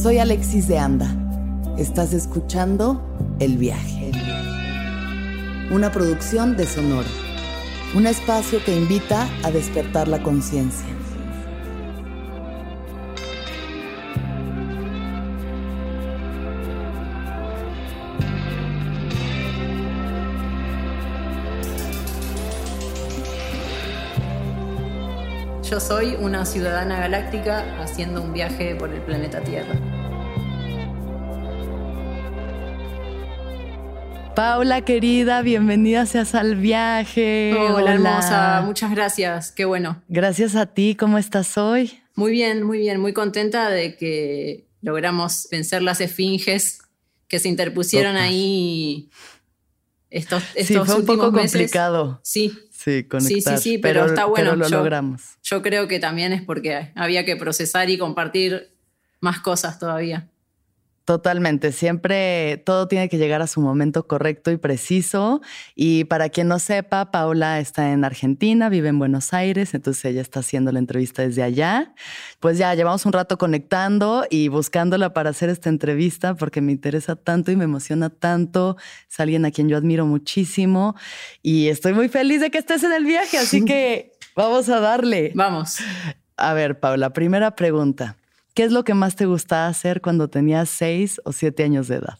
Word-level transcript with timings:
Soy 0.00 0.18
Alexis 0.18 0.68
de 0.68 0.78
Anda. 0.78 1.12
Estás 1.76 2.12
escuchando 2.12 3.02
El 3.40 3.58
Viaje. 3.58 4.12
Una 5.72 5.90
producción 5.90 6.56
de 6.56 6.66
Sonoro. 6.66 7.08
Un 7.96 8.06
espacio 8.06 8.64
que 8.64 8.76
invita 8.76 9.28
a 9.42 9.50
despertar 9.50 10.06
la 10.06 10.22
conciencia. 10.22 10.86
Soy 25.88 26.16
una 26.16 26.44
ciudadana 26.44 27.00
galáctica 27.00 27.80
haciendo 27.80 28.20
un 28.20 28.34
viaje 28.34 28.74
por 28.74 28.92
el 28.92 29.00
planeta 29.00 29.40
Tierra. 29.40 29.74
Paula, 34.36 34.84
querida, 34.84 35.40
bienvenida 35.40 36.04
seas 36.04 36.34
al 36.34 36.56
viaje. 36.56 37.54
Hola, 37.54 37.94
hermosa, 37.94 38.62
muchas 38.66 38.90
gracias, 38.90 39.50
qué 39.50 39.64
bueno. 39.64 40.02
Gracias 40.08 40.56
a 40.56 40.66
ti, 40.66 40.94
¿cómo 40.94 41.16
estás 41.16 41.56
hoy? 41.56 41.98
Muy 42.14 42.32
bien, 42.32 42.64
muy 42.64 42.80
bien, 42.80 43.00
muy 43.00 43.14
contenta 43.14 43.70
de 43.70 43.96
que 43.96 44.66
logramos 44.82 45.48
vencer 45.50 45.80
las 45.80 46.02
esfinges 46.02 46.82
que 47.28 47.38
se 47.38 47.48
interpusieron 47.48 48.16
ahí 48.16 49.08
estos, 50.10 50.42
estos 50.54 50.86
sí, 50.86 50.92
fue 50.92 51.00
un 51.00 51.06
poco 51.06 51.32
complicado. 51.32 52.20
Sí, 52.22 52.58
Sí, 52.78 53.02
conectar. 53.02 53.58
Sí, 53.58 53.70
sí, 53.70 53.78
pero, 53.78 54.06
está 54.06 54.26
bueno. 54.26 54.54
lo 54.54 54.68
logramos. 54.68 55.36
Yo 55.42 55.62
creo 55.62 55.88
que 55.88 55.98
también 55.98 56.32
es 56.32 56.42
porque 56.42 56.92
había 56.94 57.24
que 57.24 57.34
procesar 57.34 57.90
y 57.90 57.98
compartir 57.98 58.70
más 59.18 59.40
cosas 59.40 59.80
todavía. 59.80 60.28
Totalmente, 61.08 61.72
siempre 61.72 62.62
todo 62.66 62.86
tiene 62.86 63.08
que 63.08 63.16
llegar 63.16 63.40
a 63.40 63.46
su 63.46 63.62
momento 63.62 64.06
correcto 64.06 64.50
y 64.50 64.58
preciso. 64.58 65.40
Y 65.74 66.04
para 66.04 66.28
quien 66.28 66.48
no 66.48 66.58
sepa, 66.58 67.10
Paula 67.10 67.60
está 67.60 67.92
en 67.92 68.04
Argentina, 68.04 68.68
vive 68.68 68.90
en 68.90 68.98
Buenos 68.98 69.32
Aires, 69.32 69.72
entonces 69.72 70.04
ella 70.04 70.20
está 70.20 70.40
haciendo 70.40 70.70
la 70.70 70.80
entrevista 70.80 71.22
desde 71.22 71.42
allá. 71.42 71.94
Pues 72.40 72.58
ya 72.58 72.74
llevamos 72.74 73.06
un 73.06 73.14
rato 73.14 73.38
conectando 73.38 74.26
y 74.28 74.48
buscándola 74.48 75.14
para 75.14 75.30
hacer 75.30 75.48
esta 75.48 75.70
entrevista 75.70 76.34
porque 76.34 76.60
me 76.60 76.72
interesa 76.72 77.16
tanto 77.16 77.50
y 77.52 77.56
me 77.56 77.64
emociona 77.64 78.10
tanto. 78.10 78.76
Es 79.10 79.18
alguien 79.18 79.46
a 79.46 79.50
quien 79.50 79.70
yo 79.70 79.78
admiro 79.78 80.04
muchísimo 80.04 80.94
y 81.42 81.68
estoy 81.68 81.94
muy 81.94 82.10
feliz 82.10 82.42
de 82.42 82.50
que 82.50 82.58
estés 82.58 82.82
en 82.82 82.92
el 82.92 83.06
viaje, 83.06 83.38
así 83.38 83.64
que 83.64 84.12
vamos 84.36 84.68
a 84.68 84.78
darle. 84.78 85.32
Vamos. 85.34 85.78
A 86.36 86.52
ver, 86.52 86.78
Paula, 86.78 87.14
primera 87.14 87.56
pregunta. 87.56 88.18
¿Qué 88.58 88.64
es 88.64 88.72
lo 88.72 88.82
que 88.82 88.92
más 88.92 89.14
te 89.14 89.24
gustaba 89.24 89.68
hacer 89.68 90.00
cuando 90.00 90.26
tenías 90.26 90.68
seis 90.68 91.20
o 91.24 91.30
siete 91.30 91.62
años 91.62 91.86
de 91.86 91.94
edad? 91.94 92.18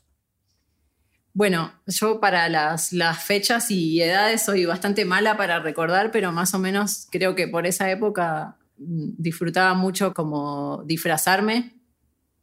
Bueno, 1.33 1.73
yo 1.89 2.21
para 2.21 2.49
las, 2.49 2.93
las, 2.93 3.25
fechas 3.25 3.73
y 3.73 4.01
edades 4.01 4.45
soy 4.45 4.65
bastante 4.65 5.05
mala 5.05 5.37
para 5.37 5.59
recordar, 5.59 6.13
pero 6.13 6.31
más 6.31 6.55
o 6.55 6.61
menos 6.61 7.09
creo 7.11 7.35
que 7.35 7.49
por 7.49 7.67
esa 7.67 7.91
época 7.91 8.57
mm, 8.77 9.15
disfrutaba 9.19 9.75
mucho 9.75 10.15
como 10.15 10.85
disfrazarme 10.87 11.75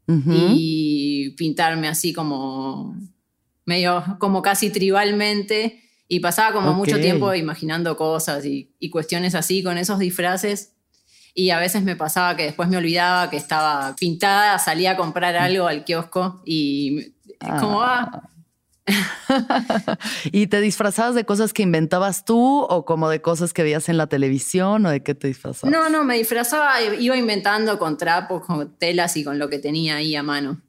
y 0.07 1.29
pintarme 1.37 1.87
así 1.87 2.11
como 2.11 2.97
medio 3.63 4.03
como 4.19 4.41
casi 4.41 4.71
tribalmente 4.71 5.83
y 6.09 6.19
pasaba 6.19 6.51
como 6.51 6.73
mucho 6.73 6.99
tiempo 6.99 7.33
imaginando 7.33 7.95
cosas 7.95 8.45
y, 8.45 8.75
y 8.77 8.89
cuestiones 8.89 9.35
así 9.35 9.63
con 9.63 9.77
esos 9.77 9.99
disfraces 9.99 10.74
y 11.35 11.49
a 11.49 11.59
veces 11.59 11.83
me 11.83 11.97
pasaba 11.97 12.35
que 12.37 12.43
después 12.43 12.69
me 12.69 12.77
olvidaba 12.77 13.29
que 13.29 13.35
estaba 13.35 13.93
pintada, 13.99 14.57
salía 14.57 14.91
a 14.91 14.97
comprar 14.97 15.35
algo 15.35 15.67
al 15.67 15.83
kiosco 15.83 16.41
y 16.45 17.13
como, 17.59 17.81
ah. 17.83 18.29
¿Y 20.31 20.47
te 20.47 20.61
disfrazabas 20.61 21.13
de 21.13 21.25
cosas 21.25 21.51
que 21.51 21.63
inventabas 21.63 22.23
tú 22.23 22.61
o 22.61 22.85
como 22.85 23.09
de 23.09 23.21
cosas 23.21 23.51
que 23.51 23.63
veías 23.63 23.89
en 23.89 23.97
la 23.97 24.07
televisión 24.07 24.85
o 24.85 24.89
de 24.89 25.03
qué 25.03 25.13
te 25.13 25.27
disfrazabas? 25.27 25.73
No, 25.75 25.89
no, 25.89 26.05
me 26.05 26.15
disfrazaba, 26.15 26.81
iba 26.81 27.17
inventando 27.17 27.77
con 27.77 27.97
trapos, 27.97 28.45
con 28.45 28.77
telas 28.77 29.17
y 29.17 29.23
con 29.25 29.37
lo 29.37 29.49
que 29.49 29.59
tenía 29.59 29.97
ahí 29.97 30.15
a 30.15 30.23
mano. 30.23 30.61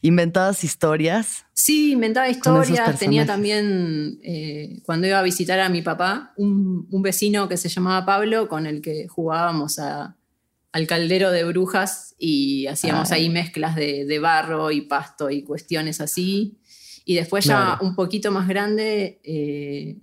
¿Inventabas 0.00 0.64
historias? 0.64 1.44
Sí, 1.52 1.92
inventaba 1.92 2.28
historias. 2.28 2.98
Tenía 2.98 3.26
también, 3.26 4.18
eh, 4.22 4.80
cuando 4.84 5.06
iba 5.06 5.18
a 5.18 5.22
visitar 5.22 5.60
a 5.60 5.68
mi 5.68 5.82
papá, 5.82 6.32
un, 6.36 6.86
vecino 7.02 7.48
que 7.48 7.56
se 7.56 7.68
llamaba 7.68 8.06
Pablo, 8.06 8.48
con 8.48 8.66
el 8.66 8.80
que 8.80 9.08
jugábamos 9.08 9.78
al 9.78 10.86
caldero 10.86 11.30
de 11.30 11.44
brujas 11.44 12.14
y 12.18 12.66
hacíamos 12.66 13.12
ahí 13.12 13.28
mezclas 13.28 13.76
de, 13.76 14.18
barro 14.18 14.70
y 14.70 14.82
pasto 14.82 15.30
y 15.30 15.42
cuestiones 15.42 16.00
así. 16.00 16.58
Y 17.04 17.14
después 17.14 17.44
ya 17.44 17.78
un 17.80 17.94
poquito 17.94 18.32
más 18.32 18.48
grande 18.48 19.20
eh, 19.22 19.98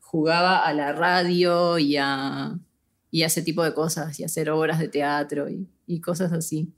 jugaba 0.00 0.64
a 0.64 0.72
la 0.72 0.92
radio 0.92 1.78
y 1.78 1.96
a, 1.96 2.58
ese 3.12 3.42
tipo 3.42 3.62
de 3.62 3.74
cosas, 3.74 4.18
y 4.18 4.22
a 4.22 4.26
hacer 4.26 4.50
obras 4.50 4.78
de 4.78 4.88
teatro 4.88 5.48
y 5.86 6.00
cosas 6.00 6.32
así 6.32 6.72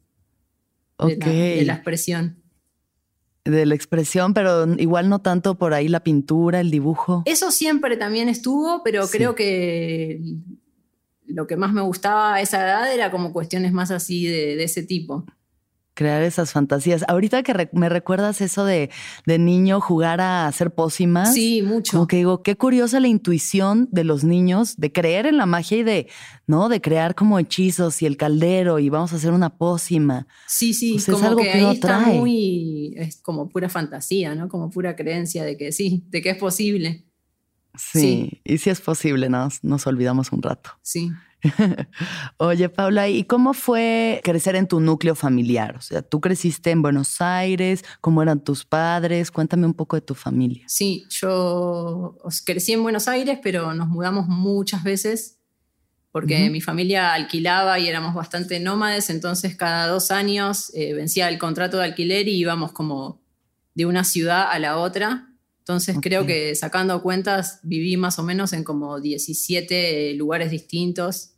de, 1.06 1.62
la, 1.64 1.74
expresión. 1.74 2.36
De 3.44 3.66
la 3.66 3.74
expresión, 3.74 4.34
pero 4.34 4.66
igual 4.78 5.08
no 5.08 5.20
tanto 5.20 5.56
por 5.56 5.74
ahí 5.74 5.88
la 5.88 6.00
pintura, 6.00 6.60
el 6.60 6.70
dibujo. 6.70 7.22
Eso 7.26 7.50
siempre 7.50 7.96
también 7.96 8.28
estuvo, 8.28 8.82
pero 8.82 9.06
creo 9.08 9.34
que 9.34 10.20
lo 11.26 11.46
que 11.46 11.56
más 11.56 11.72
me 11.72 11.82
gustaba 11.82 12.34
a 12.34 12.40
esa 12.40 12.62
edad 12.62 12.92
era 12.92 13.10
como 13.10 13.32
cuestiones 13.32 13.72
más 13.72 13.90
así 13.90 14.26
de 14.26 14.62
ese 14.62 14.82
tipo 14.82 15.24
crear 15.94 16.22
esas 16.22 16.52
fantasías. 16.52 17.04
Ahorita 17.08 17.42
que 17.42 17.68
me 17.72 17.88
recuerdas 17.88 18.40
eso 18.40 18.64
de, 18.64 18.90
de, 19.26 19.38
niño 19.38 19.80
jugar 19.80 20.20
a 20.20 20.46
hacer 20.46 20.74
pócimas. 20.74 21.34
Sí, 21.34 21.62
mucho. 21.62 21.92
Como 21.92 22.06
que 22.06 22.16
digo, 22.16 22.42
qué 22.42 22.56
curiosa 22.56 23.00
la 23.00 23.08
intuición 23.08 23.88
de 23.90 24.04
los 24.04 24.24
niños 24.24 24.76
de 24.76 24.92
creer 24.92 25.26
en 25.26 25.36
la 25.36 25.46
magia 25.46 25.78
y 25.78 25.82
de, 25.82 26.08
¿no? 26.46 26.68
De 26.68 26.80
crear 26.80 27.14
como 27.14 27.38
hechizos 27.38 28.00
y 28.02 28.06
el 28.06 28.16
caldero 28.16 28.78
y 28.78 28.88
vamos 28.88 29.12
a 29.12 29.16
hacer 29.16 29.32
una 29.32 29.56
pócima. 29.56 30.26
Sí, 30.46 30.74
sí, 30.74 30.98
como 31.04 31.18
es 31.18 31.24
algo 31.24 31.42
que, 31.42 31.50
ahí 31.50 31.74
está 31.74 32.00
muy, 32.00 32.94
es 32.96 33.20
como 33.20 33.48
pura 33.48 33.68
fantasía, 33.68 34.34
¿no? 34.34 34.48
Como 34.48 34.70
pura 34.70 34.96
creencia 34.96 35.44
de 35.44 35.56
que 35.56 35.72
sí, 35.72 36.04
de 36.08 36.22
que 36.22 36.30
es 36.30 36.36
posible. 36.36 37.04
Sí, 37.74 38.42
y 38.44 38.58
si 38.58 38.68
es 38.70 38.80
posible, 38.80 39.30
nos, 39.30 39.64
nos 39.64 39.86
olvidamos 39.86 40.30
un 40.32 40.42
rato. 40.42 40.70
Sí. 40.82 41.10
Oye, 42.36 42.68
Paula, 42.68 43.08
¿y 43.08 43.24
cómo 43.24 43.54
fue 43.54 44.20
crecer 44.22 44.56
en 44.56 44.66
tu 44.66 44.80
núcleo 44.80 45.14
familiar? 45.14 45.76
O 45.76 45.80
sea, 45.80 46.02
tú 46.02 46.20
creciste 46.20 46.70
en 46.70 46.82
Buenos 46.82 47.20
Aires, 47.20 47.84
¿cómo 48.00 48.22
eran 48.22 48.42
tus 48.42 48.64
padres? 48.64 49.30
Cuéntame 49.30 49.66
un 49.66 49.74
poco 49.74 49.96
de 49.96 50.02
tu 50.02 50.14
familia. 50.14 50.64
Sí, 50.68 51.06
yo 51.10 52.18
crecí 52.44 52.72
en 52.72 52.82
Buenos 52.82 53.08
Aires, 53.08 53.38
pero 53.42 53.74
nos 53.74 53.88
mudamos 53.88 54.28
muchas 54.28 54.82
veces 54.82 55.38
porque 56.12 56.50
mi 56.50 56.60
familia 56.60 57.14
alquilaba 57.14 57.78
y 57.78 57.88
éramos 57.88 58.14
bastante 58.14 58.60
nómades, 58.60 59.08
entonces 59.08 59.56
cada 59.56 59.86
dos 59.86 60.10
años 60.10 60.70
eh, 60.74 60.92
vencía 60.92 61.30
el 61.30 61.38
contrato 61.38 61.78
de 61.78 61.84
alquiler 61.84 62.28
y 62.28 62.36
íbamos 62.36 62.72
como 62.72 63.22
de 63.74 63.86
una 63.86 64.04
ciudad 64.04 64.50
a 64.50 64.58
la 64.58 64.76
otra. 64.76 65.30
Entonces 65.60 65.96
creo 66.02 66.26
que 66.26 66.54
sacando 66.54 67.02
cuentas 67.02 67.60
viví 67.62 67.96
más 67.96 68.18
o 68.18 68.24
menos 68.24 68.52
en 68.52 68.62
como 68.62 69.00
17 69.00 70.12
lugares 70.14 70.50
distintos 70.50 71.31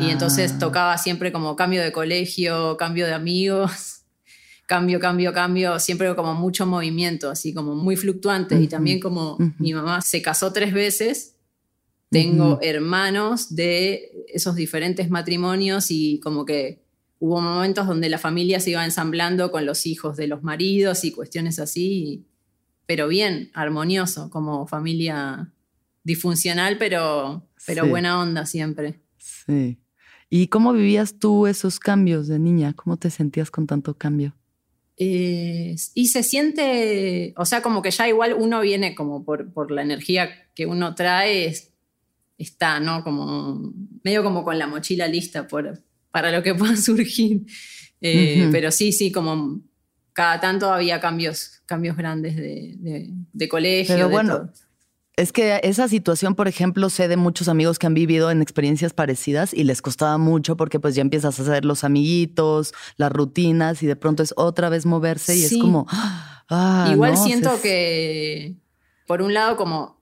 y 0.00 0.10
entonces 0.10 0.58
tocaba 0.58 0.96
siempre 0.96 1.30
como 1.30 1.56
cambio 1.56 1.82
de 1.82 1.92
colegio, 1.92 2.76
cambio 2.78 3.06
de 3.06 3.12
amigos, 3.12 4.04
cambio, 4.66 4.98
cambio, 4.98 5.32
cambio, 5.34 5.78
siempre 5.78 6.14
como 6.14 6.34
mucho 6.34 6.64
movimiento, 6.64 7.30
así 7.30 7.52
como 7.52 7.74
muy 7.74 7.96
fluctuante. 7.96 8.58
Y 8.58 8.66
también 8.66 8.98
como 8.98 9.36
mi 9.58 9.74
mamá 9.74 10.00
se 10.00 10.22
casó 10.22 10.52
tres 10.52 10.72
veces, 10.72 11.36
tengo 12.08 12.58
hermanos 12.62 13.54
de 13.54 14.24
esos 14.28 14.54
diferentes 14.54 15.10
matrimonios 15.10 15.90
y 15.90 16.18
como 16.20 16.46
que 16.46 16.82
hubo 17.18 17.40
momentos 17.40 17.86
donde 17.86 18.08
la 18.08 18.18
familia 18.18 18.60
se 18.60 18.70
iba 18.70 18.84
ensamblando 18.84 19.50
con 19.50 19.66
los 19.66 19.84
hijos 19.84 20.16
de 20.16 20.28
los 20.28 20.42
maridos 20.42 21.04
y 21.04 21.12
cuestiones 21.12 21.58
así, 21.58 22.26
pero 22.86 23.08
bien, 23.08 23.50
armonioso, 23.52 24.30
como 24.30 24.66
familia 24.66 25.52
disfuncional, 26.04 26.78
pero, 26.78 27.48
pero 27.66 27.86
buena 27.86 28.20
onda 28.20 28.46
siempre. 28.46 29.03
Sí. 29.24 29.78
¿Y 30.28 30.48
cómo 30.48 30.72
vivías 30.72 31.18
tú 31.18 31.46
esos 31.46 31.78
cambios 31.78 32.28
de 32.28 32.38
niña? 32.38 32.74
¿Cómo 32.74 32.96
te 32.96 33.10
sentías 33.10 33.50
con 33.50 33.66
tanto 33.66 33.96
cambio? 33.96 34.34
Eh, 34.96 35.74
y 35.94 36.08
se 36.08 36.22
siente, 36.22 37.34
o 37.36 37.44
sea, 37.44 37.62
como 37.62 37.82
que 37.82 37.90
ya 37.90 38.06
igual 38.08 38.34
uno 38.38 38.60
viene 38.60 38.94
como 38.94 39.24
por, 39.24 39.52
por 39.52 39.70
la 39.70 39.82
energía 39.82 40.28
que 40.54 40.66
uno 40.66 40.94
trae, 40.94 41.54
está, 42.38 42.80
¿no? 42.80 43.02
Como 43.02 43.72
medio 44.02 44.22
como 44.22 44.44
con 44.44 44.58
la 44.58 44.66
mochila 44.66 45.08
lista 45.08 45.48
por, 45.48 45.82
para 46.10 46.30
lo 46.30 46.42
que 46.42 46.54
pueda 46.54 46.76
surgir. 46.76 47.46
Eh, 48.00 48.48
pero 48.52 48.70
sí, 48.70 48.92
sí, 48.92 49.10
como 49.10 49.62
cada 50.12 50.40
tanto 50.40 50.70
había 50.70 51.00
cambios, 51.00 51.62
cambios 51.64 51.96
grandes 51.96 52.36
de, 52.36 52.76
de, 53.32 53.48
colegio. 53.48 53.94
Pero 53.94 54.10
bueno, 54.10 54.52
Es 55.16 55.30
que 55.30 55.60
esa 55.62 55.86
situación, 55.86 56.34
por 56.34 56.48
ejemplo, 56.48 56.90
sé 56.90 57.06
de 57.06 57.16
muchos 57.16 57.46
amigos 57.48 57.78
que 57.78 57.86
han 57.86 57.94
vivido 57.94 58.32
en 58.32 58.42
experiencias 58.42 58.92
parecidas 58.92 59.54
y 59.54 59.62
les 59.62 59.80
costaba 59.80 60.18
mucho 60.18 60.56
porque 60.56 60.80
pues 60.80 60.96
ya 60.96 61.02
empiezas 61.02 61.38
a 61.38 61.42
hacer 61.42 61.64
los 61.64 61.84
amiguitos, 61.84 62.74
las 62.96 63.12
rutinas 63.12 63.82
y 63.84 63.86
de 63.86 63.94
pronto 63.94 64.24
es 64.24 64.34
otra 64.36 64.68
vez 64.68 64.86
moverse 64.86 65.36
y 65.36 65.44
es 65.44 65.56
como... 65.56 65.86
Ah, 65.88 66.90
Igual 66.92 67.16
siento 67.16 67.58
que, 67.62 68.56
por 69.06 69.22
un 69.22 69.32
lado, 69.32 69.56
como 69.56 69.98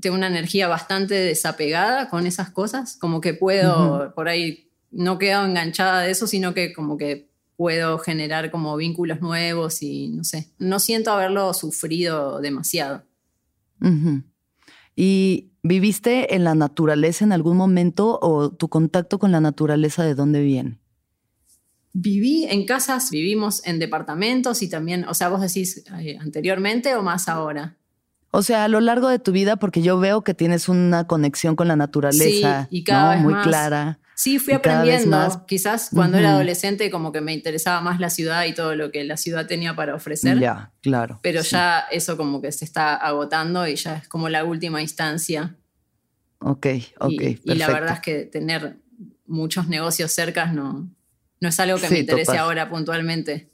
tengo 0.00 0.16
una 0.16 0.28
energía 0.28 0.68
bastante 0.68 1.14
desapegada 1.14 2.08
con 2.08 2.26
esas 2.26 2.50
cosas, 2.50 2.96
como 2.96 3.20
que 3.20 3.34
puedo, 3.34 4.14
por 4.14 4.28
ahí 4.28 4.70
no 4.90 5.18
quedo 5.18 5.44
enganchada 5.44 6.02
de 6.02 6.12
eso, 6.12 6.26
sino 6.26 6.54
que 6.54 6.72
como 6.72 6.96
que 6.96 7.28
puedo 7.56 7.98
generar 7.98 8.50
como 8.50 8.76
vínculos 8.76 9.20
nuevos 9.20 9.82
y 9.82 10.08
no 10.08 10.24
sé, 10.24 10.50
no 10.58 10.78
siento 10.78 11.10
haberlo 11.10 11.52
sufrido 11.52 12.40
demasiado. 12.40 13.02
¿Y 14.96 15.52
viviste 15.62 16.34
en 16.34 16.44
la 16.44 16.54
naturaleza 16.54 17.24
en 17.24 17.32
algún 17.32 17.56
momento 17.56 18.18
o 18.22 18.50
tu 18.50 18.68
contacto 18.68 19.18
con 19.18 19.32
la 19.32 19.40
naturaleza 19.40 20.04
de 20.04 20.14
dónde 20.14 20.42
viene? 20.42 20.78
Viví 21.92 22.44
en 22.44 22.66
casas, 22.66 23.10
vivimos 23.10 23.64
en 23.66 23.78
departamentos 23.78 24.62
y 24.62 24.68
también, 24.68 25.04
o 25.04 25.14
sea, 25.14 25.28
vos 25.28 25.40
decís 25.40 25.84
eh, 26.00 26.18
anteriormente 26.20 26.94
o 26.96 27.02
más 27.02 27.28
ahora. 27.28 27.76
O 28.32 28.42
sea, 28.42 28.64
a 28.64 28.68
lo 28.68 28.80
largo 28.80 29.08
de 29.08 29.20
tu 29.20 29.30
vida, 29.30 29.56
porque 29.56 29.80
yo 29.80 30.00
veo 30.00 30.24
que 30.24 30.34
tienes 30.34 30.68
una 30.68 31.06
conexión 31.06 31.54
con 31.54 31.68
la 31.68 31.76
naturaleza 31.76 32.66
y 32.68 32.82
cada 32.82 33.16
muy 33.18 33.34
clara. 33.42 34.00
Sí, 34.14 34.38
fui 34.38 34.54
aprendiendo. 34.54 35.44
Quizás 35.46 35.90
cuando 35.92 36.18
era 36.18 36.32
adolescente 36.32 36.90
como 36.90 37.10
que 37.10 37.20
me 37.20 37.32
interesaba 37.32 37.80
más 37.80 37.98
la 37.98 38.10
ciudad 38.10 38.44
y 38.44 38.54
todo 38.54 38.76
lo 38.76 38.90
que 38.90 39.04
la 39.04 39.16
ciudad 39.16 39.46
tenía 39.46 39.74
para 39.74 39.94
ofrecer. 39.94 40.38
Ya, 40.38 40.72
claro. 40.82 41.18
Pero 41.22 41.42
ya 41.42 41.80
eso 41.90 42.16
como 42.16 42.40
que 42.40 42.52
se 42.52 42.64
está 42.64 42.94
agotando 42.94 43.66
y 43.66 43.76
ya 43.76 43.96
es 43.96 44.08
como 44.08 44.28
la 44.28 44.44
última 44.44 44.80
instancia. 44.80 45.56
Ok, 46.38 46.66
ok. 47.00 47.10
Y, 47.10 47.40
y 47.44 47.54
la 47.54 47.68
verdad 47.68 47.94
es 47.94 48.00
que 48.00 48.24
tener 48.24 48.76
muchos 49.26 49.68
negocios 49.68 50.12
cerca 50.12 50.46
no, 50.46 50.90
no 51.40 51.48
es 51.48 51.58
algo 51.58 51.78
que 51.78 51.88
me 51.90 51.98
interese 52.00 52.38
ahora 52.38 52.68
puntualmente. 52.68 53.50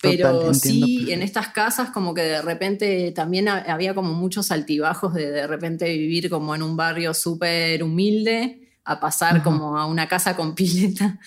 Pero 0.00 0.52
sí, 0.52 1.10
en 1.10 1.22
estas 1.22 1.48
casas 1.48 1.90
como 1.90 2.12
que 2.12 2.22
de 2.22 2.42
repente 2.42 3.10
también 3.12 3.48
había 3.48 3.94
como 3.94 4.12
muchos 4.12 4.50
altibajos 4.50 5.14
de 5.14 5.30
de 5.30 5.46
repente 5.46 5.88
vivir 5.88 6.28
como 6.28 6.54
en 6.54 6.62
un 6.62 6.76
barrio 6.76 7.14
súper 7.14 7.82
humilde 7.82 8.63
a 8.84 9.00
pasar 9.00 9.42
como 9.42 9.78
a 9.78 9.86
una 9.86 10.08
casa 10.08 10.36
con 10.36 10.54
pileta 10.56 11.18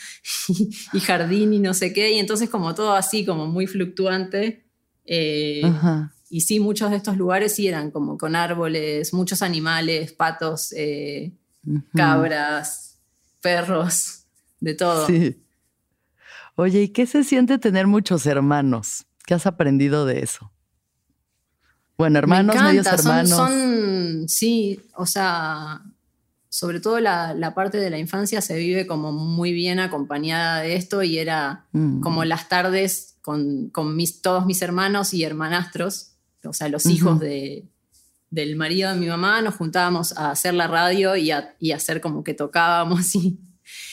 y, 0.93 0.99
jardín 0.99 1.53
y 1.53 1.59
no 1.59 1.73
sé 1.73 1.91
qué, 1.93 2.13
y 2.13 2.19
entonces 2.19 2.49
como 2.49 2.75
todo 2.75 2.93
así, 2.93 3.25
como 3.25 3.47
muy 3.47 3.67
fluctuante. 3.67 4.65
Eh, 5.05 5.63
y 6.29 6.41
sí, 6.41 6.59
muchos 6.59 6.91
de 6.91 6.97
estos 6.97 7.17
lugares 7.17 7.55
sí 7.55 7.67
eran 7.67 7.91
como 7.91 8.17
con 8.17 8.35
árboles, 8.35 9.13
muchos 9.13 9.41
animales, 9.41 10.11
patos, 10.11 10.73
eh, 10.73 11.31
cabras, 11.95 12.99
perros, 13.41 14.25
de 14.59 14.73
todo. 14.73 15.07
Sí. 15.07 15.43
Oye, 16.55 16.83
¿y 16.83 16.89
qué 16.89 17.05
se 17.05 17.23
siente 17.23 17.57
tener 17.59 17.87
muchos 17.87 18.25
hermanos? 18.25 19.05
¿Qué 19.25 19.33
has 19.33 19.45
aprendido 19.45 20.05
de 20.05 20.19
eso? 20.21 20.51
Bueno, 21.97 22.19
hermanos, 22.19 22.55
medios 22.55 22.85
hermanos. 22.85 23.29
son, 23.29 24.27
sí, 24.27 24.79
o 24.95 25.05
sea, 25.05 25.81
sobre 26.57 26.79
todo 26.79 26.99
la, 26.99 27.53
parte 27.53 27.77
de 27.77 27.91
la 27.91 27.99
infancia 27.99 28.41
se 28.41 28.57
vive 28.57 28.87
como 28.87 29.11
muy 29.11 29.53
bien 29.53 29.79
acompañada 29.79 30.61
de 30.61 30.75
esto 30.75 31.03
y 31.03 31.19
era 31.19 31.67
mm. 31.71 31.99
como 32.01 32.25
las 32.25 32.49
tardes 32.49 33.19
con, 33.21 33.71
mis, 33.95 34.23
todos 34.23 34.47
mis 34.47 34.59
hermanos 34.63 35.13
y 35.13 35.23
hermanastros, 35.23 36.13
o 36.43 36.53
sea, 36.53 36.67
los 36.67 36.87
hijos 36.87 37.19
de, 37.19 37.67
del 38.31 38.55
marido 38.55 38.91
de 38.91 38.99
mi 38.99 39.05
mamá, 39.05 39.39
nos 39.43 39.53
juntábamos 39.53 40.17
a 40.17 40.31
hacer 40.31 40.55
la 40.55 40.65
radio 40.65 41.15
y 41.15 41.29
a, 41.29 41.53
hacer 41.75 42.01
como 42.01 42.23
que 42.23 42.33
tocábamos 42.33 43.13
y, 43.15 43.37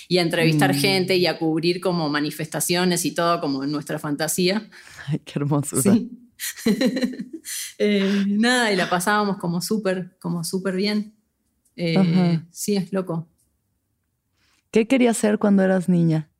y 0.08 0.16
a 0.16 0.22
entrevistar 0.22 0.74
mm. 0.74 0.78
gente 0.78 1.16
y 1.16 1.26
a 1.26 1.38
cubrir 1.38 1.82
como 1.82 2.08
manifestaciones 2.08 3.04
y 3.04 3.10
todo 3.10 3.42
como 3.42 3.62
en 3.62 3.72
nuestra 3.72 3.98
fantasía. 3.98 4.70
Ay, 5.06 5.20
qué 5.22 5.32
hermosura. 5.36 5.82
Sí. 5.82 6.10
Eh, 7.76 8.24
nada, 8.26 8.72
y 8.72 8.76
la 8.76 8.88
pasábamos 8.88 9.36
como 9.36 9.60
súper, 9.60 10.16
como 10.18 10.44
súper 10.44 10.76
bien. 10.76 11.14
Eh, 11.76 12.40
sí, 12.50 12.76
es 12.76 12.92
loco. 12.92 13.28
¿Qué 14.70 14.86
querías 14.86 15.16
hacer 15.16 15.38
cuando 15.38 15.62
eras 15.62 15.88
niña? 15.88 16.30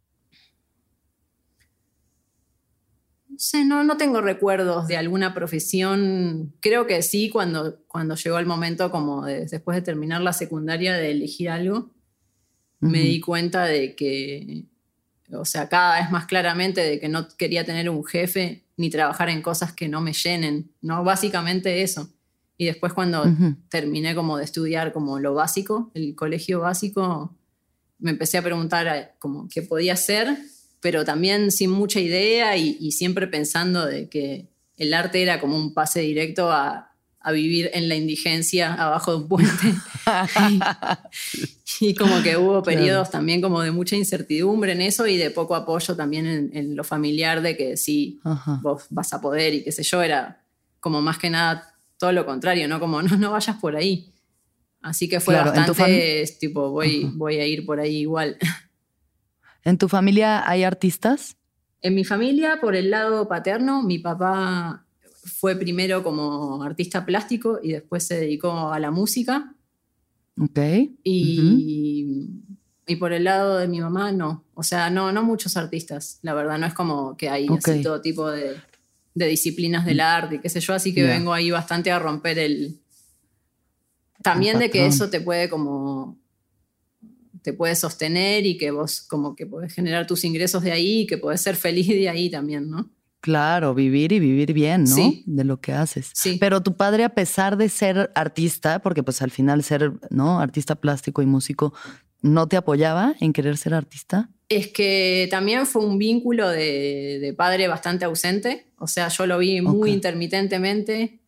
No 3.28 3.38
sé, 3.38 3.64
no, 3.64 3.82
no 3.82 3.96
tengo 3.96 4.20
recuerdos 4.20 4.86
de 4.86 4.96
alguna 4.96 5.34
profesión. 5.34 6.54
Creo 6.60 6.86
que 6.86 7.02
sí, 7.02 7.30
cuando, 7.30 7.84
cuando 7.86 8.14
llegó 8.14 8.38
el 8.38 8.46
momento, 8.46 8.90
como 8.90 9.24
después 9.24 9.76
de 9.76 9.82
terminar 9.82 10.20
la 10.20 10.32
secundaria, 10.32 10.94
de 10.94 11.10
elegir 11.10 11.50
algo, 11.50 11.90
me 12.80 13.00
di 13.00 13.20
cuenta 13.20 13.64
de 13.64 13.96
que, 13.96 14.66
o 15.32 15.44
sea, 15.44 15.68
cada 15.68 16.00
vez 16.00 16.10
más 16.10 16.26
claramente 16.26 16.80
de 16.80 17.00
que 17.00 17.08
no 17.08 17.26
quería 17.36 17.64
tener 17.64 17.88
un 17.88 18.04
jefe 18.04 18.64
ni 18.76 18.90
trabajar 18.90 19.28
en 19.30 19.42
cosas 19.42 19.72
que 19.72 19.88
no 19.88 20.00
me 20.00 20.12
llenen, 20.12 20.70
¿no? 20.80 21.02
Básicamente 21.02 21.82
eso. 21.82 22.10
Y 22.56 22.66
después 22.66 22.92
cuando 22.92 23.24
terminé 23.68 24.14
como 24.14 24.38
de 24.38 24.44
estudiar 24.44 24.92
como 24.92 25.18
lo 25.18 25.34
básico, 25.34 25.90
el 25.94 26.14
colegio 26.14 26.60
básico, 26.60 27.34
me 27.98 28.12
empecé 28.12 28.38
a 28.38 28.42
preguntar 28.42 28.86
eh, 28.86 29.08
como 29.18 29.48
qué 29.48 29.62
podía 29.62 29.94
hacer, 29.94 30.36
pero 30.80 31.04
también 31.04 31.50
sin 31.50 31.70
mucha 31.70 31.98
idea 31.98 32.56
y, 32.56 32.92
siempre 32.92 33.26
pensando 33.26 33.86
de 33.86 34.08
que 34.08 34.48
el 34.76 34.92
arte 34.92 35.22
era 35.22 35.40
como 35.40 35.56
un 35.56 35.72
pase 35.72 36.00
directo 36.00 36.52
a, 36.52 36.92
a 37.20 37.32
vivir 37.32 37.70
en 37.72 37.88
la 37.88 37.96
indigencia 37.96 38.74
abajo 38.74 39.12
de 39.12 39.16
un 39.16 39.28
puente. 39.28 39.74
y, 41.80 41.94
como 41.94 42.22
que 42.22 42.36
hubo 42.36 42.62
periodos 42.62 43.10
también 43.10 43.40
como 43.40 43.62
de 43.62 43.70
mucha 43.70 43.96
incertidumbre 43.96 44.72
en 44.72 44.82
eso 44.82 45.06
y 45.06 45.16
de 45.16 45.30
poco 45.30 45.56
apoyo 45.56 45.96
también 45.96 46.26
en, 46.26 46.50
en 46.54 46.76
lo 46.76 46.84
familiar 46.84 47.40
de 47.40 47.56
que 47.56 47.76
sí, 47.76 48.20
vos 48.62 48.84
vas 48.90 49.12
a 49.14 49.20
poder 49.20 49.54
y 49.54 49.64
qué 49.64 49.72
sé 49.72 49.82
yo, 49.82 50.02
era 50.02 50.44
como 50.80 51.00
más 51.00 51.18
que 51.18 51.30
nada 51.30 51.73
todo 52.04 52.12
lo 52.12 52.26
contrario, 52.26 52.68
¿no? 52.68 52.78
Como 52.80 53.00
no, 53.02 53.16
no 53.16 53.30
vayas 53.30 53.56
por 53.56 53.76
ahí. 53.76 54.12
Así 54.82 55.08
que 55.08 55.20
fue 55.20 55.34
bastante, 55.36 56.24
tipo, 56.38 56.70
voy, 56.70 57.10
voy 57.14 57.36
a 57.36 57.46
ir 57.46 57.64
por 57.64 57.80
ahí 57.80 58.00
igual. 58.00 58.36
¿En 59.64 59.78
tu 59.78 59.88
familia 59.88 60.46
hay 60.46 60.64
artistas? 60.64 61.38
En 61.80 61.94
mi 61.94 62.04
familia, 62.04 62.58
por 62.60 62.76
el 62.76 62.90
lado 62.90 63.26
paterno, 63.26 63.82
mi 63.82 63.98
papá 63.98 64.84
fue 65.24 65.56
primero 65.56 66.02
como 66.02 66.62
artista 66.62 67.06
plástico 67.06 67.58
y 67.62 67.72
después 67.72 68.06
se 68.06 68.20
dedicó 68.20 68.70
a 68.70 68.78
la 68.78 68.90
música. 68.90 69.54
Ok. 70.38 70.58
Y, 71.02 72.28
y 72.86 72.96
por 72.96 73.14
el 73.14 73.24
lado 73.24 73.56
de 73.56 73.68
mi 73.68 73.80
mamá, 73.80 74.12
no. 74.12 74.44
O 74.52 74.62
sea, 74.62 74.90
no, 74.90 75.12
no 75.12 75.22
muchos 75.22 75.56
artistas, 75.56 76.18
la 76.20 76.34
verdad. 76.34 76.58
No 76.58 76.66
es 76.66 76.74
como 76.74 77.16
que 77.16 77.30
hay 77.30 77.46
así 77.48 77.82
todo 77.82 78.02
tipo 78.02 78.30
de, 78.30 78.56
de 79.14 79.26
disciplinas 79.26 79.86
del 79.86 80.00
arte, 80.00 80.40
qué 80.40 80.48
sé 80.48 80.60
yo, 80.60 80.74
así 80.74 80.92
que 80.92 81.04
vengo 81.04 81.32
ahí 81.32 81.50
bastante 81.50 81.90
a 81.90 81.98
romper 81.98 82.38
el... 82.38 82.80
También 84.22 84.58
de 84.58 84.70
que 84.70 84.86
eso 84.86 85.08
te 85.10 85.20
puede 85.20 85.48
como... 85.48 86.18
te 87.42 87.52
puede 87.52 87.76
sostener 87.76 88.44
y 88.46 88.56
que 88.56 88.70
vos 88.70 89.02
como 89.02 89.36
que 89.36 89.46
podés 89.46 89.72
generar 89.72 90.06
tus 90.06 90.24
ingresos 90.24 90.62
de 90.62 90.72
ahí 90.72 91.00
y 91.00 91.06
que 91.06 91.18
podés 91.18 91.40
ser 91.40 91.56
feliz 91.56 91.86
de 91.88 92.08
ahí 92.08 92.30
también, 92.30 92.68
¿no? 92.70 92.90
Claro, 93.20 93.74
vivir 93.74 94.12
y 94.12 94.18
vivir 94.18 94.52
bien, 94.52 94.84
¿no? 94.84 94.94
Sí. 94.94 95.24
De 95.26 95.44
lo 95.44 95.58
que 95.58 95.72
haces. 95.72 96.10
Sí. 96.12 96.36
Pero 96.38 96.62
tu 96.62 96.76
padre, 96.76 97.04
a 97.04 97.14
pesar 97.14 97.56
de 97.56 97.70
ser 97.70 98.10
artista, 98.14 98.80
porque 98.80 99.02
pues 99.02 99.22
al 99.22 99.30
final 99.30 99.62
ser, 99.62 99.92
¿no? 100.10 100.40
Artista 100.40 100.74
plástico 100.74 101.22
y 101.22 101.26
músico, 101.26 101.72
¿no 102.24 102.48
te 102.48 102.56
apoyaba 102.56 103.14
en 103.20 103.34
querer 103.34 103.58
ser 103.58 103.74
artista? 103.74 104.30
Es 104.48 104.68
que 104.68 105.28
también 105.30 105.66
fue 105.66 105.84
un 105.84 105.98
vínculo 105.98 106.48
de, 106.48 107.34
padre 107.36 107.68
bastante 107.68 108.06
ausente, 108.06 108.66
o 108.78 108.86
sea, 108.86 109.08
yo 109.08 109.26
lo 109.26 109.38
vi 109.38 109.60
muy 109.60 109.92
intermitentemente. 109.92 111.20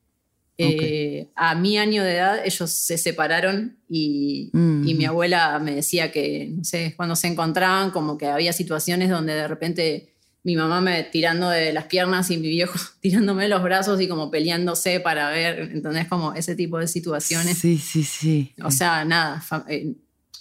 Eh, 0.58 1.28
a 1.36 1.54
mi 1.54 1.76
año 1.76 2.02
de 2.02 2.14
edad 2.14 2.40
ellos 2.42 2.70
se 2.70 2.96
separaron 2.96 3.76
y, 3.90 4.50
y, 4.54 4.94
mi 4.94 5.04
mm. 5.04 5.08
abuela 5.08 5.58
me 5.58 5.74
decía 5.74 6.10
que, 6.10 6.50
no 6.56 6.64
sé, 6.64 6.94
cuando 6.96 7.14
se 7.14 7.26
encontraban, 7.26 7.90
como 7.90 8.16
que 8.16 8.26
había 8.26 8.54
situaciones 8.54 9.10
donde 9.10 9.34
de 9.34 9.48
repente 9.48 10.14
mi 10.44 10.56
mamá 10.56 10.80
me 10.80 11.02
tirando 11.02 11.50
de 11.50 11.74
las 11.74 11.84
piernas 11.84 12.30
y 12.30 12.38
mi 12.38 12.48
viejo 12.48 12.78
tirándome 13.00 13.42
de 13.42 13.48
los 13.50 13.62
brazos 13.62 14.00
y 14.00 14.08
como 14.08 14.30
peleándose 14.30 15.00
para 15.00 15.28
ver, 15.28 15.58
¿entendés? 15.58 16.08
Como 16.08 16.32
ese 16.32 16.56
tipo 16.56 16.78
de 16.78 16.88
situaciones. 16.88 17.58
Sí, 17.58 17.76
sí, 17.76 18.02
sí. 18.02 18.54
O 18.64 18.70
sea, 18.70 19.04
nada, 19.04 19.44
eh, 19.68 19.94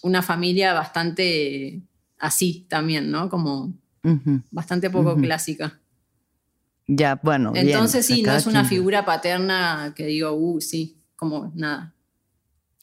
una 0.05 0.21
familia 0.21 0.73
bastante 0.73 1.81
así 2.19 2.67
también, 2.69 3.09
¿no? 3.09 3.27
Como 3.27 3.73
bastante 4.51 4.91
poco 4.91 5.15
clásica. 5.17 5.81
Ya, 6.87 7.19
bueno. 7.23 7.53
Entonces 7.55 8.05
sí, 8.05 8.21
no 8.21 8.33
es 8.33 8.45
una 8.45 8.65
figura 8.65 9.03
paterna 9.03 9.93
que 9.95 10.05
digo, 10.05 10.33
uh, 10.33 10.61
sí, 10.61 11.01
como 11.15 11.51
nada. 11.55 11.95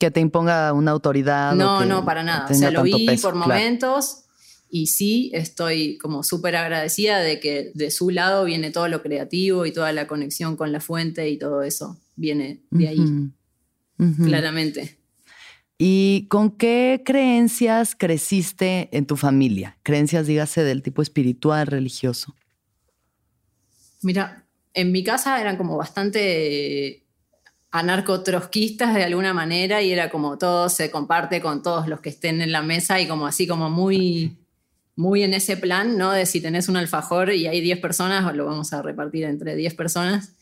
Que 0.00 0.10
te 0.10 0.18
imponga 0.18 0.72
una 0.72 0.90
autoridad. 0.90 1.54
No, 1.54 1.84
no, 1.84 2.04
para 2.04 2.24
nada. 2.24 2.48
O 2.50 2.54
sea, 2.54 2.72
lo 2.72 2.82
vi 2.82 3.06
por 3.18 3.36
momentos 3.36 4.24
y 4.68 4.88
sí 4.88 5.30
estoy 5.32 5.98
como 5.98 6.24
súper 6.24 6.56
agradecida 6.56 7.20
de 7.20 7.38
que 7.38 7.70
de 7.72 7.92
su 7.92 8.10
lado 8.10 8.44
viene 8.44 8.72
todo 8.72 8.88
lo 8.88 9.00
creativo 9.00 9.64
y 9.64 9.72
toda 9.72 9.92
la 9.92 10.08
conexión 10.08 10.56
con 10.56 10.72
la 10.72 10.80
fuente 10.80 11.30
y 11.30 11.38
todo 11.38 11.62
eso 11.62 12.00
viene 12.16 12.62
de 12.70 12.88
ahí. 12.88 13.04
claramente. 14.24 15.01
¿Y 15.84 16.28
con 16.28 16.52
qué 16.52 17.02
creencias 17.04 17.96
creciste 17.96 18.88
en 18.92 19.04
tu 19.04 19.16
familia? 19.16 19.78
Creencias, 19.82 20.28
dígase, 20.28 20.62
del 20.62 20.80
tipo 20.80 21.02
espiritual, 21.02 21.66
religioso. 21.66 22.36
Mira, 24.00 24.46
en 24.74 24.92
mi 24.92 25.02
casa 25.02 25.40
eran 25.40 25.56
como 25.56 25.76
bastante 25.76 27.02
anarcotrosquistas 27.72 28.94
de 28.94 29.02
alguna 29.02 29.34
manera 29.34 29.82
y 29.82 29.90
era 29.90 30.08
como 30.08 30.38
todo 30.38 30.68
se 30.68 30.88
comparte 30.88 31.40
con 31.40 31.64
todos 31.64 31.88
los 31.88 31.98
que 31.98 32.10
estén 32.10 32.42
en 32.42 32.52
la 32.52 32.62
mesa 32.62 33.00
y 33.00 33.08
como 33.08 33.26
así 33.26 33.48
como 33.48 33.68
muy 33.68 34.38
muy 34.94 35.24
en 35.24 35.34
ese 35.34 35.56
plan, 35.56 35.98
¿no? 35.98 36.12
De 36.12 36.26
si 36.26 36.40
tenés 36.40 36.68
un 36.68 36.76
alfajor 36.76 37.32
y 37.32 37.48
hay 37.48 37.60
10 37.60 37.80
personas, 37.80 38.32
lo 38.36 38.46
vamos 38.46 38.72
a 38.72 38.82
repartir 38.82 39.24
entre 39.24 39.56
10 39.56 39.74
personas. 39.74 40.36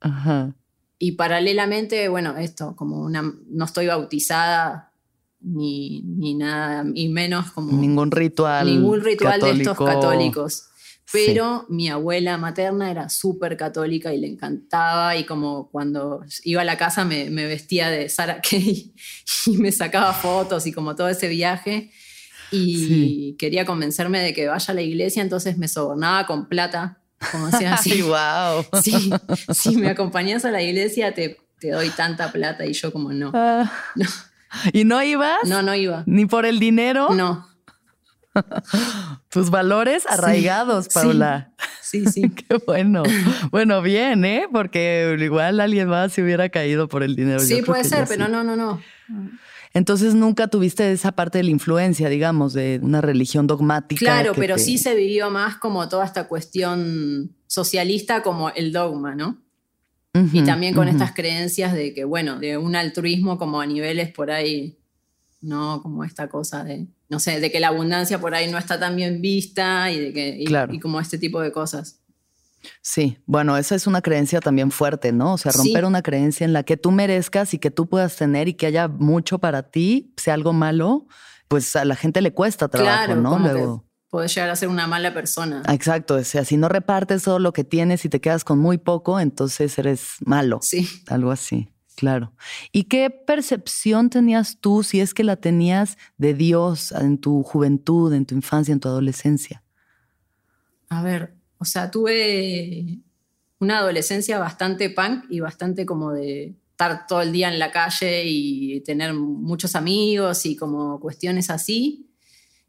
Ajá. 0.00 0.52
Y 1.02 1.12
paralelamente, 1.12 2.10
bueno, 2.10 2.36
esto, 2.36 2.76
como 2.76 3.00
una, 3.00 3.22
no 3.22 3.64
estoy 3.64 3.86
bautizada 3.86 4.92
ni, 5.40 6.02
ni 6.02 6.34
nada, 6.34 6.84
y 6.94 7.08
menos 7.08 7.52
como... 7.52 7.72
Ningún 7.72 8.10
ritual. 8.10 8.66
Ningún 8.66 9.00
ritual 9.00 9.40
de 9.40 9.50
estos 9.52 9.78
católicos. 9.78 10.66
Pero 11.10 11.64
mi 11.70 11.88
abuela 11.88 12.36
materna 12.36 12.90
era 12.90 13.08
súper 13.08 13.56
católica 13.56 14.12
y 14.12 14.20
le 14.20 14.28
encantaba 14.28 15.16
y 15.16 15.24
como 15.24 15.70
cuando 15.70 16.22
iba 16.44 16.60
a 16.60 16.66
la 16.66 16.76
casa 16.76 17.06
me, 17.06 17.30
me 17.30 17.46
vestía 17.46 17.88
de 17.88 18.10
Sarah 18.10 18.42
Kay 18.48 18.92
y 19.46 19.56
me 19.56 19.72
sacaba 19.72 20.12
fotos 20.12 20.66
y 20.66 20.72
como 20.72 20.94
todo 20.96 21.08
ese 21.08 21.28
viaje 21.28 21.90
y 22.50 23.36
quería 23.38 23.64
convencerme 23.64 24.20
de 24.20 24.34
que 24.34 24.48
vaya 24.48 24.72
a 24.72 24.74
la 24.74 24.82
iglesia, 24.82 25.22
entonces 25.22 25.56
me 25.56 25.68
sobornaba 25.68 26.26
con 26.26 26.48
plata, 26.48 26.99
como 27.30 27.46
decía 27.48 27.74
así. 27.74 28.02
wow. 28.02 28.64
Sí, 28.82 29.12
si 29.52 29.76
me 29.76 29.90
acompañas 29.90 30.44
a 30.44 30.50
la 30.50 30.62
iglesia 30.62 31.14
te, 31.14 31.38
te, 31.58 31.70
doy 31.70 31.90
tanta 31.90 32.32
plata 32.32 32.66
y 32.66 32.72
yo 32.72 32.92
como 32.92 33.12
no. 33.12 33.30
Ah. 33.34 33.70
no. 33.94 34.06
¿Y 34.72 34.84
no 34.84 35.02
ibas? 35.02 35.44
No, 35.44 35.62
no 35.62 35.74
iba. 35.74 36.02
¿Ni 36.06 36.26
por 36.26 36.46
el 36.46 36.58
dinero? 36.58 37.10
No. 37.14 37.48
Tus 39.28 39.50
valores 39.50 40.06
arraigados, 40.08 40.88
Paula. 40.88 41.50
Sí, 41.80 42.06
sí. 42.06 42.30
Qué 42.30 42.56
bueno. 42.66 43.02
Bueno, 43.50 43.82
bien, 43.82 44.24
¿eh? 44.24 44.46
Porque 44.50 45.16
igual 45.18 45.60
alguien 45.60 45.88
más 45.88 46.12
se 46.12 46.22
hubiera 46.22 46.48
caído 46.48 46.88
por 46.88 47.02
el 47.02 47.16
dinero. 47.16 47.40
Sí, 47.40 47.62
puede 47.62 47.84
ser, 47.84 48.06
pero 48.08 48.28
no, 48.28 48.44
no, 48.44 48.56
no. 48.56 48.80
Entonces 49.72 50.14
nunca 50.14 50.48
tuviste 50.48 50.90
esa 50.90 51.12
parte 51.12 51.38
de 51.38 51.44
la 51.44 51.50
influencia, 51.50 52.08
digamos, 52.08 52.52
de 52.52 52.80
una 52.82 53.00
religión 53.00 53.46
dogmática. 53.46 54.00
Claro, 54.00 54.32
pero 54.34 54.58
sí 54.58 54.78
se 54.78 54.94
vivió 54.94 55.30
más 55.30 55.56
como 55.56 55.88
toda 55.88 56.04
esta 56.04 56.26
cuestión 56.26 57.36
socialista 57.46 58.22
como 58.22 58.50
el 58.50 58.72
dogma, 58.72 59.14
¿no? 59.14 59.38
y 60.32 60.42
también 60.42 60.74
con 60.74 60.88
estas 60.88 61.12
creencias 61.12 61.72
de 61.72 61.94
que, 61.94 62.04
bueno, 62.04 62.40
de 62.40 62.58
un 62.58 62.74
altruismo 62.74 63.38
como 63.38 63.60
a 63.60 63.66
niveles 63.66 64.10
por 64.10 64.32
ahí, 64.32 64.76
¿no? 65.40 65.80
Como 65.82 66.02
esta 66.02 66.28
cosa 66.28 66.64
de, 66.64 66.88
no 67.08 67.20
sé, 67.20 67.38
de 67.38 67.52
que 67.52 67.60
la 67.60 67.68
abundancia 67.68 68.20
por 68.20 68.34
ahí 68.34 68.50
no 68.50 68.58
está 68.58 68.78
tan 68.78 68.96
bien 68.96 69.20
vista 69.20 69.90
y 69.92 70.00
de 70.00 70.12
que, 70.12 70.44
y 70.70 70.80
como 70.80 71.00
este 71.00 71.16
tipo 71.16 71.40
de 71.40 71.52
cosas. 71.52 72.00
Sí, 72.82 73.18
bueno, 73.26 73.56
esa 73.56 73.74
es 73.74 73.86
una 73.86 74.02
creencia 74.02 74.40
también 74.40 74.70
fuerte, 74.70 75.12
¿no? 75.12 75.34
O 75.34 75.38
sea, 75.38 75.52
romper 75.52 75.84
una 75.84 76.02
creencia 76.02 76.44
en 76.44 76.52
la 76.52 76.62
que 76.62 76.76
tú 76.76 76.90
merezcas 76.90 77.54
y 77.54 77.58
que 77.58 77.70
tú 77.70 77.88
puedas 77.88 78.16
tener 78.16 78.48
y 78.48 78.54
que 78.54 78.66
haya 78.66 78.88
mucho 78.88 79.38
para 79.38 79.70
ti, 79.70 80.12
sea 80.16 80.34
algo 80.34 80.52
malo, 80.52 81.06
pues 81.48 81.74
a 81.76 81.84
la 81.84 81.96
gente 81.96 82.20
le 82.20 82.32
cuesta 82.32 82.68
trabajo, 82.68 83.16
¿no? 83.16 83.38
Luego 83.38 83.90
puedes 84.10 84.34
llegar 84.34 84.50
a 84.50 84.56
ser 84.56 84.68
una 84.68 84.86
mala 84.86 85.14
persona. 85.14 85.62
Exacto, 85.68 86.16
o 86.16 86.24
sea, 86.24 86.44
si 86.44 86.56
no 86.56 86.68
repartes 86.68 87.22
todo 87.22 87.38
lo 87.38 87.52
que 87.52 87.64
tienes 87.64 88.04
y 88.04 88.08
te 88.08 88.20
quedas 88.20 88.44
con 88.44 88.58
muy 88.58 88.76
poco, 88.76 89.20
entonces 89.20 89.78
eres 89.78 90.16
malo. 90.24 90.58
Sí. 90.62 90.88
Algo 91.08 91.30
así, 91.30 91.68
claro. 91.96 92.32
¿Y 92.72 92.84
qué 92.84 93.08
percepción 93.10 94.10
tenías 94.10 94.58
tú, 94.60 94.82
si 94.82 95.00
es 95.00 95.14
que 95.14 95.24
la 95.24 95.36
tenías, 95.36 95.96
de 96.18 96.34
Dios 96.34 96.92
en 96.92 97.18
tu 97.18 97.42
juventud, 97.42 98.12
en 98.12 98.26
tu 98.26 98.34
infancia, 98.34 98.72
en 98.72 98.80
tu 98.80 98.88
adolescencia? 98.88 99.62
A 100.88 101.02
ver, 101.02 101.36
o 101.60 101.64
sea, 101.66 101.90
tuve 101.90 103.00
una 103.58 103.78
adolescencia 103.78 104.38
bastante 104.38 104.88
punk 104.88 105.26
y 105.28 105.40
bastante 105.40 105.84
como 105.84 106.12
de 106.12 106.56
estar 106.70 107.06
todo 107.06 107.20
el 107.20 107.32
día 107.32 107.52
en 107.52 107.58
la 107.58 107.70
calle 107.70 108.24
y 108.24 108.80
tener 108.80 109.12
muchos 109.12 109.76
amigos 109.76 110.46
y 110.46 110.56
como 110.56 110.98
cuestiones 110.98 111.50
así. 111.50 112.10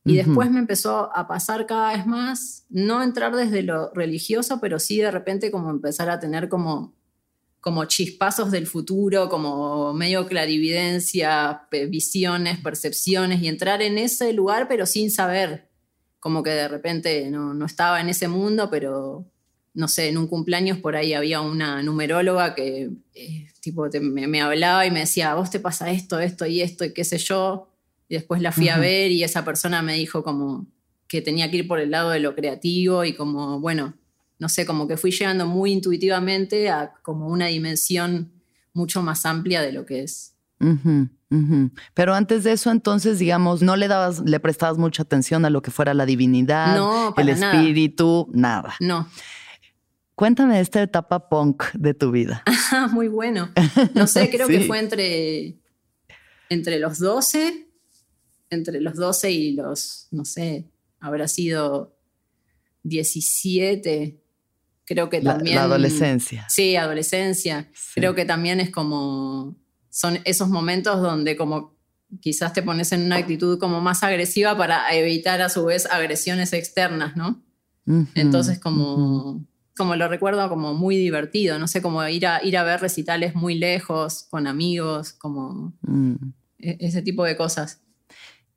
Y 0.03 0.15
después 0.15 0.51
me 0.51 0.59
empezó 0.59 1.15
a 1.15 1.27
pasar 1.27 1.67
cada 1.67 1.93
vez 1.93 2.05
más, 2.05 2.65
no 2.69 3.01
entrar 3.01 3.33
desde 3.35 3.61
lo 3.61 3.93
religioso, 3.93 4.59
pero 4.59 4.77
sí 4.77 4.97
de 4.97 5.11
repente 5.11 5.51
como 5.51 5.69
empezar 5.69 6.09
a 6.09 6.19
tener 6.19 6.49
como, 6.49 6.93
como 7.61 7.85
chispazos 7.85 8.51
del 8.51 8.67
futuro, 8.67 9.29
como 9.29 9.93
medio 9.93 10.25
clarividencia, 10.25 11.67
visiones, 11.87 12.59
percepciones, 12.59 13.41
y 13.41 13.47
entrar 13.47 13.81
en 13.81 13.99
ese 13.99 14.33
lugar 14.33 14.67
pero 14.67 14.85
sin 14.85 15.11
saber 15.11 15.70
como 16.21 16.43
que 16.43 16.51
de 16.51 16.67
repente 16.67 17.29
no, 17.31 17.65
estaba 17.65 17.99
en 17.99 18.07
ese 18.07 18.27
mundo, 18.27 18.69
pero 18.69 19.25
no 19.73 19.87
sé, 19.87 20.07
en 20.07 20.19
un 20.19 20.27
cumpleaños 20.27 20.77
por 20.77 20.95
ahí 20.95 21.13
había 21.13 21.41
una 21.41 21.81
numeróloga 21.81 22.53
que 22.53 22.91
eh, 23.15 23.47
tipo 23.59 23.87
me, 23.99 24.41
hablaba 24.41 24.85
y 24.85 24.91
me 24.91 24.99
decía, 24.99 25.31
a 25.31 25.35
vos 25.35 25.49
te 25.49 25.59
pasa 25.59 25.89
esto, 25.89 26.19
esto 26.19 26.45
y 26.45 26.61
esto 26.61 26.85
y 26.85 26.93
qué 26.93 27.03
sé 27.03 27.17
yo. 27.17 27.69
Y 28.07 28.13
después 28.13 28.39
la 28.39 28.51
fui 28.51 28.69
a 28.69 28.77
ver 28.77 29.09
y 29.09 29.23
esa 29.23 29.43
persona 29.43 29.81
me 29.81 29.95
dijo 29.95 30.23
como 30.23 30.67
que 31.07 31.23
tenía 31.23 31.49
que 31.49 31.57
ir 31.57 31.67
por 31.67 31.79
el 31.79 31.89
lado 31.89 32.11
de 32.11 32.19
lo 32.19 32.35
creativo 32.35 33.03
y 33.03 33.13
como, 33.13 33.59
bueno, 33.59 33.95
no 34.37 34.47
sé, 34.47 34.67
como 34.67 34.87
que 34.87 34.97
fui 34.97 35.09
llegando 35.09 35.47
muy 35.47 35.71
intuitivamente 35.71 36.69
a 36.69 36.93
como 37.01 37.29
una 37.29 37.47
dimensión 37.47 38.31
mucho 38.73 39.01
más 39.01 39.25
amplia 39.25 39.63
de 39.63 39.71
lo 39.71 39.87
que 39.87 40.03
es 40.03 40.30
pero 41.93 42.13
antes 42.13 42.43
de 42.43 42.51
eso, 42.51 42.71
entonces, 42.71 43.19
digamos, 43.19 43.61
no 43.61 43.75
le 43.75 43.87
dabas, 43.87 44.21
le 44.25 44.39
prestabas 44.39 44.77
mucha 44.77 45.03
atención 45.03 45.45
a 45.45 45.49
lo 45.49 45.61
que 45.61 45.71
fuera 45.71 45.93
la 45.93 46.05
divinidad, 46.05 46.77
el 47.17 47.29
espíritu, 47.29 48.29
nada. 48.33 48.75
No. 48.79 49.07
Cuéntame 50.15 50.59
esta 50.59 50.83
etapa 50.83 51.29
punk 51.29 51.63
de 51.73 51.93
tu 51.93 52.11
vida. 52.11 52.43
Muy 52.91 53.07
bueno. 53.07 53.51
No 53.95 54.07
sé, 54.07 54.29
creo 54.31 54.47
que 54.47 54.61
fue 54.61 54.79
entre, 54.79 55.57
entre 56.49 56.79
los 56.79 56.99
12, 56.99 57.67
entre 58.49 58.81
los 58.81 58.95
12 58.95 59.31
y 59.31 59.53
los, 59.53 60.07
no 60.11 60.25
sé, 60.25 60.69
habrá 60.99 61.27
sido 61.27 61.97
17. 62.83 64.21
Creo 64.85 65.09
que 65.09 65.21
también. 65.21 65.55
La 65.55 65.63
adolescencia. 65.63 66.45
Sí, 66.49 66.75
adolescencia. 66.75 67.71
Creo 67.95 68.13
que 68.13 68.25
también 68.25 68.59
es 68.59 68.69
como 68.69 69.55
son 69.91 70.19
esos 70.23 70.49
momentos 70.49 71.01
donde 71.01 71.35
como 71.35 71.75
quizás 72.19 72.53
te 72.53 72.63
pones 72.63 72.91
en 72.91 73.03
una 73.03 73.17
actitud 73.17 73.59
como 73.59 73.79
más 73.79 74.03
agresiva 74.03 74.57
para 74.57 74.91
evitar 74.93 75.41
a 75.41 75.49
su 75.49 75.65
vez 75.65 75.85
agresiones 75.85 76.53
externas, 76.53 77.15
¿no? 77.15 77.41
Entonces 78.15 78.57
como, 78.57 79.45
como 79.75 79.95
lo 79.95 80.07
recuerdo 80.07 80.47
como 80.49 80.73
muy 80.73 80.95
divertido, 80.95 81.59
no 81.59 81.67
sé, 81.67 81.81
como 81.81 82.05
ir 82.07 82.25
a, 82.25 82.43
ir 82.43 82.57
a 82.57 82.63
ver 82.63 82.79
recitales 82.79 83.35
muy 83.35 83.55
lejos, 83.55 84.27
con 84.29 84.47
amigos, 84.47 85.11
como 85.13 85.73
mm. 85.81 86.15
e, 86.59 86.77
ese 86.79 87.01
tipo 87.01 87.25
de 87.25 87.35
cosas. 87.35 87.81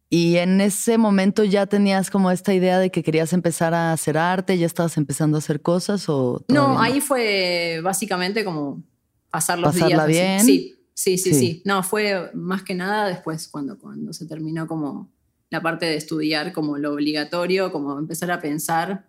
Y 0.09 0.37
en 0.37 0.61
ese 0.61 0.99
momento 0.99 1.43
ya 1.43 1.67
tenías 1.67 2.11
como 2.11 2.31
esta 2.31 2.55
idea 2.55 2.79
de 2.79 2.91
que 2.91 3.03
querías 3.03 3.33
empezar 3.33 3.75
a 3.75 3.93
hacer 3.93 4.17
arte, 4.17 4.57
ya 4.57 4.67
estabas 4.67 4.97
empezando 4.97 5.37
a 5.37 5.39
hacer 5.39 5.61
cosas 5.61 6.09
o... 6.09 6.45
No, 6.47 6.81
ahí 6.81 7.01
fue 7.01 7.81
básicamente 7.83 8.45
como 8.45 8.85
pasar 9.31 9.59
los 9.59 9.73
Pasarla 9.73 10.07
bien. 10.07 10.45
Sí, 10.45 10.77
Sí, 10.95 11.19
sí, 11.19 11.35
sí, 11.35 11.63
No, 11.65 11.83
fue 11.83 12.31
más 12.35 12.63
que 12.63 12.75
nada 12.75 13.09
después 13.09 13.49
cuando, 13.49 13.79
cuando 13.79 14.13
se 14.13 14.27
terminó 14.27 14.69
como 14.69 15.13
la 15.51 15.61
parte 15.61 15.87
de 15.87 15.97
estudiar 15.97 16.53
como 16.53 16.79
lo 16.79 16.93
obligatorio, 16.93 17.73
como 17.73 17.99
empezar 17.99 18.31
a 18.31 18.41
pensar. 18.41 19.09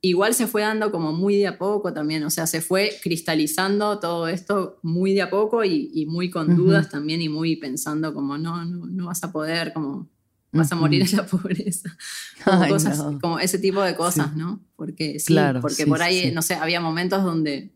Igual 0.00 0.32
se 0.32 0.46
fue 0.46 0.62
dando 0.62 0.92
como 0.92 1.12
muy 1.12 1.36
de 1.36 1.48
a 1.48 1.58
poco 1.58 1.92
también, 1.92 2.22
o 2.24 2.30
sea, 2.30 2.46
se 2.46 2.60
fue 2.60 2.96
cristalizando 3.02 3.98
todo 3.98 4.28
esto 4.28 4.78
muy 4.82 5.12
de 5.12 5.22
a 5.22 5.30
poco 5.30 5.64
y, 5.64 6.06
muy 6.06 6.30
con 6.30 6.56
dudas 6.56 6.88
también 6.88 7.20
y 7.20 7.28
muy 7.28 7.56
pensando 7.56 8.14
como 8.14 8.38
no, 8.38 8.64
no, 8.64 8.86
no 8.86 9.06
vas 9.06 9.22
a 9.24 9.32
poder, 9.32 9.72
como 9.72 10.08
vas 10.52 10.72
a 10.72 10.76
morir 10.76 11.02
en 11.02 11.16
la 11.16 11.26
pobreza. 11.26 11.96
Como, 12.44 12.68
cosas, 12.68 13.02
como 13.20 13.38
ese 13.38 13.58
tipo 13.58 13.82
de 13.82 13.94
cosas, 13.94 14.34
¿no? 14.34 14.64
Porque 14.76 15.20
sí, 15.20 15.36
porque 15.60 15.86
por 15.86 16.00
ahí, 16.00 16.32
no 16.32 16.40
sé, 16.40 16.54
había 16.54 16.80
momentos 16.80 17.22
donde 17.22 17.74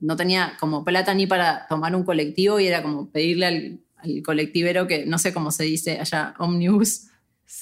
no 0.00 0.16
tenía 0.16 0.56
como 0.60 0.84
plata 0.84 1.14
ni 1.14 1.26
para 1.26 1.66
tomar 1.68 1.94
un 1.94 2.04
colectivo 2.04 2.60
y 2.60 2.66
era 2.66 2.82
como 2.82 3.10
pedirle 3.10 3.46
al, 3.46 3.80
colectivero 4.24 4.86
que 4.86 5.06
no 5.06 5.18
sé 5.18 5.32
cómo 5.32 5.50
se 5.50 5.64
dice 5.64 5.98
allá, 6.00 6.34
omnibus. 6.38 7.06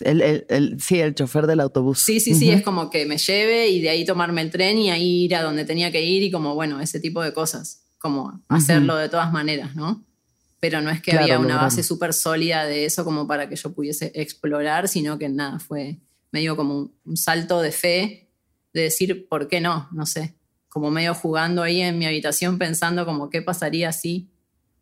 El, 0.00 0.76
sí, 0.80 1.00
el 1.00 1.14
chofer 1.14 1.46
del 1.46 1.60
autobús. 1.60 2.00
Sí, 2.00 2.20
sí, 2.20 2.34
sí, 2.34 2.50
es 2.50 2.62
como 2.62 2.90
que 2.90 3.06
me 3.06 3.18
lleve 3.18 3.68
y 3.68 3.80
de 3.80 3.88
ahí 3.88 4.04
tomarme 4.04 4.42
el 4.42 4.50
tren 4.50 4.76
y 4.76 4.90
ahí 4.90 5.24
ir 5.24 5.36
a 5.36 5.42
donde 5.42 5.64
tenía 5.64 5.90
que 5.92 6.02
ir 6.02 6.24
y 6.24 6.30
como, 6.30 6.54
bueno, 6.54 6.80
ese 6.80 7.00
tipo 7.00 7.22
de 7.22 7.32
cosas, 7.32 7.84
como 7.98 8.42
hacerlo 8.48 8.96
de 8.96 9.08
todas 9.08 9.32
maneras, 9.32 9.76
¿no? 9.76 10.04
Pero 10.58 10.80
no 10.80 10.90
es 10.90 11.00
que 11.00 11.12
había 11.12 11.38
una 11.38 11.56
base 11.56 11.82
súper 11.82 12.12
sólida 12.12 12.66
de 12.66 12.84
eso 12.84 13.04
como 13.04 13.26
para 13.26 13.48
que 13.48 13.56
yo 13.56 13.72
pudiese 13.72 14.10
explorar, 14.14 14.88
sino 14.88 15.18
que 15.18 15.28
nada, 15.28 15.60
fue 15.60 16.00
medio 16.32 16.56
como 16.56 16.90
un 17.04 17.16
salto 17.16 17.62
de 17.62 17.72
fe 17.72 18.28
de 18.74 18.82
decir, 18.82 19.28
¿por 19.28 19.48
qué 19.48 19.60
no? 19.60 19.88
No 19.92 20.04
sé 20.04 20.34
como 20.76 20.90
medio 20.90 21.14
jugando 21.14 21.62
ahí 21.62 21.80
en 21.80 21.98
mi 21.98 22.04
habitación 22.04 22.58
pensando 22.58 23.06
como 23.06 23.30
qué 23.30 23.40
pasaría 23.40 23.92
si 23.92 24.28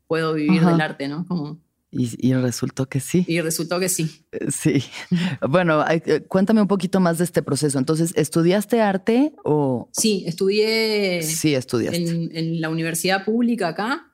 puedo 0.08 0.34
vivir 0.34 0.60
del 0.66 0.80
arte, 0.80 1.06
¿no? 1.06 1.24
Como, 1.24 1.60
y, 1.92 2.34
resultó 2.34 2.86
que 2.86 2.98
sí. 2.98 3.24
Y 3.28 3.40
resultó 3.40 3.78
que 3.78 3.88
sí. 3.88 4.26
Eh, 4.32 4.50
sí. 4.50 4.82
Bueno, 5.48 5.84
eh, 5.88 6.24
cuéntame 6.26 6.60
un 6.60 6.66
poquito 6.66 6.98
más 6.98 7.18
de 7.18 7.24
este 7.24 7.44
proceso. 7.44 7.78
Entonces, 7.78 8.12
¿estudiaste 8.16 8.80
arte 8.80 9.34
o...? 9.44 9.88
Sí, 9.92 10.24
estudié... 10.26 11.22
Sí, 11.22 11.54
estudiaste. 11.54 12.02
En, 12.36 12.60
la 12.60 12.70
universidad 12.70 13.24
pública 13.24 13.68
acá 13.68 14.12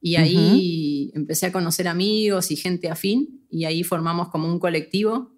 y 0.00 0.16
ahí 0.16 1.12
empecé 1.14 1.46
a 1.46 1.52
conocer 1.52 1.86
amigos 1.86 2.50
y 2.50 2.56
gente 2.56 2.90
afín 2.90 3.46
y 3.48 3.66
ahí 3.66 3.84
formamos 3.84 4.30
como 4.30 4.48
un 4.48 4.58
colectivo 4.58 5.30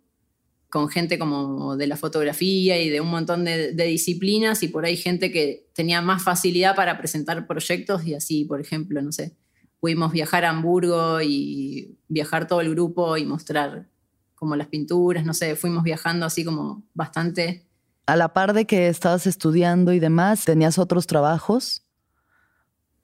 con 0.73 0.89
gente 0.89 1.19
como 1.19 1.77
de 1.77 1.87
la 1.87 1.99
fotografía 1.99 2.81
y 2.81 2.89
de 2.89 3.03
un 3.03 3.11
montón 3.11 3.45
de, 3.45 3.75
de, 3.75 3.85
disciplinas 3.85 4.63
y 4.63 4.69
por 4.69 4.87
ahí 4.87 4.97
gente 4.97 5.31
que 5.31 5.69
tenía 5.75 6.01
más 6.01 6.23
facilidad 6.23 6.75
para 6.75 6.97
presentar 6.97 7.47
proyectos 7.47 8.07
y 8.07 8.15
así, 8.15 8.47
por 8.47 8.59
ejemplo, 8.59 9.03
no 9.03 9.13
sé, 9.13 9.37
pudimos 9.81 10.13
viajar 10.13 10.47
a 10.47 10.49
Hamburgo 10.49 11.21
y 11.21 11.99
viajar 12.09 12.47
todo 12.47 12.63
el 12.63 12.71
grupo 12.71 13.19
y 13.19 13.27
mostrar 13.27 13.87
como 14.35 14.57
las 14.57 14.69
pinturas, 14.69 15.27
no 15.27 15.35
sé, 15.35 15.57
fuimos 15.57 15.83
viajando 15.83 16.25
así 16.25 16.43
como 16.43 16.85
bastante. 16.95 17.67
A 18.07 18.17
la 18.17 18.33
par 18.33 18.55
de 18.55 18.65
que 18.65 18.89
estabas 18.89 19.27
estudiando 19.27 19.93
y 19.93 20.01
demás, 20.01 20.47
¿tenías 20.47 20.79
otros 20.79 21.07
trabajos? 21.07 21.85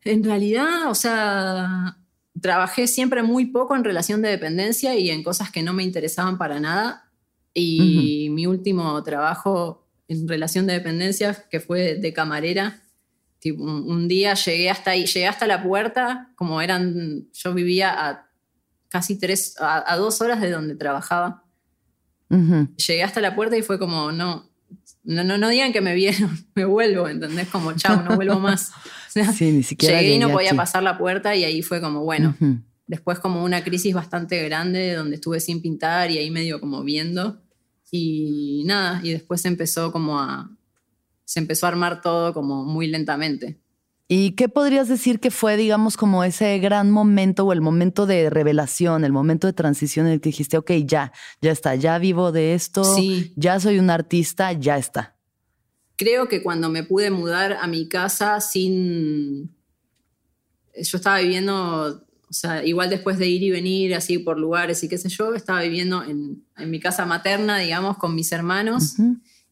En 0.05 0.25
realidad, 0.25 0.89
o 0.89 0.95
sea, 0.95 1.99
trabajé 2.41 2.87
siempre 2.87 3.23
muy 3.23 3.45
poco 3.45 3.77
en 3.77 3.85
relación 3.85 4.23
de 4.23 4.31
dependencia 4.31 4.97
y 4.97 5.11
en 5.11 5.23
cosas 5.23 5.51
que 5.51 5.63
no 5.63 5.75
me 5.75 5.83
interesaban 5.83 6.39
para 6.39 6.61
nada. 6.61 7.08
Y 7.61 8.31
mi 8.31 8.47
último 8.47 9.03
trabajo 9.03 9.87
en 10.09 10.27
relación 10.27 10.67
de 10.67 10.75
dependencia, 10.75 11.45
que 11.51 11.61
fue 11.61 11.97
de 11.97 12.13
camarera, 12.13 12.83
un, 13.57 14.09
día 14.09 14.35
llegué 14.35 14.71
hasta 14.71 14.93
ahí, 14.93 15.07
llegué 15.07 15.27
hasta 15.27 15.47
la 15.47 15.63
puerta, 15.63 16.33
como 16.35 16.61
eran, 16.61 17.29
yo 17.33 17.55
vivía 17.55 18.09
a 18.09 18.29
casi 18.89 19.19
tres, 19.19 19.55
a, 19.61 19.97
dos 19.97 20.21
horas 20.21 20.41
de 20.41 20.51
donde 20.51 20.75
trabajaba. 20.75 21.45
Llegué 22.29 23.03
hasta 23.03 23.21
la 23.21 23.35
puerta 23.35 23.57
y 23.57 23.63
fue 23.63 23.79
como, 23.79 24.13
no, 24.13 24.51
no, 25.05 25.25
no, 25.25 25.39
no 25.39 25.49
digan 25.49 25.73
que 25.73 25.81
me 25.81 25.95
vieron, 25.95 26.47
me 26.55 26.65
vuelvo, 26.65 27.09
¿entendés? 27.09 27.49
Como, 27.49 27.73
chao, 27.75 28.03
no 28.03 28.17
vuelvo 28.17 28.41
más. 28.41 28.73
sí, 29.35 29.53
ni 29.53 29.63
siquiera 29.63 30.01
llegué 30.01 30.17
y 30.17 30.19
no 30.19 30.31
podía 30.31 30.55
pasar 30.55 30.83
la 30.83 30.99
puerta 30.99 31.35
y 31.37 31.45
ahí 31.45 31.63
fue 31.63 31.81
como, 31.81 32.03
bueno, 32.03 32.35
después 32.87 33.19
como 33.19 33.45
una 33.45 33.63
crisis 33.63 33.95
bastante 33.95 34.43
grande 34.45 34.95
donde 34.95 35.17
estuve 35.17 35.41
sin 35.41 35.63
pintar 35.63 36.11
y 36.11 36.19
ahí 36.19 36.31
medio 36.31 36.61
como 36.61 36.83
viendo. 36.83 37.41
Y 37.91 38.65
nada, 38.67 39.01
y 39.03 39.13
después 39.13 39.45
empezó 39.45 39.93
como 39.93 40.19
a, 40.19 40.51
se 41.25 41.41
empezó 41.41 41.67
a 41.67 41.71
armar 41.71 42.01
todo 42.01 42.35
como 42.35 42.65
muy 42.65 42.87
lentamente. 42.87 43.59
¿Y 44.11 44.31
qué 44.33 44.49
podrías 44.49 44.89
decir 44.89 45.21
que 45.21 45.31
fue, 45.31 45.59
digamos, 45.59 45.99
como 45.99 46.25
ese 46.25 46.59
gran 46.59 46.91
momento 46.91 47.45
o 47.45 47.53
el 47.53 47.61
momento 47.61 48.07
de 48.07 48.31
revelación, 48.31 49.05
el 49.05 49.13
momento 49.13 49.47
de 49.47 49.53
transición 49.53 50.07
en 50.07 50.15
el 50.15 50.21
que 50.23 50.31
dijiste, 50.31 50.57
ok, 50.57 50.71
ya, 50.87 51.13
ya 51.43 51.53
está, 51.53 51.75
ya 51.75 51.99
vivo 51.99 52.33
de 52.33 52.55
esto, 52.55 52.97
ya 53.37 53.61
soy 53.61 53.79
un 53.79 53.91
artista, 53.91 54.53
ya 54.53 54.79
está? 54.79 55.19
Creo 55.97 56.27
que 56.27 56.43
cuando 56.43 56.71
me 56.71 56.85
pude 56.85 57.11
mudar 57.11 57.59
a 57.61 57.67
mi 57.67 57.87
casa 57.87 58.41
sin... 58.41 59.55
Yo 60.75 60.97
estaba 60.97 61.19
viviendo, 61.19 62.07
o 62.29 62.33
sea, 62.33 62.65
igual 62.65 62.91
después 62.91 63.19
de 63.19 63.27
ir 63.27 63.43
y 63.43 63.51
venir 63.51 63.95
así 63.95 64.19
por 64.19 64.39
lugares 64.39 64.83
y 64.85 64.89
qué 64.89 64.99
sé 64.99 65.09
yo, 65.09 65.35
estaba 65.35 65.63
viviendo 65.63 66.03
en, 66.05 66.45
mi 66.67 66.81
casa 66.81 67.07
materna, 67.07 67.59
digamos, 67.59 67.97
con 67.99 68.15
mis 68.15 68.33
hermanos 68.33 68.97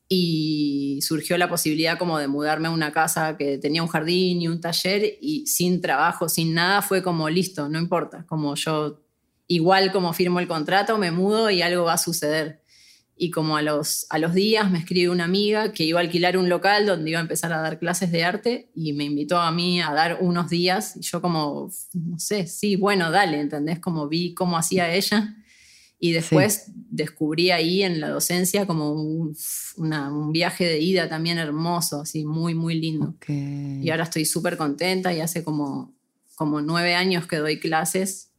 y 0.09 1.01
surgió 1.03 1.39
la 1.39 1.49
posibilidad 1.49 1.99
como 1.99 2.19
de 2.19 2.29
mudarme 2.29 2.69
a 2.69 2.71
una 2.71 2.93
casa 2.93 3.37
que 3.37 3.59
tenía 3.59 3.83
un 3.83 3.89
jardín 3.89 4.41
y 4.41 4.49
un 4.49 4.61
taller 4.61 5.19
y 5.21 5.47
sin 5.47 5.81
trabajo, 5.81 6.29
sin 6.29 6.55
nada, 6.55 6.83
fue 6.83 7.03
como 7.03 7.29
listo, 7.29 7.69
no 7.69 7.79
importa, 7.79 8.25
como 8.27 8.55
yo 8.55 9.01
igual 9.49 9.93
como 9.93 10.13
firmo 10.13 10.41
el 10.41 10.49
contrato, 10.49 10.99
me 10.99 11.11
mudo 11.11 11.51
y 11.51 11.63
algo 11.63 11.85
va 11.85 11.95
a 11.95 11.99
suceder. 11.99 12.63
Y 13.19 13.31
como 13.31 13.57
a 13.57 13.63
los, 13.63 14.07
a 14.11 14.19
los 14.19 14.35
días 14.35 14.71
me 14.71 14.79
escribe 14.79 15.09
una 15.09 15.25
amiga 15.25 15.73
que 15.73 15.85
iba 15.85 15.99
a 15.99 16.03
alquilar 16.03 16.37
un 16.37 16.51
local 16.51 16.85
donde 16.85 17.11
iba 17.11 17.19
a 17.19 17.23
empezar 17.23 17.53
a 17.53 17.63
dar 17.63 17.79
clases 17.79 18.13
de 18.13 18.25
arte 18.25 18.71
y 18.75 18.93
me 18.93 19.05
invitó 19.05 19.39
a 19.39 19.51
mí 19.53 19.81
a 19.81 19.93
dar 19.93 20.19
unos 20.21 20.51
días 20.51 20.97
y 20.97 21.01
yo 21.01 21.23
como, 21.23 21.71
no 21.95 22.19
sé, 22.19 22.47
sí, 22.47 22.77
bueno, 22.77 23.11
dale, 23.11 23.41
¿entendés? 23.41 23.79
Como 23.79 24.07
vi 24.09 24.35
cómo 24.35 24.59
hacía 24.59 24.93
ella 24.93 25.35
y 25.99 26.13
después 26.13 26.71
descubrí 26.75 27.51
ahí 27.51 27.83
en 27.83 28.01
la 28.01 28.11
docencia 28.11 28.67
como 28.67 28.93
un, 28.93 29.35
viaje 30.33 30.67
de 30.67 30.79
ida 30.79 31.09
también 31.09 31.39
hermoso, 31.39 32.03
así 32.03 32.27
muy, 32.27 32.55
muy 32.55 32.79
lindo. 32.79 33.15
Y 33.27 33.89
ahora 33.91 34.05
estoy 34.05 34.27
súper 34.27 34.59
contenta 34.59 35.15
y 35.15 35.21
hace 35.21 35.43
como, 35.43 35.95
como 36.35 36.61
nueve 36.61 36.95
años 36.95 37.27
que 37.27 37.37
doy 37.37 37.59
clases 37.59 38.31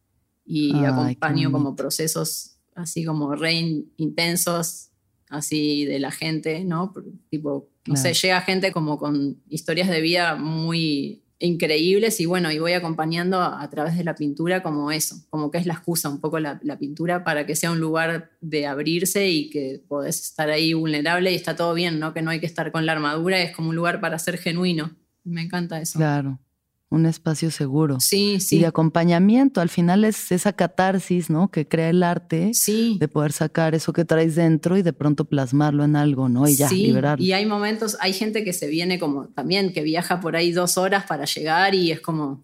y 0.45 0.85
acompaño 0.85 1.51
como 1.51 1.75
procesos 1.75 2.56
así 2.77 3.03
como 3.03 3.35
re 3.35 3.53
intensos, 3.97 4.89
así 5.29 5.85
de 5.85 5.99
la 5.99 6.11
gente, 6.11 6.63
¿no? 6.63 6.93
Tipo, 7.29 7.69
no 7.85 7.95
sé, 7.95 8.13
llega 8.13 8.41
gente 8.41 8.71
como 8.71 8.97
con 8.97 9.41
historias 9.49 9.89
de 9.89 10.01
vida 10.01 10.35
muy 10.35 11.23
increíbles 11.39 12.19
y 12.19 12.25
bueno, 12.25 12.51
y 12.51 12.57
voy 12.57 12.73
acompañando 12.73 13.41
a, 13.41 13.69
través 13.69 13.95
de 13.95 14.03
la 14.03 14.15
pintura 14.15 14.63
como 14.63 14.91
eso, 14.91 15.15
como 15.29 15.51
que 15.51 15.59
es 15.59 15.65
la 15.65 15.75
excusa 15.75 16.09
un 16.09 16.19
poco 16.19 16.39
la, 16.39 16.59
pintura 16.79 17.23
para 17.23 17.45
que 17.45 17.55
sea 17.55 17.71
un 17.71 17.79
lugar 17.79 18.31
de 18.41 18.65
abrirse 18.65 19.27
y 19.27 19.49
que 19.49 19.83
podés 19.87 20.21
estar 20.21 20.49
ahí 20.49 20.73
vulnerable 20.73 21.31
y 21.31 21.35
está 21.35 21.55
todo 21.55 21.73
bien, 21.73 21.99
¿no? 21.99 22.13
Que 22.13 22.21
no 22.21 22.31
hay 22.31 22.39
que 22.39 22.47
estar 22.47 22.71
con 22.71 22.85
la 22.85 22.93
armadura, 22.93 23.41
es 23.41 23.55
como 23.55 23.69
un 23.69 23.75
lugar 23.75 24.01
para 24.01 24.17
ser 24.17 24.37
genuino. 24.37 24.95
Me 25.23 25.41
encanta 25.41 25.79
eso. 25.81 25.99
Claro 25.99 26.39
un 26.89 27.05
espacio 27.05 27.51
seguro. 27.51 27.99
Sí, 27.99 28.39
sí. 28.39 28.57
Y 28.57 28.59
de 28.59 28.67
acompañamiento. 28.67 29.59
Al 29.59 29.69
final 29.69 30.05
es 30.05 30.31
esa 30.31 30.53
catarsis, 30.53 31.29
¿no? 31.29 31.49
Que 31.51 31.67
crea 31.67 31.89
el 31.89 32.01
arte. 32.01 32.51
Sí. 32.53 32.97
De 32.99 33.07
poder 33.07 33.33
sacar 33.33 33.75
eso 33.75 33.91
que 33.91 34.05
traes 34.05 34.35
dentro 34.35 34.77
y 34.77 34.81
de 34.81 34.93
pronto 34.93 35.25
plasmarlo 35.25 35.83
en 35.83 35.95
algo, 35.95 36.29
¿no? 36.29 36.47
Y 36.47 36.55
ya, 36.55 36.69
sí. 36.69 36.87
liberarlo. 36.87 37.23
Y 37.23 37.33
hay 37.33 37.45
momentos, 37.45 37.97
hay 37.99 38.13
gente 38.13 38.43
que 38.43 38.53
se 38.53 38.67
viene 38.67 38.99
como 38.99 39.27
también, 39.27 39.73
que 39.73 39.83
viaja 39.83 40.21
por 40.21 40.35
ahí 40.35 40.51
dos 40.51 40.77
horas 40.77 41.05
para 41.05 41.25
llegar 41.25 41.75
y 41.75 41.91
es 41.91 41.99
como, 41.99 42.43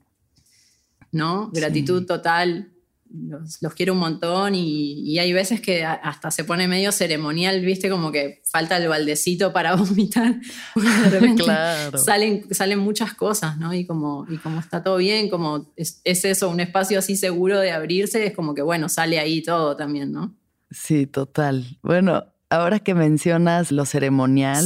¿no? 1.12 1.50
Gratitud 1.52 2.06
total 2.06 2.73
los, 3.14 3.60
quiero 3.76 3.94
un 3.94 4.00
montón 4.00 4.56
y, 4.56 5.20
hay 5.20 5.32
veces 5.32 5.62
que 5.62 5.86
hasta 5.86 6.32
se 6.32 6.44
pone 6.44 6.68
medio 6.68 6.92
ceremonial, 6.92 7.62
viste, 7.62 7.90
como 7.90 8.12
que 8.12 8.42
falta 8.44 8.78
el 8.78 8.88
baldecito 8.88 9.54
para 9.54 9.76
vomitar. 9.76 10.36
claro. 11.38 11.98
salen, 11.98 12.46
salen 12.54 12.80
muchas 12.80 13.14
cosas, 13.14 13.58
¿no? 13.58 13.74
Y 13.74 13.86
como, 13.86 14.26
y 14.30 14.38
como 14.38 14.60
está 14.60 14.84
todo 14.84 14.98
bien, 14.98 15.30
como 15.30 15.72
es, 15.76 16.02
eso, 16.04 16.50
un 16.50 16.60
espacio 16.60 17.00
así 17.00 17.16
seguro 17.16 17.60
de 17.60 17.72
abrirse, 17.72 18.26
es 18.26 18.34
como 18.34 18.56
que, 18.56 18.62
bueno, 18.62 18.90
sale 18.90 19.20
ahí 19.20 19.44
todo 19.44 19.76
también, 19.76 20.12
¿no? 20.12 20.36
Sí, 20.72 21.06
total. 21.06 21.78
Bueno, 21.84 22.26
ahora 22.50 22.80
que 22.80 22.96
mencionas 22.96 23.72
lo 23.72 23.86
ceremonial, 23.86 24.66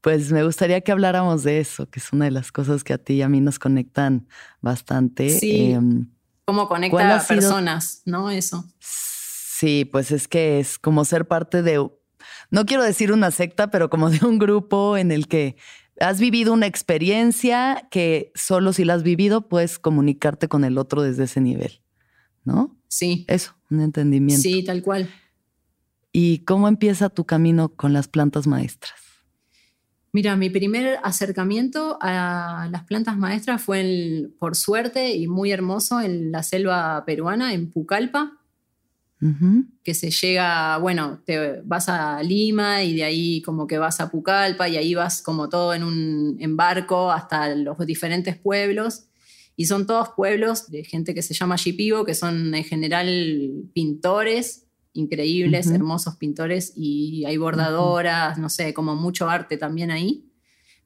pues 0.00 0.32
me 0.32 0.42
gustaría 0.42 0.80
que 0.80 0.92
habláramos 0.92 1.44
de 1.44 1.60
eso, 1.60 1.88
que 1.90 2.00
es 2.00 2.12
una 2.12 2.24
de 2.24 2.30
las 2.30 2.50
cosas 2.50 2.82
que 2.82 2.94
a 2.94 2.98
ti 2.98 3.14
y 3.14 3.22
a 3.22 3.28
mí 3.28 3.40
nos 3.40 3.58
conectan 3.58 4.26
bastante. 4.62 5.28
Sí. 5.28 5.72
Em, 5.72 6.06
cómo 6.44 6.68
conecta 6.68 7.16
a 7.16 7.26
personas, 7.26 8.02
¿no? 8.04 8.30
Eso. 8.30 8.64
Sí, 8.80 9.84
pues 9.84 10.10
es 10.10 10.28
que 10.28 10.60
es 10.60 10.78
como 10.78 11.04
ser 11.04 11.26
parte 11.26 11.62
de, 11.62 11.78
no 12.50 12.66
quiero 12.66 12.82
decir 12.82 13.12
una 13.12 13.30
secta, 13.30 13.70
pero 13.70 13.88
como 13.88 14.10
de 14.10 14.24
un 14.24 14.38
grupo 14.38 14.96
en 14.96 15.10
el 15.12 15.28
que 15.28 15.56
has 16.00 16.18
vivido 16.18 16.52
una 16.52 16.66
experiencia 16.66 17.86
que 17.90 18.32
solo 18.34 18.72
si 18.72 18.84
la 18.84 18.94
has 18.94 19.02
vivido 19.02 19.48
puedes 19.48 19.78
comunicarte 19.78 20.48
con 20.48 20.64
el 20.64 20.78
otro 20.78 21.02
desde 21.02 21.24
ese 21.24 21.40
nivel, 21.40 21.80
¿no? 22.44 22.76
Sí. 22.88 23.24
Eso, 23.28 23.54
un 23.70 23.80
entendimiento. 23.80 24.42
Sí, 24.42 24.64
tal 24.64 24.82
cual. 24.82 25.08
¿Y 26.12 26.38
cómo 26.40 26.68
empieza 26.68 27.08
tu 27.08 27.24
camino 27.24 27.70
con 27.70 27.92
las 27.92 28.08
plantas 28.08 28.46
maestras? 28.46 29.03
Mira, 30.14 30.36
mi 30.36 30.48
primer 30.48 31.00
acercamiento 31.02 31.98
a 32.00 32.68
las 32.70 32.84
plantas 32.84 33.16
maestras 33.18 33.60
fue, 33.60 34.30
por 34.38 34.54
suerte 34.54 35.16
y 35.16 35.26
muy 35.26 35.50
hermoso, 35.50 36.00
en 36.00 36.30
la 36.30 36.44
selva 36.44 37.04
peruana, 37.04 37.52
en 37.52 37.68
Pucallpa, 37.68 38.38
que 39.82 39.94
se 39.94 40.12
llega, 40.12 40.78
bueno, 40.78 41.20
te 41.24 41.62
vas 41.64 41.88
a 41.88 42.22
Lima 42.22 42.84
y 42.84 42.94
de 42.94 43.02
ahí 43.02 43.42
como 43.42 43.66
que 43.66 43.78
vas 43.78 43.98
a 43.98 44.08
Pucallpa 44.08 44.68
y 44.68 44.76
ahí 44.76 44.94
vas 44.94 45.20
como 45.20 45.48
todo 45.48 45.74
en 45.74 45.82
un 45.82 46.36
en 46.38 46.56
barco 46.56 47.10
hasta 47.10 47.52
los 47.56 47.76
diferentes 47.84 48.36
pueblos. 48.36 49.06
Y 49.56 49.66
son 49.66 49.84
todos 49.84 50.10
pueblos 50.10 50.70
de 50.70 50.84
gente 50.84 51.12
que 51.12 51.22
se 51.22 51.34
llama 51.34 51.56
Shipibo, 51.56 52.04
que 52.04 52.14
son 52.14 52.54
en 52.54 52.62
general 52.62 53.50
pintores 53.72 54.63
increíbles, 54.94 55.66
hermosos 55.66 56.16
pintores 56.16 56.72
y 56.74 57.24
hay 57.26 57.36
bordadoras, 57.36 58.38
no 58.38 58.48
sé, 58.48 58.72
como 58.72 58.96
mucho 58.96 59.28
arte 59.28 59.58
también 59.58 59.90
ahí. 59.90 60.30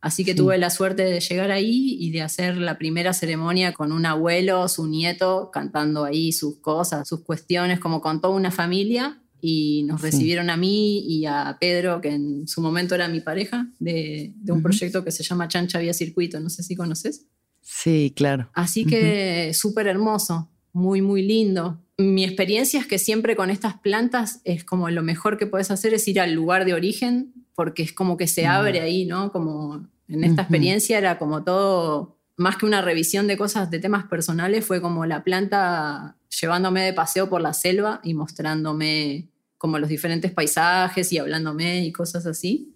Así 0.01 0.25
que 0.25 0.35
tuve 0.35 0.59
la 0.59 0.71
suerte 0.71 1.05
de 1.05 1.21
llegar 1.21 1.51
ahí 1.51 1.97
y 1.99 2.11
de 2.13 2.23
hacer 2.23 2.57
la 2.57 2.79
primera 2.79 3.13
ceremonia 3.13 3.73
con 3.73 3.91
un 3.91 4.07
abuelo, 4.07 4.69
su 4.69 4.87
nieto, 4.87 5.51
cantando 5.53 6.05
ahí 6.05 6.31
sus 6.31 6.59
cosas, 6.59 7.09
sus 7.09 7.21
cuestiones, 7.23 7.81
como 7.81 8.01
con 8.01 8.21
toda 8.21 8.35
una 8.35 8.51
familia. 8.51 9.21
Y 9.41 9.85
nos 9.85 10.01
recibieron 10.03 10.51
a 10.51 10.57
mí 10.57 10.99
y 11.07 11.27
a 11.27 11.57
Pedro, 11.61 12.01
que 12.01 12.11
en 12.11 12.49
su 12.49 12.61
momento 12.61 12.97
era 12.97 13.09
mi 13.09 13.21
pareja, 13.21 13.69
de, 13.79 14.35
un 14.49 14.63
proyecto 14.63 15.05
que 15.05 15.13
se 15.13 15.23
llama 15.23 15.47
Chancha 15.47 15.79
Vía 15.79 15.95
Circuito. 15.95 16.41
No 16.41 16.51
sé 16.51 16.63
si 16.63 16.75
conoces. 16.75 17.27
Sí, 17.61 18.13
claro. 18.17 18.51
Así 18.55 18.85
que 18.85 19.53
súper 19.55 19.87
hermoso, 19.87 20.49
muy, 20.79 21.03
muy 21.03 21.23
lindo. 21.23 21.79
Mi 21.99 22.25
experiencia 22.25 22.81
es 22.81 22.87
que 22.87 22.99
siempre 22.99 23.35
con 23.37 23.51
estas 23.51 23.79
plantas 23.79 24.41
es 24.45 24.65
como 24.65 24.89
lo 24.91 25.03
mejor 25.03 25.37
que 25.37 25.47
puedes 25.47 25.71
hacer 25.71 25.93
es 25.95 26.07
ir 26.09 26.21
al 26.21 26.33
lugar 26.33 26.65
de 26.65 26.75
origen, 26.75 27.33
porque 27.55 27.83
es 27.83 27.93
como 27.93 28.17
que 28.17 28.29
se 28.29 28.47
abre 28.47 28.81
ahí, 28.81 29.05
¿no? 29.05 29.33
Como 29.33 29.87
en 30.09 30.25
esta 30.25 30.43
experiencia 30.43 30.97
era 30.97 31.19
como 31.19 31.43
todo, 31.43 32.17
más 32.37 32.57
que 32.57 32.67
una 32.67 32.83
revisión 32.83 33.27
de 33.27 33.37
cosas, 33.37 33.71
de 33.71 33.81
temas 33.81 34.05
personales, 34.07 34.65
fue 34.65 34.81
como 34.81 35.05
la 35.07 35.25
planta 35.25 36.17
llevándome 36.41 36.83
de 36.85 36.93
paseo 36.93 37.29
por 37.29 37.41
la 37.41 37.53
selva 37.53 38.01
y 38.05 38.15
mostrándome 38.15 39.29
como 39.59 39.79
los 39.81 39.89
diferentes 39.89 40.31
paisajes 40.31 41.13
y 41.13 41.19
hablándome 41.19 41.85
y 41.85 41.91
cosas 41.91 42.27
así. 42.27 42.73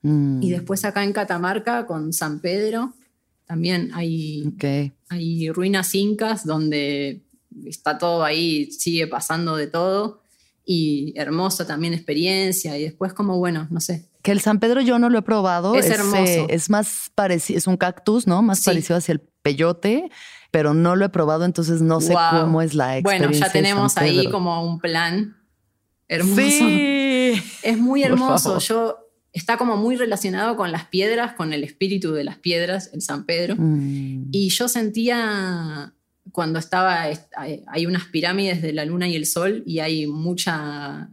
Mm, 0.00 0.42
Y 0.42 0.50
después 0.50 0.84
acá 0.86 1.04
en 1.04 1.12
Catamarca 1.12 1.84
con 1.86 2.12
San 2.14 2.40
Pedro 2.40 2.94
también 3.44 3.90
hay, 3.92 4.44
Ok. 4.46 4.92
hay 5.10 5.50
ruinas 5.50 5.94
incas 5.94 6.44
donde 6.46 7.22
está 7.64 7.98
todo 7.98 8.24
ahí, 8.24 8.70
sigue 8.70 9.06
pasando 9.06 9.56
de 9.56 9.66
todo 9.66 10.22
y 10.64 11.14
hermosa 11.16 11.66
también 11.66 11.94
experiencia 11.94 12.76
y 12.78 12.82
después 12.82 13.12
como 13.12 13.38
bueno, 13.38 13.66
no 13.70 13.80
sé. 13.80 14.08
Que 14.22 14.32
el 14.32 14.40
San 14.40 14.58
Pedro 14.58 14.80
yo 14.80 14.98
no 14.98 15.08
lo 15.08 15.18
he 15.18 15.22
probado. 15.22 15.76
Es 15.76 15.88
hermoso. 15.88 16.16
eh, 16.24 16.46
es 16.50 16.68
más 16.68 17.10
parecido, 17.14 17.58
es 17.58 17.66
un 17.68 17.76
cactus, 17.76 18.26
¿no? 18.26 18.42
Más 18.42 18.58
Sí. 18.58 18.64
parecido 18.66 18.96
hacia 18.96 19.12
el 19.12 19.20
peyote, 19.20 20.10
pero 20.50 20.74
no 20.74 20.96
lo 20.96 21.04
he 21.04 21.08
probado, 21.08 21.44
entonces 21.44 21.80
no 21.82 22.00
sé 22.00 22.12
Wow. 22.14 22.40
cómo 22.42 22.62
es 22.62 22.74
la 22.74 22.98
experiencia. 22.98 23.28
Bueno, 23.28 23.46
ya 23.46 23.52
tenemos 23.52 23.96
ahí 23.96 24.28
como 24.30 24.64
un 24.68 24.80
plan 24.80 25.36
hermoso. 26.08 26.40
Sí. 26.40 27.40
Es 27.62 27.78
muy 27.78 28.02
hermoso. 28.02 28.58
Yo 28.58 28.96
está 29.32 29.56
como 29.58 29.76
muy 29.76 29.94
relacionado 29.96 30.56
con 30.56 30.72
las 30.72 30.86
piedras, 30.86 31.34
con 31.34 31.52
el 31.52 31.62
espíritu 31.62 32.12
de 32.12 32.24
las 32.24 32.38
piedras, 32.38 32.90
el 32.92 33.02
San 33.02 33.24
Pedro. 33.26 33.54
Mm, 33.56 34.30
Y 34.32 34.48
yo 34.48 34.66
sentía 34.66 35.94
cuando 36.36 36.58
estaba, 36.58 37.08
est- 37.08 37.32
hay 37.66 37.86
unas 37.86 38.04
pirámides 38.04 38.60
de 38.60 38.74
la 38.74 38.84
luna 38.84 39.08
y 39.08 39.16
el 39.16 39.24
sol 39.24 39.62
y 39.64 39.78
hay 39.78 40.06
mucha, 40.06 41.08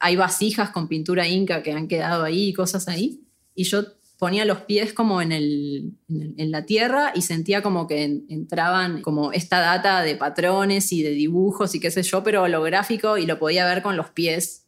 hay 0.00 0.16
vasijas 0.16 0.70
con 0.70 0.88
pintura 0.88 1.28
inca 1.28 1.62
que 1.62 1.70
han 1.72 1.86
quedado 1.86 2.24
ahí 2.24 2.48
y 2.48 2.52
cosas 2.52 2.88
ahí. 2.88 3.20
Y 3.54 3.62
yo 3.64 3.84
ponía 4.18 4.44
los 4.44 4.62
pies 4.62 4.92
como 4.92 5.22
en, 5.22 5.30
el, 5.30 5.92
en, 6.08 6.50
la 6.50 6.66
tierra 6.66 7.12
y 7.14 7.22
sentía 7.22 7.62
como 7.62 7.86
que 7.86 8.02
en- 8.02 8.24
entraban 8.28 9.00
como 9.02 9.30
esta 9.30 9.60
data 9.60 10.02
de 10.02 10.16
patrones 10.16 10.90
y 10.92 11.04
de 11.04 11.10
dibujos 11.10 11.76
y 11.76 11.78
qué 11.80 11.92
sé 11.92 12.02
yo, 12.02 12.24
pero 12.24 12.42
holográfico 12.42 13.16
y 13.16 13.26
lo 13.26 13.38
podía 13.38 13.64
ver 13.66 13.80
con 13.80 13.96
los 13.96 14.10
pies. 14.10 14.66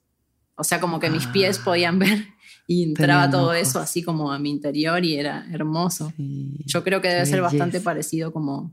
O 0.54 0.62
sea, 0.62 0.78
como 0.80 1.00
que 1.00 1.10
mis 1.10 1.26
pies 1.26 1.58
Ah. 1.60 1.64
podían 1.64 1.98
ver 1.98 2.26
y 2.68 2.84
entraba 2.84 3.28
todo 3.28 3.46
ojos. 3.46 3.56
eso 3.58 3.78
así 3.80 4.04
como 4.04 4.30
a 4.32 4.38
mi 4.38 4.50
interior 4.50 5.04
y 5.04 5.16
era 5.16 5.44
hermoso. 5.52 6.12
sí. 6.16 6.52
Yo 6.64 6.84
creo 6.84 7.00
que 7.00 7.08
debe 7.08 7.26
ser 7.26 7.40
bastante 7.42 7.80
parecido 7.80 8.32
como 8.32 8.72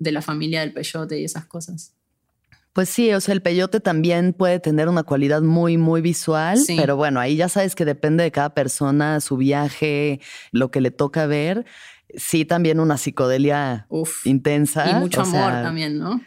de 0.00 0.10
la 0.10 0.22
familia 0.22 0.60
del 0.60 0.72
peyote 0.72 1.20
y 1.20 1.24
esas 1.24 1.44
cosas. 1.44 1.94
Pues 2.72 2.88
sí, 2.88 3.12
o 3.12 3.20
sea, 3.20 3.34
el 3.34 3.42
peyote 3.42 3.80
también 3.80 4.32
puede 4.32 4.60
tener 4.60 4.88
una 4.88 5.02
cualidad 5.02 5.42
muy, 5.42 5.76
muy 5.76 6.00
visual, 6.00 6.58
Sí. 6.58 6.76
pero 6.78 6.96
bueno, 6.96 7.18
ahí 7.20 7.36
ya 7.36 7.48
sabes 7.48 7.74
que 7.74 7.84
depende 7.84 8.22
de 8.24 8.30
cada 8.30 8.54
persona, 8.54 9.20
su 9.20 9.36
viaje, 9.36 10.20
lo 10.52 10.70
que 10.70 10.80
le 10.80 10.90
toca 10.90 11.26
ver. 11.26 11.64
Sí, 12.16 12.44
también 12.44 12.80
una 12.80 12.96
psicodelia 12.96 13.86
Uf. 13.88 14.26
intensa. 14.26 14.88
Y 14.90 14.94
mucho 14.94 15.20
o 15.20 15.24
amor 15.24 15.50
sea, 15.52 15.62
también, 15.62 15.98
¿no? 15.98 16.20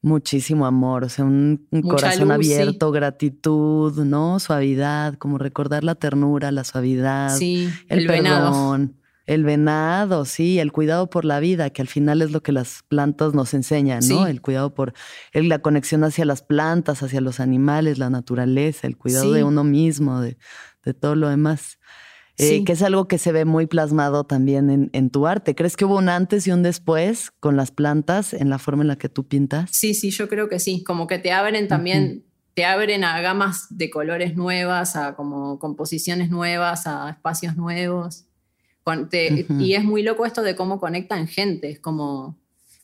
Muchísimo 0.00 0.64
amor, 0.66 1.02
o 1.02 1.08
sea, 1.08 1.24
un, 1.24 1.66
corazón 1.82 2.28
luz, 2.28 2.46
sí. 2.46 2.54
abierto, 2.54 2.92
gratitud, 2.92 3.92
¿no? 4.04 4.38
Suavidad, 4.38 5.14
como 5.14 5.38
recordar 5.38 5.82
la 5.82 5.96
ternura, 5.96 6.52
la 6.52 6.62
suavidad, 6.62 7.36
Sí, 7.36 7.68
el, 7.88 8.00
el, 8.00 8.06
venado. 8.06 8.78
El 9.28 9.44
venado, 9.44 10.24
sí, 10.24 10.58
el 10.58 10.72
cuidado 10.72 11.08
por 11.10 11.24
la 11.24 11.38
vida, 11.38 11.70
que 11.70 11.82
al 11.82 11.88
final 11.88 12.22
es 12.22 12.32
lo 12.32 12.42
que 12.42 12.50
las 12.52 12.82
plantas 12.88 13.34
nos 13.34 13.54
enseñan, 13.54 14.00
¿no? 14.08 14.24
Sí. 14.24 14.30
El 14.30 14.40
cuidado 14.40 14.74
por 14.74 14.94
el- 15.32 15.48
la 15.48 15.58
conexión 15.60 16.02
hacia 16.02 16.24
las 16.24 16.42
plantas, 16.42 17.02
hacia 17.02 17.20
los 17.20 17.38
animales, 17.38 17.98
la 17.98 18.10
naturaleza, 18.10 18.86
el 18.86 18.96
cuidado 18.96 19.26
Sí. 19.26 19.34
de 19.34 19.44
uno 19.44 19.64
mismo, 19.64 20.20
de, 20.20 20.38
de 20.84 20.94
todo 20.94 21.14
lo 21.14 21.28
demás. 21.28 21.78
Eh, 22.38 22.48
Sí. 22.58 22.64
que 22.64 22.72
es 22.72 22.82
algo 22.82 23.08
que 23.08 23.18
se 23.18 23.32
ve 23.32 23.44
muy 23.44 23.66
plasmado 23.66 24.22
también 24.24 24.70
en, 24.70 24.90
en 24.92 25.10
tu 25.10 25.26
arte. 25.26 25.54
¿Crees 25.56 25.76
que 25.76 25.84
hubo 25.84 25.98
un 25.98 26.08
antes 26.08 26.46
y 26.46 26.52
un 26.52 26.62
después 26.62 27.32
con 27.40 27.56
las 27.56 27.70
plantas 27.72 28.32
en 28.32 28.48
la 28.48 28.58
forma 28.58 28.82
en 28.84 28.88
la 28.88 28.96
que 28.96 29.08
tú 29.08 29.26
pintas? 29.26 29.68
Sí, 29.72 29.92
sí, 29.92 30.10
yo 30.10 30.28
creo 30.28 30.48
que 30.48 30.60
sí. 30.60 30.84
Como 30.84 31.06
que 31.08 31.18
te 31.18 31.32
abren 31.32 31.66
también, 31.66 32.24
te 32.54 32.64
abren 32.64 33.02
a 33.02 33.20
gamas 33.20 33.66
de 33.70 33.90
colores 33.90 34.36
nuevas, 34.36 34.94
a 34.94 35.16
como 35.16 35.58
composiciones 35.58 36.30
nuevas, 36.30 36.86
a 36.86 37.10
espacios 37.10 37.56
nuevos. 37.56 38.24
Y 39.60 39.74
es 39.74 39.84
muy 39.84 40.02
loco 40.02 40.26
esto 40.26 40.42
de 40.42 40.54
cómo 40.56 40.78
conectan 40.80 41.28
gente. 41.28 41.70
Es 41.70 41.80
como, 41.80 42.36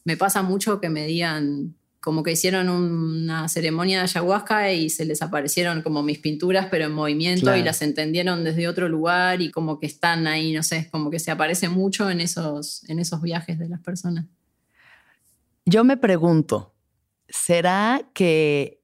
me 0.05 0.17
pasa 0.17 0.43
mucho 0.43 0.81
que 0.81 0.89
me 0.91 1.07
digan, 1.07 1.75
como 2.01 2.23
que 2.23 2.33
hicieron 2.33 2.69
una 2.69 3.49
ceremonia 3.49 3.97
de 3.99 4.03
ayahuasca 4.05 4.73
y 4.73 4.91
se 4.91 5.07
les 5.07 5.23
aparecieron 5.23 5.81
como 5.81 6.03
mis 6.03 6.19
pinturas, 6.19 6.67
pero 6.71 6.85
en 6.85 6.93
movimiento 6.93 7.45
Claro. 7.45 7.59
y 7.59 7.63
las 7.63 7.81
entendieron 7.81 8.45
desde 8.45 8.69
otro 8.69 8.89
lugar 8.91 9.41
y 9.41 9.51
como 9.51 9.81
que 9.81 9.87
están 9.87 10.27
ahí, 10.27 10.53
no 10.53 10.63
sé, 10.63 10.89
como 10.91 11.11
que 11.11 11.19
se 11.19 11.31
aparece 11.31 11.71
mucho 11.71 12.11
en 12.11 12.21
esos, 12.21 12.85
en 12.91 12.99
esos 12.99 13.23
viajes 13.23 13.59
de 13.59 13.71
las 13.71 13.81
personas. 13.81 14.27
Yo 15.65 15.83
me 15.83 15.97
pregunto, 15.97 16.75
¿será 17.27 18.03
que 18.13 18.83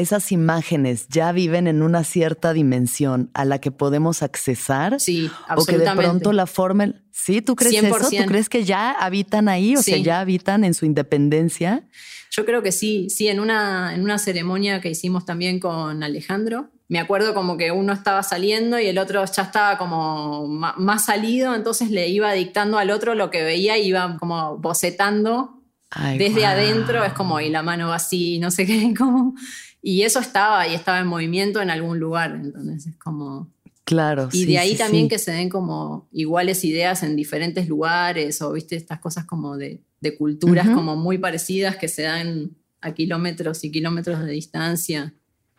esas 0.00 0.32
imágenes 0.32 1.06
ya 1.08 1.30
viven 1.32 1.66
en 1.66 1.82
una 1.82 2.02
cierta 2.04 2.52
dimensión 2.52 3.30
a 3.34 3.44
la 3.44 3.60
que 3.60 3.70
podemos 3.70 4.22
accesar? 4.22 4.98
Sí, 5.00 5.26
O 5.26 5.30
que 5.30 5.36
de 5.36 5.52
absolutamente. 5.52 6.02
pronto 6.04 6.32
la 6.32 6.46
forma... 6.46 6.94
¿Sí? 7.12 7.42
¿Tú 7.42 7.54
crees 7.54 7.74
eso? 7.84 7.94
100%. 7.96 8.22
¿Tú 8.22 8.26
crees 8.26 8.48
que 8.48 8.64
ya 8.64 8.92
habitan 8.92 9.48
ahí? 9.48 9.76
O 9.76 9.82
sea, 9.82 9.96
Sí. 9.96 10.02
ya 10.02 10.20
habitan 10.20 10.64
en 10.64 10.72
su 10.74 10.86
independencia. 10.86 11.86
Yo 12.30 12.46
creo 12.46 12.62
que 12.62 12.72
sí, 12.72 13.08
sí, 13.10 13.28
en 13.28 13.40
una, 13.40 13.94
en 13.94 14.02
una 14.02 14.16
ceremonia 14.18 14.80
que 14.80 14.88
hicimos 14.90 15.26
también 15.26 15.58
con 15.60 16.02
Alejandro, 16.02 16.70
me 16.88 16.98
acuerdo 16.98 17.34
como 17.34 17.56
que 17.56 17.72
uno 17.72 17.92
estaba 17.92 18.22
saliendo 18.22 18.78
y 18.78 18.86
el 18.86 18.98
otro 18.98 19.24
ya 19.24 19.42
estaba 19.42 19.76
como 19.78 20.46
más 20.48 21.04
salido, 21.04 21.54
entonces 21.54 21.90
le 21.90 22.08
iba 22.08 22.32
dictando 22.32 22.78
al 22.78 22.90
otro 22.90 23.14
lo 23.14 23.30
que 23.30 23.42
veía 23.42 23.76
y 23.78 23.88
iba 23.88 24.16
como 24.18 24.56
bocetando 24.58 25.60
Ay, 25.90 26.18
desde 26.18 26.40
guau. 26.40 26.52
adentro, 26.52 27.04
es 27.04 27.12
como, 27.12 27.40
y 27.40 27.48
la 27.50 27.62
mano 27.62 27.88
va 27.88 27.96
así, 27.96 28.38
no 28.38 28.50
sé 28.50 28.64
qué, 28.64 28.94
como... 28.98 29.34
Y 29.82 30.02
eso 30.02 30.20
estaba, 30.20 30.68
y 30.68 30.74
estaba 30.74 31.00
en 31.00 31.06
movimiento 31.06 31.60
en 31.62 31.70
algún 31.70 31.98
lugar, 31.98 32.32
entonces 32.32 32.86
es 32.86 32.96
como... 32.96 33.50
Claro. 33.84 34.28
Y 34.30 34.42
sí, 34.42 34.46
de 34.46 34.58
ahí 34.58 34.72
sí, 34.72 34.78
también 34.78 35.04
sí. 35.04 35.08
que 35.08 35.18
se 35.18 35.32
den 35.32 35.48
como 35.48 36.06
iguales 36.12 36.64
ideas 36.64 37.02
en 37.02 37.16
diferentes 37.16 37.66
lugares 37.66 38.40
o, 38.40 38.52
viste, 38.52 38.76
estas 38.76 39.00
cosas 39.00 39.24
como 39.24 39.56
de, 39.56 39.82
de 40.00 40.16
culturas 40.16 40.68
como 40.68 40.94
muy 40.94 41.18
parecidas 41.18 41.76
que 41.76 41.88
se 41.88 42.02
dan 42.02 42.52
a 42.80 42.92
kilómetros 42.92 43.64
y 43.64 43.72
kilómetros 43.72 44.24
de 44.24 44.32
distancia. 44.32 45.14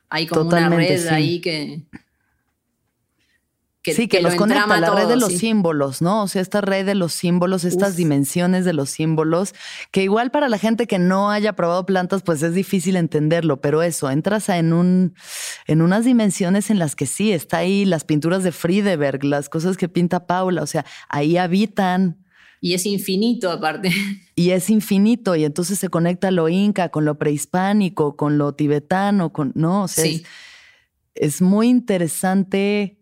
Hay 0.09 0.27
como 0.27 0.43
Totalmente, 0.43 0.93
una 0.93 1.03
red 1.03 1.07
ahí 1.07 1.41
que... 1.41 1.83
sí, 3.83 4.07
que, 4.07 4.21
lo 4.21 4.29
los 4.29 4.37
conecta 4.37 4.79
la 4.79 4.91
red 4.91 5.07
de 5.07 5.13
todo, 5.13 5.15
los 5.15 5.31
sí. 5.31 5.39
símbolos, 5.39 6.01
¿no? 6.01 6.23
O 6.23 6.27
sea, 6.27 6.41
esta 6.41 6.61
red 6.61 6.85
de 6.85 6.93
los 6.93 7.13
símbolos, 7.13 7.63
estas 7.63 7.91
Uf. 7.91 7.95
dimensiones 7.95 8.63
de 8.63 8.73
los 8.73 8.89
símbolos, 8.91 9.53
que 9.91 10.03
igual 10.03 10.29
para 10.29 10.49
la 10.49 10.59
gente 10.59 10.85
que 10.85 10.99
no 10.99 11.31
haya 11.31 11.53
probado 11.53 11.85
plantas, 11.85 12.21
pues 12.21 12.43
es 12.43 12.53
difícil 12.53 12.95
entenderlo, 12.95 13.59
pero 13.59 13.81
eso, 13.81 14.11
entras 14.11 14.49
en 14.49 14.73
un, 14.73 15.15
en 15.65 15.81
unas 15.81 16.05
dimensiones 16.05 16.69
en 16.69 16.77
las 16.77 16.95
que 16.95 17.07
sí, 17.07 17.31
está 17.31 17.57
ahí 17.57 17.85
las 17.85 18.03
pinturas 18.03 18.43
de 18.43 18.51
Friedeberg, 18.51 19.23
las 19.23 19.49
cosas 19.49 19.77
que 19.77 19.89
pinta 19.89 20.27
Paula, 20.27 20.61
o 20.61 20.67
sea, 20.67 20.85
ahí 21.09 21.37
habitan 21.37 22.23
Y 22.59 22.75
es 22.75 22.85
infinito 22.85 23.49
aparte. 23.49 23.91
y 24.35 24.51
es 24.51 24.69
infinito, 24.69 25.35
y 25.35 25.43
entonces 25.43 25.79
se 25.79 25.89
conecta 25.89 26.29
lo 26.29 26.49
inca 26.49 26.89
con 26.89 27.05
lo 27.05 27.17
prehispánico, 27.17 28.15
con 28.15 28.37
lo 28.37 28.53
tibetano, 28.53 29.33
con, 29.33 29.51
no, 29.55 29.83
o 29.83 29.87
sea, 29.87 30.03
Sí. 30.05 30.23
es, 31.15 31.35
es 31.35 31.41
muy 31.41 31.67
interesante 31.67 33.00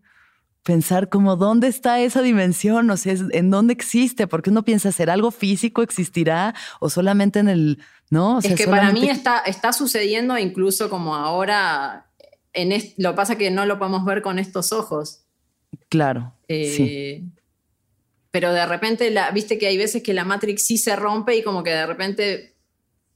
pensar 0.62 1.08
como 1.08 1.36
dónde 1.36 1.68
está 1.68 2.00
esa 2.00 2.22
dimensión, 2.22 2.90
o 2.90 2.96
sea, 2.96 3.14
en 3.32 3.50
dónde 3.50 3.72
existe, 3.72 4.26
porque 4.26 4.50
uno 4.50 4.62
piensa, 4.64 4.92
¿será 4.92 5.14
algo 5.14 5.30
físico, 5.30 5.82
existirá 5.82 6.54
o 6.80 6.90
solamente 6.90 7.38
en 7.38 7.48
el, 7.48 7.78
no? 8.10 8.36
O 8.36 8.40
sea, 8.42 8.52
es 8.52 8.56
que 8.58 8.66
para 8.66 8.92
mí 8.92 9.08
está, 9.08 9.40
está 9.40 9.72
sucediendo 9.72 10.36
incluso 10.38 10.90
como 10.90 11.14
ahora, 11.14 12.10
en 12.52 12.72
est- 12.72 12.98
lo 12.98 13.10
que 13.12 13.16
pasa 13.16 13.38
que 13.38 13.50
no 13.50 13.64
lo 13.66 13.78
podemos 13.78 14.04
ver 14.04 14.20
con 14.22 14.38
estos 14.38 14.72
ojos. 14.72 15.24
Claro, 15.88 16.34
Eh, 16.48 16.72
sí, 16.76 17.32
Pero 18.30 18.52
de 18.52 18.66
repente, 18.66 19.10
la, 19.10 19.30
viste 19.30 19.56
que 19.58 19.66
hay 19.66 19.76
veces 19.78 20.02
que 20.02 20.12
la 20.14 20.24
Matrix 20.24 20.66
sí 20.66 20.78
se 20.78 20.94
rompe 20.94 21.36
y 21.36 21.42
como 21.42 21.62
que 21.62 21.70
de 21.70 21.86
repente 21.86 22.54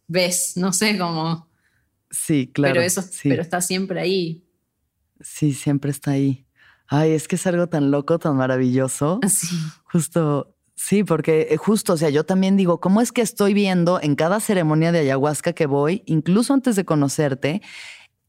ves, 0.08 0.52
no 0.56 0.72
sé, 0.72 0.96
como... 0.98 1.48
sí, 2.10 2.50
claro. 2.52 2.74
pero 2.74 2.84
eso 2.84 3.02
sí, 3.02 3.28
pero 3.28 3.42
está 3.42 3.60
siempre 3.60 4.00
ahí. 4.00 4.44
sí, 5.20 5.52
siempre 5.52 5.90
está 5.90 6.12
ahí. 6.12 6.43
Ay, 6.94 7.10
es 7.12 7.26
que 7.26 7.34
es 7.34 7.46
algo 7.48 7.66
tan 7.66 7.90
loco, 7.90 8.20
tan 8.20 8.36
maravilloso. 8.36 9.18
Así. 9.22 9.48
Justo, 9.84 10.54
sí, 10.76 11.02
porque 11.02 11.48
eh, 11.50 11.56
justo, 11.56 11.94
o 11.94 11.96
sea, 11.96 12.08
yo 12.08 12.24
también 12.24 12.56
digo, 12.56 12.78
¿cómo 12.78 13.00
es 13.00 13.10
que 13.10 13.20
estoy 13.20 13.52
viendo 13.52 14.00
en 14.00 14.14
cada 14.14 14.38
ceremonia 14.38 14.92
de 14.92 15.00
ayahuasca 15.00 15.54
que 15.54 15.66
voy, 15.66 16.04
incluso 16.06 16.54
antes 16.54 16.76
de 16.76 16.84
conocerte, 16.84 17.62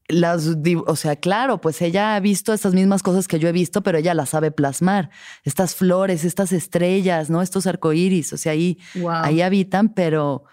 las, 0.08 0.56
o 0.86 0.96
sea, 0.96 1.14
claro, 1.14 1.60
pues 1.60 1.80
ella 1.80 2.16
ha 2.16 2.20
visto 2.20 2.52
estas 2.52 2.74
mismas 2.74 3.04
cosas 3.04 3.28
que 3.28 3.38
yo 3.38 3.48
he 3.48 3.52
visto, 3.52 3.82
pero 3.82 3.98
ella 3.98 4.14
las 4.14 4.30
sabe 4.30 4.50
plasmar. 4.50 5.10
Estas 5.44 5.76
flores, 5.76 6.24
estas 6.24 6.52
estrellas, 6.52 7.30
¿no? 7.30 7.42
Estos 7.42 7.68
arcoíris, 7.68 8.32
o 8.32 8.36
sea, 8.36 8.52
ahí, 8.52 8.78
ahí 9.22 9.42
habitan, 9.42 9.94
pero, 9.94 10.44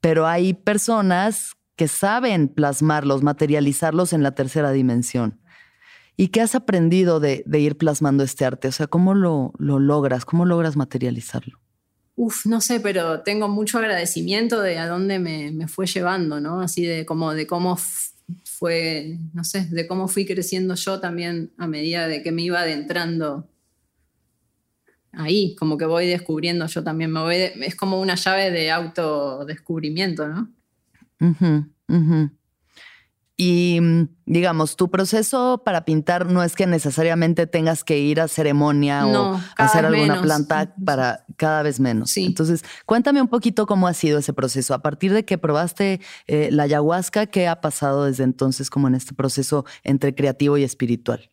pero 0.00 0.26
hay 0.26 0.52
personas 0.52 1.54
que 1.76 1.88
saben 1.88 2.48
plasmarlos, 2.48 3.22
materializarlos 3.22 4.12
en 4.12 4.22
la 4.22 4.32
tercera 4.32 4.70
dimensión. 4.70 5.40
¿Y 6.16 6.28
qué 6.28 6.40
has 6.40 6.54
aprendido 6.54 7.20
de, 7.20 7.44
ir 7.58 7.76
plasmando 7.76 8.22
este 8.22 8.44
arte? 8.44 8.68
O 8.68 8.72
sea, 8.72 8.86
¿cómo 8.86 9.14
lo, 9.14 9.52
lo 9.58 9.78
logras? 9.78 10.24
¿Cómo 10.24 10.44
logras 10.44 10.76
materializarlo? 10.76 11.60
Uf, 12.16 12.46
no 12.46 12.60
sé, 12.60 12.78
pero 12.78 13.22
tengo 13.22 13.48
mucho 13.48 13.78
agradecimiento 13.78 14.60
de 14.60 14.78
a 14.78 14.86
dónde 14.86 15.18
me, 15.18 15.50
me 15.50 15.66
fue 15.66 15.86
llevando, 15.86 16.40
¿no? 16.40 16.60
Así 16.60 16.86
de 16.86 17.04
como 17.04 17.34
de 17.34 17.48
cómo 17.48 17.76
fue, 18.44 19.18
no 19.32 19.44
sé, 19.44 19.66
de 19.66 19.86
cómo 19.86 20.08
fui 20.08 20.24
creciendo 20.24 20.74
yo 20.76 21.00
también 21.00 21.52
a 21.58 21.66
medida 21.66 22.06
de 22.06 22.22
que 22.22 22.32
me 22.32 22.42
iba 22.42 22.60
adentrando 22.60 23.48
ahí, 25.12 25.54
como 25.56 25.76
que 25.76 25.84
voy 25.86 26.06
descubriendo 26.06 26.66
yo 26.66 26.82
también, 26.82 27.12
me 27.12 27.20
voy 27.20 27.36
es 27.36 27.74
como 27.74 28.00
una 28.00 28.14
llave 28.14 28.50
de 28.50 28.70
autodescubrimiento, 28.70 30.28
¿no? 30.28 30.50
Y 33.36 33.80
mm, 33.80 34.08
digamos, 34.26 34.76
tu 34.76 34.90
proceso 34.90 35.62
para 35.64 35.84
pintar 35.84 36.26
no 36.26 36.42
es 36.42 36.54
que 36.54 36.66
necesariamente 36.66 37.46
tengas 37.46 37.82
que 37.82 37.98
ir 37.98 38.20
a 38.20 38.28
ceremonia 38.28 39.06
o 39.06 39.40
hacer 39.56 39.84
alguna 39.84 40.22
planta 40.22 40.72
para 40.84 41.24
cada 41.36 41.62
vez 41.62 41.80
menos. 41.80 42.16
Entonces, 42.16 42.64
cuéntame 42.86 43.20
un 43.20 43.28
poquito 43.28 43.66
cómo 43.66 43.88
ha 43.88 43.94
sido 43.94 44.18
ese 44.18 44.32
proceso. 44.32 44.72
A 44.72 44.82
partir 44.82 45.12
de 45.12 45.24
que 45.24 45.36
probaste 45.36 46.00
eh, 46.26 46.50
la 46.52 46.64
ayahuasca, 46.64 47.26
¿qué 47.26 47.48
ha 47.48 47.60
pasado 47.60 48.04
desde 48.04 48.22
entonces 48.22 48.70
como 48.70 48.86
en 48.86 48.94
este 48.94 49.14
proceso 49.14 49.64
entre 49.82 50.14
creativo 50.14 50.56
y 50.56 50.62
espiritual? 50.62 51.30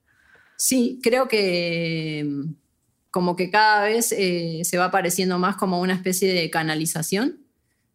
Sí, 0.58 1.00
creo 1.04 1.28
que 1.28 2.26
mm, 2.28 2.54
como 3.12 3.36
que 3.36 3.52
cada 3.52 3.84
vez 3.84 4.12
eh, 4.12 4.62
se 4.64 4.78
va 4.78 4.90
pareciendo 4.90 5.38
más 5.38 5.56
como 5.56 5.80
una 5.80 5.94
especie 5.94 6.34
de 6.34 6.50
canalización 6.50 7.41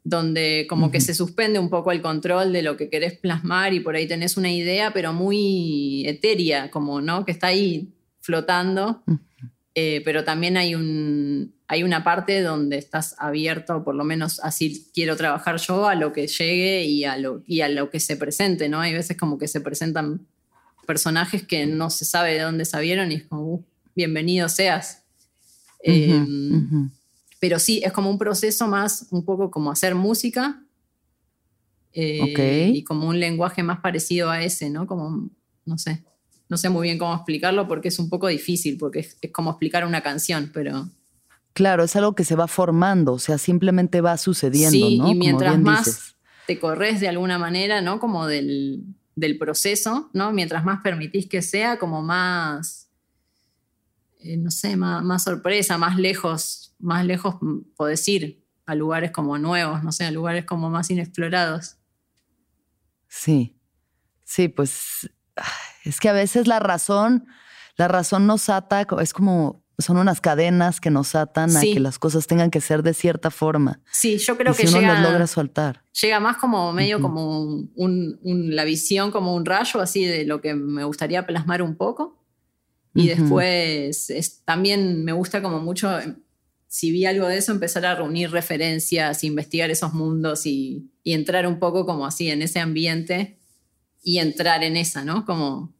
donde 0.09 0.66
como 0.69 0.92
que 0.92 1.01
se 1.01 1.14
suspende 1.14 1.59
un 1.59 1.69
poco 1.69 1.90
el 1.90 2.01
control 2.01 2.53
de 2.53 2.62
lo 2.62 2.77
que 2.77 2.88
querés 2.88 3.19
plasmar 3.19 3.75
y 3.75 3.81
por 3.81 3.97
ahí 3.97 4.07
tenés 4.07 4.37
una 4.37 4.53
idea, 4.53 4.92
pero 4.92 5.12
muy 5.12 6.07
etérea, 6.07 6.71
como, 6.71 7.01
¿no? 7.01 7.25
Que 7.25 7.33
está 7.33 7.49
ahí 7.49 7.92
flotando, 8.21 9.03
eh, 9.75 10.03
pero 10.05 10.23
también 10.23 10.57
hay, 10.57 10.77
un, 10.77 11.57
hay 11.66 11.83
una 11.83 12.05
parte 12.05 12.40
donde 12.40 12.79
estás 12.79 13.16
abierto, 13.19 13.83
por 13.83 13.97
lo 13.97 14.05
menos 14.05 14.38
así 14.45 14.88
quiero 14.95 15.16
trabajar 15.16 15.57
yo, 15.57 15.88
a 15.88 15.97
lo 15.97 16.12
que 16.12 16.29
llegue 16.29 16.85
y 16.85 17.05
a 17.05 17.16
lo, 17.16 17.42
y 17.45 17.62
a 17.62 17.69
lo 17.69 17.90
que 17.90 17.99
se 17.99 18.16
presente, 18.16 18.69
¿no? 18.69 18.81
Hay 18.81 18.92
veces 18.92 19.16
como 19.16 19.38
que 19.38 19.49
se 19.49 19.61
presentan 19.61 20.25
personajes 20.87 21.45
que 21.45 21.66
no 21.66 21.90
se 21.90 22.05
sabe 22.05 22.35
de 22.35 22.42
dónde 22.42 22.64
salieron 22.64 23.11
y 23.11 23.16
es 23.16 23.25
como, 23.25 23.42
uh, 23.42 23.64
bienvenido 23.97 24.49
seas. 24.49 25.03
Pero 27.38 27.59
sí, 27.59 27.83
es 27.85 27.92
como 27.92 28.11
un 28.11 28.18
proceso 28.18 28.66
más, 28.66 29.07
un 29.11 29.25
poco 29.25 29.51
como 29.51 29.70
hacer 29.70 29.94
música. 29.94 30.62
Eh, 31.92 32.72
y 32.75 32.85
como 32.85 33.09
un 33.09 33.18
lenguaje 33.18 33.62
más 33.62 33.81
parecido 33.81 34.31
a 34.31 34.42
ese, 34.42 34.68
¿no? 34.68 34.87
Como, 34.87 35.31
no 35.64 35.79
sé, 35.79 36.05
no 36.49 36.59
sé 36.59 36.68
muy 36.68 36.88
bien 36.88 36.99
cómo 36.99 37.14
explicarlo 37.14 37.66
porque 37.66 37.88
es 37.88 37.99
un 37.99 38.11
poco 38.11 38.29
difícil, 38.29 38.77
porque 38.77 39.01
es, 39.01 39.18
como 39.33 39.51
explicar 39.51 39.87
una 39.87 40.03
canción, 40.03 40.51
pero... 40.53 40.90
Claro, 41.55 41.85
es 41.85 41.96
algo 41.96 42.14
que 42.14 42.25
se 42.25 42.37
va 42.37 42.49
formando, 42.49 43.14
o 43.14 43.18
sea, 43.18 43.38
simplemente 43.38 44.03
va 44.03 44.18
sucediendo, 44.18 44.72
sí, 44.72 44.99
¿no? 44.99 45.09
Y 45.09 45.14
mientras 45.14 45.59
más 45.59 46.16
te 46.46 46.59
corres 46.59 47.01
de 47.01 47.09
alguna 47.09 47.38
manera, 47.38 47.81
¿no? 47.81 47.99
Como 47.99 48.27
del, 48.27 48.85
del 49.14 49.38
proceso, 49.38 50.11
¿no? 50.12 50.33
Mientras 50.33 50.66
más 50.66 50.83
permitís 50.83 51.27
que 51.27 51.40
sea, 51.40 51.79
como 51.79 52.03
más 52.03 52.87
eh, 54.27 54.37
no 54.37 54.51
sé, 54.51 54.77
más, 54.77 55.22
sorpresa, 55.22 55.79
más 55.79 55.96
lejos, 55.96 56.65
más 56.78 57.04
lejos 57.04 57.36
podés 57.76 58.06
ir 58.08 58.44
a 58.66 58.74
lugares 58.74 59.10
como 59.12 59.38
nuevos, 59.38 59.82
no 59.82 59.92
sé, 59.92 60.04
a 60.04 60.10
lugares 60.10 60.44
como 60.44 60.70
más 60.70 60.90
inexplorados. 60.90 61.76
Sí, 63.08 63.56
sí, 64.24 64.48
pues 64.48 65.10
es 65.84 66.00
que 66.00 66.08
a 66.08 66.12
veces 66.12 66.46
la 66.46 66.58
razón, 66.58 67.26
la 67.76 67.88
razón 67.88 68.26
nos 68.26 68.48
ata, 68.48 68.86
es 69.00 69.12
como, 69.12 69.64
son 69.78 69.98
unas 69.98 70.20
cadenas 70.20 70.80
que 70.80 70.90
nos 70.90 71.14
atan 71.14 71.56
a 71.56 71.60
que 71.60 71.80
las 71.80 71.98
cosas 71.98 72.26
tengan 72.26 72.50
que 72.50 72.60
ser 72.60 72.82
de 72.82 72.94
cierta 72.94 73.30
forma. 73.30 73.80
Sí, 73.92 74.18
yo 74.18 74.36
creo 74.36 74.54
que 74.54 74.66
si 74.66 74.68
uno 74.68 74.80
llega, 74.80 74.94
las 74.94 75.02
logra 75.02 75.26
soltar. 75.26 75.84
Llega 76.00 76.18
más 76.18 76.38
como 76.38 76.72
medio 76.72 77.00
como 77.00 77.68
la 77.76 78.64
visión, 78.64 79.10
como 79.12 79.34
un 79.34 79.44
rayo 79.44 79.80
así 79.80 80.04
de 80.04 80.24
lo 80.24 80.40
que 80.40 80.54
me 80.54 80.84
gustaría 80.84 81.26
plasmar 81.26 81.62
un 81.62 81.76
poco. 81.76 82.22
Y 82.94 83.08
después 83.08 84.10
también 84.46 85.04
me 85.04 85.12
gusta 85.12 85.42
como 85.42 85.60
mucho, 85.60 85.90
si 86.68 86.90
vi 86.90 87.07
algo 87.07 87.26
de 87.29 87.38
eso, 87.38 87.52
empezar 87.52 87.87
a 87.87 87.94
reunir 87.94 88.31
referencias, 88.31 89.24
investigar 89.24 89.70
esos 89.70 89.94
mundos 89.94 90.46
y, 90.46 90.90
entrar 91.05 91.46
un 91.46 91.61
poco 91.61 91.87
como 91.87 92.05
así 92.05 92.31
en 92.31 92.42
ese 92.42 92.59
ambiente 92.59 93.38
y 94.02 94.18
entrar 94.18 94.64
en 94.64 94.76
esa, 94.76 95.05
¿no? 95.05 95.24
Como 95.24 95.72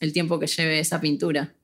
el 0.00 0.12
tiempo 0.12 0.38
que 0.38 0.46
lleve 0.46 0.80
esa 0.80 1.00
pintura. 1.00 1.54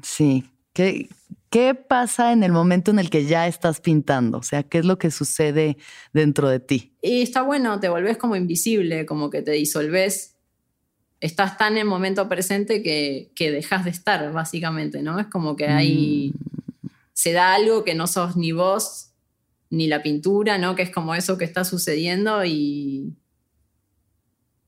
Sí. 0.00 0.44
¿Qué, 0.72 1.08
¿Qué 1.50 1.74
pasa 1.74 2.32
en 2.32 2.44
el 2.44 2.52
momento 2.52 2.92
en 2.92 3.00
el 3.00 3.10
que 3.10 3.24
ya 3.24 3.48
estás 3.48 3.80
pintando? 3.80 4.38
O 4.38 4.44
sea, 4.44 4.62
¿qué 4.62 4.78
es 4.78 4.84
lo 4.84 4.96
que 4.96 5.10
sucede 5.10 5.76
dentro 6.12 6.48
de 6.48 6.60
ti? 6.60 6.92
Y 7.02 7.22
está 7.22 7.42
bueno, 7.42 7.80
te 7.80 7.88
volvés 7.88 8.16
como 8.16 8.36
invisible, 8.36 9.04
como 9.04 9.28
que 9.28 9.42
te 9.42 9.50
disolves 9.50 10.36
estás 11.20 11.58
tan 11.58 11.72
en 11.72 11.78
el 11.78 11.84
momento 11.84 12.28
presente 12.28 12.82
que, 12.82 13.30
que 13.34 13.50
dejas 13.50 13.84
de 13.84 13.90
estar, 13.90 14.32
básicamente, 14.32 15.02
¿no? 15.02 15.18
Es 15.18 15.26
como 15.26 15.56
que 15.56 15.66
hay, 15.66 16.32
mm. 16.32 16.57
Se 17.18 17.32
da 17.32 17.52
algo 17.52 17.82
que 17.82 17.96
no 17.96 18.06
sos 18.06 18.36
ni 18.36 18.52
vos 18.52 19.10
ni 19.70 19.88
la 19.88 20.04
pintura, 20.04 20.56
¿no? 20.56 20.76
Que 20.76 20.82
es 20.82 20.90
como 20.90 21.16
eso 21.16 21.36
que 21.36 21.44
está 21.44 21.64
sucediendo 21.64 22.44
y... 22.44 23.16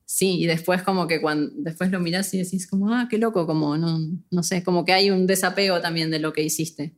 Sí, 0.03 0.37
y 0.41 0.47
después 0.47 0.83
como 0.83 1.07
que 1.07 1.21
cuando 1.21 1.49
después 1.55 1.91
lo 1.91 2.01
miras 2.01 2.33
y 2.33 2.39
decís 2.39 2.67
como, 2.67 2.93
ah, 2.93 3.07
qué 3.09 3.19
loco, 3.19 3.47
como, 3.47 3.77
no, 3.77 3.99
no 4.29 4.43
sé, 4.43 4.65
como 4.65 4.83
que 4.83 4.91
hay 4.91 5.11
un 5.11 5.27
desapego 5.27 5.79
también 5.79 6.11
de 6.11 6.19
lo 6.19 6.33
que 6.33 6.43
hiciste. 6.43 6.93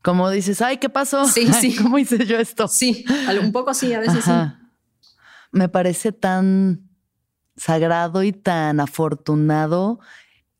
Como 0.00 0.30
dices, 0.30 0.62
ay, 0.62 0.76
¿qué 0.76 0.88
pasó? 0.88 1.26
Sí, 1.26 1.52
sí. 1.60 1.74
¿Cómo 1.74 1.98
hice 1.98 2.24
yo 2.24 2.38
esto? 2.38 2.68
Sí, 2.68 3.04
un 3.42 3.50
poco 3.50 3.74
sí, 3.74 3.94
a 3.94 3.98
veces 3.98 4.24
sí. 4.24 4.30
Me 5.50 5.68
parece 5.68 6.12
tan 6.12 6.88
sagrado 7.56 8.22
y 8.22 8.32
tan 8.32 8.78
afortunado 8.78 9.98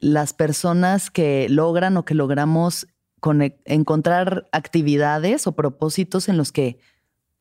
las 0.01 0.33
personas 0.33 1.13
que 1.13 1.47
logran 1.49 1.97
o 1.97 2.05
que 2.05 2.15
logramos 2.15 2.89
encontrar 3.65 4.49
actividades 4.53 5.47
o 5.47 5.53
propósitos 5.53 6.29
en 6.29 6.37
los 6.37 6.53
que 6.53 6.79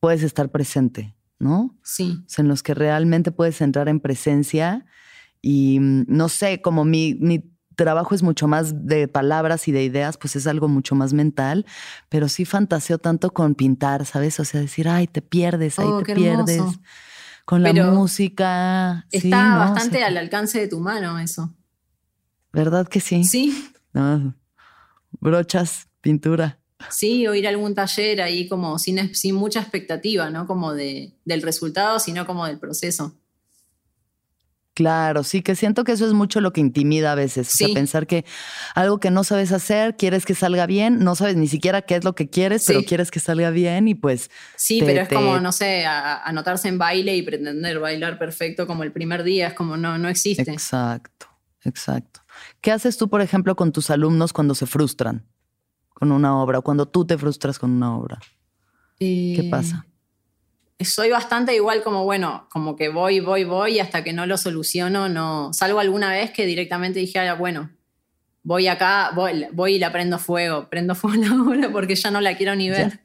puedes 0.00 0.22
estar 0.22 0.50
presente, 0.50 1.14
¿no? 1.38 1.76
Sí. 1.82 2.24
en 2.38 2.48
los 2.48 2.62
que 2.62 2.74
realmente 2.74 3.32
puedes 3.32 3.60
entrar 3.60 3.88
en 3.88 4.00
presencia 4.00 4.86
y 5.40 5.78
mm, 5.80 6.04
no 6.08 6.28
sé, 6.28 6.62
como 6.62 6.84
mi, 6.84 7.14
mi 7.14 7.54
trabajo 7.74 8.14
es 8.14 8.22
mucho 8.22 8.48
más 8.48 8.86
de 8.86 9.08
palabras 9.08 9.68
y 9.68 9.72
de 9.72 9.84
ideas, 9.84 10.16
pues 10.16 10.36
es 10.36 10.46
algo 10.46 10.68
mucho 10.68 10.94
más 10.94 11.12
mental, 11.12 11.66
pero 12.08 12.28
sí 12.28 12.44
fantaseo 12.44 12.98
tanto 12.98 13.32
con 13.32 13.54
pintar, 13.54 14.06
¿sabes? 14.06 14.40
O 14.40 14.44
sea, 14.44 14.60
decir, 14.60 14.88
ay, 14.88 15.06
te 15.06 15.22
pierdes, 15.22 15.78
ahí 15.78 15.86
oh, 15.88 16.02
te 16.02 16.14
pierdes 16.14 16.62
con 17.44 17.62
la 17.62 17.72
música. 17.72 19.06
Está 19.10 19.56
bastante 19.56 20.02
al 20.02 20.16
alcance 20.16 20.60
de 20.60 20.68
tu 20.68 20.80
mano 20.80 21.18
eso. 21.18 21.54
¿Verdad 22.52 22.88
que 22.88 23.00
sí? 23.00 23.24
Sí. 23.24 23.70
Brochas, 25.24 25.88
pintura. 26.02 26.58
Sí, 26.90 27.26
o 27.26 27.34
ir 27.34 27.46
a 27.46 27.50
algún 27.50 27.74
taller 27.74 28.20
ahí 28.20 28.46
como 28.46 28.78
sin, 28.78 29.14
sin 29.14 29.34
mucha 29.34 29.60
expectativa, 29.60 30.28
¿no? 30.28 30.46
Como 30.46 30.74
de, 30.74 31.14
del 31.24 31.42
resultado, 31.42 31.98
sino 31.98 32.26
como 32.26 32.46
del 32.46 32.58
proceso. 32.58 33.16
Claro, 34.74 35.22
sí, 35.22 35.40
que 35.40 35.54
siento 35.54 35.84
que 35.84 35.92
eso 35.92 36.04
es 36.04 36.12
mucho 36.12 36.40
lo 36.40 36.52
que 36.52 36.60
intimida 36.60 37.12
a 37.12 37.14
veces. 37.14 37.54
O 37.54 37.56
sea, 37.56 37.68
pensar 37.72 38.08
que 38.08 38.24
algo 38.74 38.98
que 38.98 39.10
no 39.10 39.22
sabes 39.22 39.52
hacer, 39.52 39.96
quieres 39.96 40.26
que 40.26 40.34
salga 40.34 40.66
bien, 40.66 40.98
no 40.98 41.14
sabes 41.14 41.36
ni 41.36 41.46
siquiera 41.46 41.82
qué 41.82 41.94
es 41.94 42.04
lo 42.04 42.16
que 42.16 42.28
quieres, 42.28 42.64
pero 42.66 42.82
quieres 42.82 43.12
que 43.12 43.20
salga 43.20 43.50
bien 43.50 43.86
y 43.86 43.94
pues. 43.94 44.30
Sí, 44.56 44.82
pero 44.84 45.02
es 45.02 45.08
como, 45.08 45.38
no 45.38 45.52
sé, 45.52 45.86
anotarse 45.86 46.68
en 46.68 46.76
baile 46.76 47.16
y 47.16 47.22
pretender 47.22 47.78
bailar 47.78 48.18
perfecto 48.18 48.66
como 48.66 48.82
el 48.82 48.90
primer 48.90 49.22
día, 49.22 49.46
es 49.48 49.54
como 49.54 49.76
no, 49.76 49.96
no 49.96 50.08
existe. 50.08 50.50
Exacto, 50.50 51.28
exacto. 51.62 52.23
¿Qué 52.60 52.72
haces 52.72 52.96
tú, 52.96 53.08
por 53.08 53.20
ejemplo, 53.20 53.56
con 53.56 53.72
tus 53.72 53.90
alumnos 53.90 54.32
cuando 54.32 54.54
se 54.54 54.66
frustran 54.66 55.26
con 55.94 56.12
una 56.12 56.40
obra 56.40 56.58
o 56.58 56.62
cuando 56.62 56.86
tú 56.86 57.06
te 57.06 57.16
frustras 57.16 57.58
con 57.58 57.70
una 57.70 57.96
obra? 57.96 58.18
¿Qué 58.98 59.40
eh, 59.40 59.50
pasa? 59.50 59.86
soy 60.80 61.10
bastante 61.10 61.54
igual 61.54 61.82
como, 61.82 62.04
bueno, 62.04 62.46
como 62.50 62.76
que 62.76 62.88
voy, 62.88 63.20
voy, 63.20 63.44
voy 63.44 63.76
y 63.76 63.80
hasta 63.80 64.04
que 64.04 64.12
no 64.12 64.26
lo 64.26 64.36
soluciono, 64.36 65.08
no. 65.08 65.52
Salvo 65.52 65.80
alguna 65.80 66.10
vez 66.10 66.30
que 66.30 66.46
directamente 66.46 66.98
dije, 66.98 67.18
ah, 67.20 67.34
bueno, 67.34 67.70
voy 68.42 68.68
acá, 68.68 69.12
voy, 69.14 69.46
voy 69.52 69.76
y 69.76 69.78
la 69.78 69.92
prendo 69.92 70.18
fuego, 70.18 70.68
prendo 70.68 70.94
fuego 70.94 71.16
la 71.22 71.32
obra 71.34 71.72
porque 71.72 71.94
ya 71.94 72.10
no 72.10 72.20
la 72.20 72.36
quiero 72.36 72.54
ni 72.54 72.70
ver. 72.70 73.00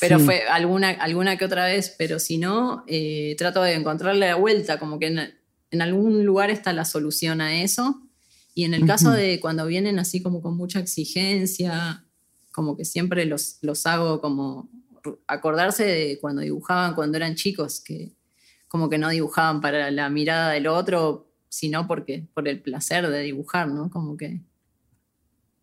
Pero 0.00 0.18
fue 0.18 0.42
alguna, 0.48 0.90
alguna 0.90 1.36
que 1.36 1.44
otra 1.44 1.66
vez, 1.66 1.94
pero 1.96 2.18
si 2.18 2.36
no, 2.36 2.82
eh, 2.88 3.36
trato 3.38 3.62
de 3.62 3.74
encontrarle 3.74 4.26
la 4.26 4.34
vuelta, 4.34 4.80
como 4.80 4.98
que 4.98 5.06
en 5.70 5.82
algún 5.82 6.24
lugar 6.24 6.50
está 6.50 6.72
la 6.72 6.84
solución 6.84 7.40
a 7.40 7.62
eso. 7.62 8.02
Y 8.54 8.64
en 8.64 8.74
el 8.74 8.86
caso 8.86 9.10
de 9.10 9.40
cuando 9.40 9.66
vienen 9.66 9.98
así 9.98 10.22
como 10.22 10.42
con 10.42 10.56
mucha 10.56 10.78
exigencia, 10.78 12.04
como 12.52 12.76
que 12.76 12.84
siempre 12.84 13.24
los, 13.24 13.58
los 13.62 13.86
hago 13.86 14.20
como 14.20 14.68
acordarse 15.26 15.84
de 15.84 16.18
cuando 16.20 16.42
dibujaban 16.42 16.94
cuando 16.94 17.16
eran 17.16 17.34
chicos, 17.34 17.80
que 17.80 18.12
como 18.68 18.88
que 18.88 18.98
no 18.98 19.08
dibujaban 19.08 19.60
para 19.60 19.90
la 19.90 20.08
mirada 20.10 20.52
del 20.52 20.66
otro, 20.66 21.30
sino 21.48 21.86
porque 21.86 22.26
por 22.32 22.48
el 22.48 22.60
placer 22.60 23.08
de 23.08 23.20
dibujar, 23.22 23.68
¿no? 23.68 23.90
Como 23.90 24.16
que 24.16 24.40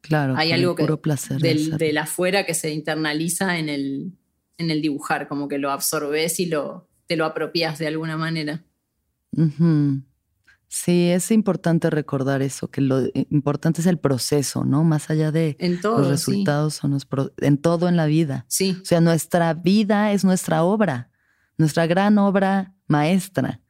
claro, 0.02 0.36
hay 0.38 0.52
algo 0.52 0.76
que 0.76 0.86
placer 0.98 1.40
del, 1.40 1.78
del, 1.78 1.98
afuera 1.98 2.46
que 2.46 2.54
se 2.54 2.72
internaliza 2.72 3.58
en 3.58 3.70
el, 3.70 4.12
en 4.58 4.72
el 4.72 4.82
dibujar, 4.82 5.28
como 5.28 5.48
que 5.48 5.58
lo 5.58 5.72
absorbes 5.72 6.40
y 6.40 6.48
lo, 6.48 6.88
te 7.08 7.16
lo 7.16 7.26
apropias 7.26 7.80
de 7.80 7.88
alguna 7.88 8.18
manera. 8.18 8.64
Sí, 10.72 11.10
es 11.10 11.32
importante 11.32 11.90
recordar 11.90 12.44
eso, 12.44 12.70
que 12.70 12.82
lo 12.82 13.02
importante 13.32 13.82
es 13.82 13.88
el 13.88 13.98
proceso, 13.98 14.66
¿no? 14.66 14.84
Más 14.84 15.10
allá 15.10 15.32
de 15.32 15.58
los 15.82 16.08
resultados, 16.08 16.82
en 17.38 17.58
todo 17.58 17.90
en 17.90 17.98
la 17.98 18.06
vida. 18.06 18.46
Sí. 18.48 18.78
O 18.80 18.86
sea, 18.86 19.02
nuestra 19.02 19.56
vida 19.56 20.12
es 20.12 20.24
nuestra 20.24 20.62
obra, 20.62 21.10
nuestra 21.58 21.88
gran 21.88 22.20
obra 22.20 22.76
maestra. 22.86 23.62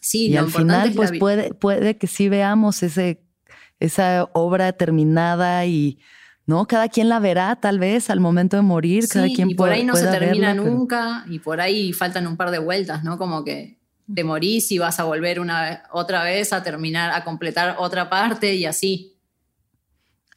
Sí, 0.00 0.30
y 0.30 0.36
al 0.36 0.50
final, 0.50 0.92
pues 0.96 1.12
puede, 1.16 1.54
puede 1.54 1.96
que 1.96 2.08
sí 2.08 2.28
veamos 2.28 2.82
ese, 2.82 3.22
esa 3.78 4.28
obra 4.32 4.72
terminada 4.72 5.64
y, 5.64 6.00
¿no? 6.44 6.66
Cada 6.66 6.88
quien 6.88 7.08
la 7.08 7.20
verá 7.20 7.54
tal 7.54 7.78
vez 7.78 8.10
al 8.10 8.18
momento 8.18 8.56
de 8.56 8.62
morir, 8.62 9.06
cada 9.06 9.28
quien 9.28 9.50
y 9.50 9.54
por 9.54 9.70
ahí 9.70 9.84
no 9.84 9.94
se 9.94 10.08
termina 10.08 10.54
nunca 10.54 11.24
y 11.28 11.38
por 11.38 11.60
ahí 11.60 11.92
faltan 11.92 12.26
un 12.26 12.36
par 12.36 12.50
de 12.50 12.58
vueltas, 12.58 13.04
¿no? 13.04 13.16
Como 13.16 13.44
que 13.44 13.80
te 14.14 14.24
morís 14.24 14.70
y 14.72 14.78
vas 14.78 15.00
a 15.00 15.04
volver 15.04 15.40
una 15.40 15.84
otra 15.92 16.22
vez 16.22 16.52
a 16.52 16.62
terminar, 16.62 17.10
a 17.12 17.24
completar 17.24 17.76
otra 17.78 18.10
parte 18.10 18.54
y 18.54 18.66
así. 18.66 19.16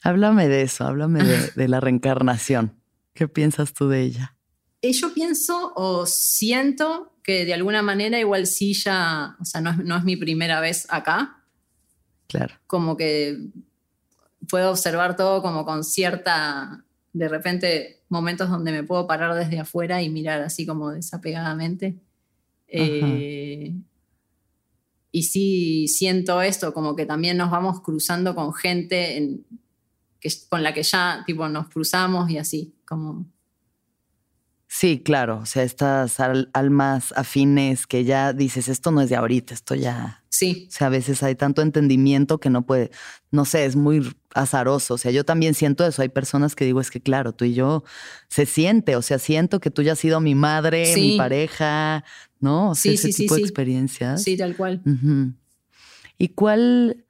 Háblame 0.01 0.47
de 0.47 0.61
eso, 0.61 0.85
háblame 0.85 1.23
de, 1.55 1.67
la 1.67 1.79
reencarnación. 1.79 2.79
¿Qué 3.13 3.27
piensas 3.27 3.73
tú 3.73 3.89
de 3.89 4.01
ella? 4.01 4.35
Eh, 4.81 4.93
yo 4.93 5.13
pienso 5.13 5.73
o 5.75 6.05
siento 6.05 7.13
que 7.23 7.45
de 7.45 7.53
alguna 7.53 7.81
manera 7.81 8.19
igual 8.19 8.45
sí 8.45 8.73
ya, 8.73 9.35
o 9.39 9.45
sea, 9.45 9.61
no 9.61 9.71
es, 9.71 9.77
no 9.77 9.97
es 9.97 10.03
mi 10.03 10.15
primera 10.15 10.59
vez 10.59 10.85
acá. 10.89 11.43
Claro. 12.27 12.55
Como 12.67 12.97
que 12.97 13.37
puedo 14.49 14.71
observar 14.71 15.15
todo 15.15 15.41
como 15.41 15.65
con 15.65 15.83
cierta, 15.83 16.83
de 17.13 17.27
repente, 17.27 18.03
momentos 18.09 18.49
donde 18.49 18.71
me 18.71 18.83
puedo 18.83 19.07
parar 19.07 19.33
desde 19.33 19.59
afuera 19.59 20.01
y 20.01 20.09
mirar 20.09 20.41
así 20.41 20.65
como 20.65 20.91
desapegadamente. 20.91 21.95
Eh, 22.77 23.73
y 25.11 25.23
sí 25.23 25.87
siento 25.87 26.41
esto, 26.41 26.73
como 26.73 26.95
que 26.95 27.05
también 27.05 27.37
nos 27.37 27.49
vamos 27.49 27.81
cruzando 27.81 28.35
con 28.35 28.53
gente 28.53 29.39
que, 30.19 30.29
con 30.49 30.61
la 30.61 30.73
que 30.73 30.83
ya 30.83 31.23
tipo, 31.25 31.47
nos 31.47 31.69
cruzamos 31.69 32.29
y 32.29 32.37
así, 32.37 32.73
como... 32.85 33.25
Sí, 34.77 34.99
claro, 34.99 35.39
o 35.41 35.45
sea, 35.45 35.63
estas 35.63 36.17
almas 36.51 37.13
afines 37.15 37.87
que 37.87 38.03
ya 38.03 38.33
dices, 38.33 38.67
esto 38.67 38.91
no 38.91 38.99
es 38.99 39.09
de 39.09 39.15
ahorita, 39.15 39.53
esto 39.53 39.73
ya... 39.73 40.21
Sí. 40.27 40.67
O 40.67 40.71
sea, 40.71 40.87
a 40.87 40.89
veces 40.89 41.23
hay 41.23 41.35
tanto 41.35 41.61
entendimiento 41.61 42.41
que 42.41 42.49
no 42.49 42.65
puede, 42.65 42.91
no 43.31 43.45
sé, 43.45 43.63
es 43.63 43.77
muy 43.77 44.13
azaroso. 44.33 44.95
O 44.95 44.97
sea, 44.97 45.11
yo 45.11 45.23
también 45.23 45.53
siento 45.53 45.87
eso. 45.87 46.01
Hay 46.01 46.09
personas 46.09 46.55
que 46.55 46.65
digo, 46.65 46.81
es 46.81 46.91
que 46.91 46.99
claro, 46.99 47.31
tú 47.31 47.45
y 47.45 47.53
yo 47.53 47.85
se 48.27 48.45
siente, 48.45 48.97
o 48.97 49.01
sea, 49.01 49.17
siento 49.17 49.61
que 49.61 49.71
tú 49.71 49.81
ya 49.81 49.93
has 49.93 49.99
sido 49.99 50.19
mi 50.19 50.35
madre, 50.35 50.93
mi 50.97 51.17
pareja, 51.17 52.03
¿no? 52.41 52.71
O 52.71 52.75
sea, 52.75 52.91
sí, 52.91 52.95
ese 52.95 53.13
sí, 53.13 53.23
tipo 53.23 53.35
de 53.35 53.41
experiencias. 53.43 54.23
Sí, 54.23 54.35
tal 54.35 54.57
cual. 54.57 54.81
¿Y 56.17 56.27
cuál, 56.29 57.04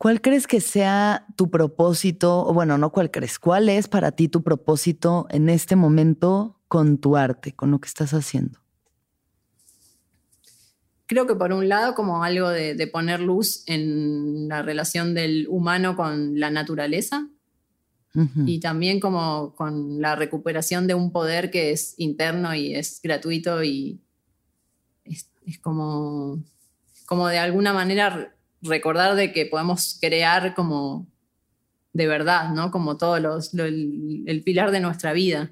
cuál 0.00 0.22
crees 0.22 0.46
que 0.46 0.62
sea 0.62 1.26
tu 1.36 1.50
propósito? 1.50 2.46
O 2.46 2.54
bueno, 2.54 2.78
no 2.78 2.90
cuál 2.90 3.10
crees, 3.10 3.38
¿cuál 3.38 3.68
es 3.68 3.86
para 3.86 4.12
ti 4.12 4.28
tu 4.28 4.42
propósito 4.42 5.26
en 5.28 5.50
este 5.50 5.76
momento 5.76 6.58
con 6.68 6.96
tu 6.96 7.18
arte, 7.18 7.52
con 7.52 7.70
lo 7.70 7.80
que 7.80 7.88
estás 7.88 8.14
haciendo? 8.14 8.58
Creo 11.04 11.26
que 11.26 11.34
por 11.34 11.52
un 11.52 11.68
lado 11.68 11.94
como 11.94 12.24
algo 12.24 12.48
de, 12.48 12.86
poner 12.86 13.20
luz 13.20 13.62
en 13.66 14.48
la 14.48 14.62
relación 14.62 15.12
del 15.12 15.46
humano 15.50 15.96
con 15.96 16.40
la 16.40 16.50
naturaleza, 16.50 17.28
y 18.46 18.58
también 18.58 19.00
como 19.00 19.54
con 19.54 20.00
la 20.00 20.16
recuperación 20.16 20.86
de 20.86 20.94
un 20.94 21.12
poder 21.12 21.50
que 21.50 21.72
es 21.72 21.94
interno 21.98 22.54
y 22.54 22.74
es 22.74 23.00
gratuito 23.02 23.62
y 23.62 24.00
es, 25.04 25.30
como, 25.60 26.42
como 27.06 27.28
de 27.28 27.38
alguna 27.38 27.72
manera 27.72 28.34
recordar 28.62 29.16
de 29.16 29.32
que 29.32 29.46
podemos 29.46 29.98
crear 30.00 30.54
como 30.54 31.06
de 31.92 32.06
verdad, 32.06 32.50
¿no? 32.50 32.70
Como 32.70 32.96
todo 32.96 33.18
los, 33.18 33.52
el, 33.54 34.42
pilar 34.44 34.70
de 34.70 34.80
nuestra 34.80 35.12
vida. 35.12 35.50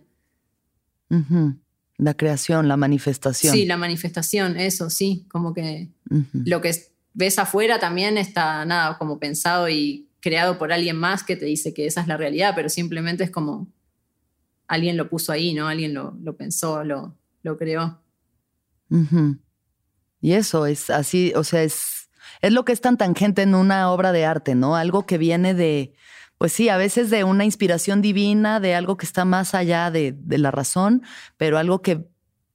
La 1.97 2.15
creación, 2.15 2.69
la 2.69 2.77
manifestación. 2.77 3.53
Sí, 3.53 3.67
la 3.67 3.77
manifestación, 3.77 4.57
eso, 4.57 4.91
sí, 4.91 5.27
como 5.31 5.53
que 5.53 5.89
lo 6.33 6.61
que 6.61 6.75
ves 7.15 7.39
afuera 7.39 7.81
también 7.81 8.19
está 8.19 8.65
nada 8.65 8.99
como 8.99 9.19
pensado 9.19 9.69
y 9.69 10.09
creado 10.21 10.59
por 10.59 10.73
alguien 10.73 10.97
más 10.97 11.25
que 11.25 11.37
te 11.37 11.47
dice 11.47 11.75
que 11.75 11.87
esa 11.87 12.03
es 12.03 12.07
la 12.07 12.17
realidad, 12.17 12.53
pero 12.55 12.69
simplemente 12.69 13.25
es 13.25 13.31
como 13.31 13.69
alguien 14.69 14.97
lo 14.97 15.09
puso 15.09 15.33
ahí, 15.33 15.55
¿no? 15.55 15.67
Alguien 15.67 15.95
lo, 15.95 16.17
lo 16.23 16.37
pensó, 16.37 16.85
lo, 16.85 17.17
lo 17.43 17.57
creó. 17.57 18.01
Y 20.21 20.33
eso 20.33 20.67
es 20.67 20.91
así, 20.91 21.33
o 21.35 21.43
sea, 21.43 21.63
es, 21.63 21.98
es 22.41 22.53
lo 22.53 22.65
que 22.65 22.73
es 22.73 22.81
tan 22.81 22.97
tangente 22.97 23.43
en 23.43 23.55
una 23.55 23.91
obra 23.91 24.13
de 24.13 24.25
arte, 24.25 24.55
¿no? 24.55 24.77
Algo 24.77 25.07
que 25.07 25.19
viene 25.19 25.55
de, 25.55 25.93
pues 26.39 26.53
sí, 26.53 26.69
a 26.69 26.77
veces 26.77 27.11
de 27.11 27.25
una 27.25 27.45
inspiración 27.45 28.03
divina, 28.03 28.61
de 28.61 28.75
algo 28.75 28.97
que 28.97 29.07
está 29.07 29.25
más 29.25 29.55
allá 29.55 29.91
de, 29.91 30.17
la 30.29 30.51
razón, 30.51 31.03
pero 31.37 31.59
algo 31.59 31.83
que 31.83 32.09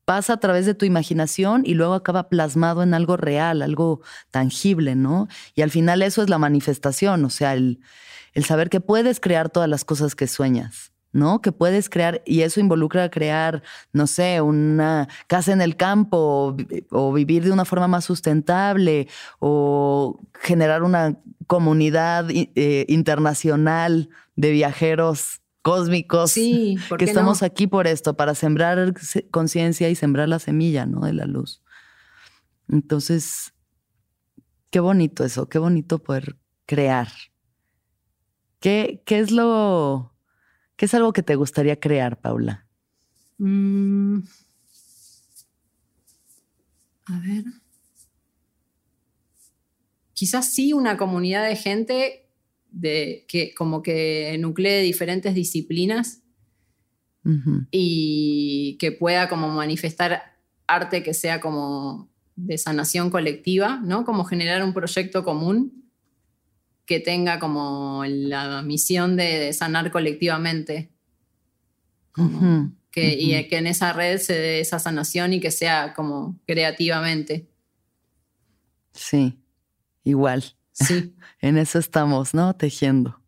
pasa 0.06 0.34
a 0.34 0.40
través 0.40 0.66
de 0.66 0.74
tu 0.74 0.86
imaginación 0.86 1.64
y 1.66 1.74
luego 1.74 1.94
acaba 1.94 2.30
plasmado 2.30 2.84
en 2.84 2.94
algo 2.94 3.18
real, 3.18 3.62
algo 3.62 4.02
tangible, 4.32 4.96
¿no? 4.96 5.28
Y 5.56 5.62
al 5.62 5.72
final 5.72 6.02
eso 6.02 6.22
es 6.24 6.30
la 6.30 6.38
manifestación, 6.38 7.24
o 7.26 7.30
sea, 7.30 7.54
el 7.54 7.80
saber 8.46 8.70
que 8.70 8.82
puedes 8.82 9.20
crear 9.20 9.50
todas 9.50 9.70
las 9.70 9.86
cosas 9.86 10.16
que 10.16 10.28
sueñas. 10.28 10.93
¿No? 11.14 11.42
Que 11.42 11.52
puedes 11.52 11.90
crear, 11.90 12.22
y 12.26 12.42
eso 12.42 12.60
involucra 12.60 13.10
crear, 13.10 13.62
no 13.94 14.08
sé, 14.08 14.42
una 14.42 15.08
casa 15.28 15.54
en 15.54 15.62
el 15.62 15.78
campo, 15.78 16.58
o, 16.90 17.14
vivir 17.14 17.44
de 17.44 17.52
una 17.52 17.66
forma 17.66 17.88
más 17.88 18.04
sustentable, 18.04 19.08
o 19.40 20.20
generar 20.42 20.84
una 20.84 21.20
comunidad 21.48 22.26
eh, 22.32 22.86
internacional 22.90 24.10
de 24.36 24.52
viajeros 24.52 25.42
cósmicos. 25.62 26.32
Sí, 26.32 26.78
que 26.98 27.06
estamos 27.06 27.44
aquí 27.44 27.68
por 27.68 27.86
esto, 27.86 28.16
para 28.16 28.34
sembrar 28.34 28.94
conciencia 29.30 29.90
y 29.90 29.96
sembrar 29.96 30.28
la 30.28 30.40
semilla, 30.40 30.88
¿no? 30.88 31.02
De 31.02 31.14
la 31.14 31.26
luz. 31.26 31.62
Entonces, 32.68 33.54
qué 34.72 34.80
bonito 34.80 35.24
eso, 35.24 35.48
qué 35.48 35.60
bonito 35.60 36.00
poder 36.00 36.38
crear. 36.66 37.08
¿Qué, 38.60 39.04
qué 39.06 39.20
es 39.20 39.30
lo 39.30 40.13
¿Qué 40.76 40.86
es 40.86 40.94
algo 40.94 41.14
que 41.14 41.24
te 41.24 41.36
gustaría 41.36 41.80
crear, 41.80 42.20
Paula? 42.20 42.66
Mm. 43.38 44.20
A 47.06 47.20
ver. 47.20 47.44
Quizás 50.14 50.54
sí 50.54 50.74
una 50.74 50.98
comunidad 50.98 51.48
de 51.48 51.56
gente 51.56 52.30
de, 52.72 53.26
que 53.28 53.54
como 53.54 53.82
que 53.82 54.36
nuclee 54.40 54.82
diferentes 54.82 55.36
disciplinas 55.36 56.22
y 57.72 58.78
que 58.80 58.92
pueda 58.92 59.30
como 59.30 59.48
manifestar 59.48 60.36
arte 60.68 61.04
que 61.04 61.14
sea 61.14 61.40
como 61.40 62.10
de 62.36 62.58
sanación 62.58 63.10
colectiva, 63.10 63.80
¿no? 63.84 64.04
Como 64.04 64.26
generar 64.26 64.64
un 64.64 64.74
proyecto 64.74 65.24
común 65.24 65.83
que 66.94 67.00
tenga 67.00 67.40
como 67.40 68.04
la 68.06 68.62
misión 68.62 69.16
de, 69.16 69.52
sanar 69.54 69.90
colectivamente. 69.90 70.92
que, 72.92 73.16
Y 73.18 73.48
que 73.48 73.58
en 73.58 73.66
esa 73.66 73.94
red 73.94 74.20
se 74.20 74.34
dé 74.34 74.60
esa 74.60 74.78
sanación 74.78 75.34
y 75.34 75.40
que 75.40 75.50
sea 75.50 75.96
como 75.96 76.40
creativamente. 76.46 77.50
Sí, 78.94 79.40
igual. 80.04 80.44
Sí. 80.72 81.16
en 81.42 81.58
eso 81.58 81.80
estamos, 81.80 82.36
¿no? 82.36 82.56
Tejiendo. 82.56 83.20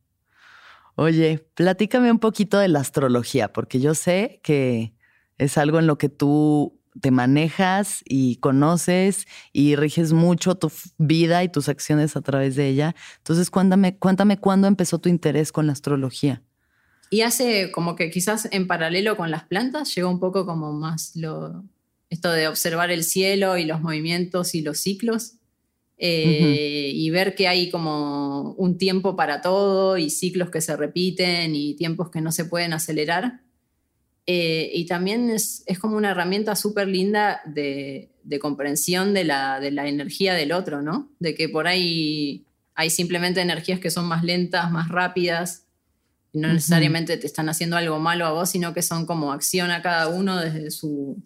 Oye, 0.93 1.39
platícame 1.55 2.11
un 2.11 2.20
poquito 2.20 2.59
de 2.59 2.68
la 2.68 2.82
astrología, 2.82 3.51
porque 3.51 3.80
yo 3.80 3.95
sé 3.95 4.41
que 4.43 4.93
es 5.39 5.57
algo 5.57 5.80
en 5.80 5.88
lo 5.88 5.97
que 5.97 6.09
tú 6.09 6.80
te 7.00 7.12
manejas 7.12 8.02
y 8.06 8.38
conoces 8.38 9.28
y 9.52 9.76
riges 9.76 10.14
mucho 10.14 10.56
tu 10.56 10.72
vida 10.98 11.43
y 11.43 11.50
tus 11.50 11.70
acciones 11.70 12.16
a 12.16 12.22
través 12.22 12.56
de 12.56 12.68
ella. 12.68 12.96
Entonces, 13.18 13.50
cuéntame, 13.50 13.98
cuéntame 13.98 14.38
cuándo 14.38 14.68
empezó 14.68 15.00
tu 15.00 15.10
interés 15.10 15.52
con 15.52 15.68
la 15.68 15.74
astrología. 15.74 16.41
Y 17.10 17.22
hace 17.22 17.72
como 17.72 17.96
que 17.96 18.10
quizás 18.10 18.48
en 18.52 18.68
paralelo 18.68 19.16
con 19.16 19.32
las 19.32 19.43
plantas 19.43 19.93
llegó 19.96 20.10
un 20.10 20.20
poco 20.20 20.46
como 20.46 20.74
más 20.74 21.16
lo, 21.16 21.64
esto 22.10 22.32
de 22.32 22.48
observar 22.48 22.91
el 22.91 23.04
cielo 23.04 23.58
y 23.58 23.66
los 23.66 23.82
movimientos 23.82 24.56
y 24.56 24.62
los 24.62 24.80
ciclos. 24.80 25.34
eh, 25.98 26.91
y 26.93 27.10
ver 27.10 27.36
que 27.36 27.48
hay 27.48 27.70
como 27.70 28.52
un 28.58 28.78
tiempo 28.78 29.16
para 29.16 29.41
todo 29.41 29.98
y 29.98 30.10
ciclos 30.10 30.50
que 30.50 30.60
se 30.60 30.76
repiten 30.76 31.56
y 31.56 31.76
tiempos 31.76 32.10
que 32.10 32.20
no 32.20 32.34
se 32.34 32.43
pueden 32.43 32.74
acelerar. 32.74 33.45
Eh, 34.28 34.71
y 34.73 34.86
también 34.88 35.30
es, 35.30 35.63
como 35.80 35.97
una 35.97 36.11
herramienta 36.11 36.55
súper 36.55 36.88
linda 36.88 37.41
de, 37.45 38.09
comprensión 38.41 39.13
de 39.13 39.23
la, 39.23 39.59
de 39.59 39.71
la, 39.71 39.88
energía 39.88 40.34
del 40.34 40.51
otro, 40.51 40.82
¿no? 40.82 41.11
De 41.19 41.36
que 41.36 41.47
por 41.47 41.67
ahí 41.67 42.45
hay 42.73 42.89
simplemente 42.89 43.41
energías 43.41 43.80
que 43.80 43.91
son 43.91 44.05
más 44.07 44.23
lentas, 44.23 44.71
más 44.71 44.89
rápidas, 44.89 45.65
y 46.34 46.39
no 46.39 46.51
necesariamente 46.51 47.15
te 47.15 47.28
están 47.28 47.47
haciendo 47.47 47.78
algo 47.78 47.97
malo 47.99 48.26
a 48.26 48.32
vos, 48.32 48.49
sino 48.49 48.73
que 48.73 48.82
son 48.82 49.05
como 49.05 49.32
acción 49.32 49.71
a 49.71 49.82
cada 49.82 50.09
uno 50.09 50.36
desde 50.36 50.69
su, 50.69 51.23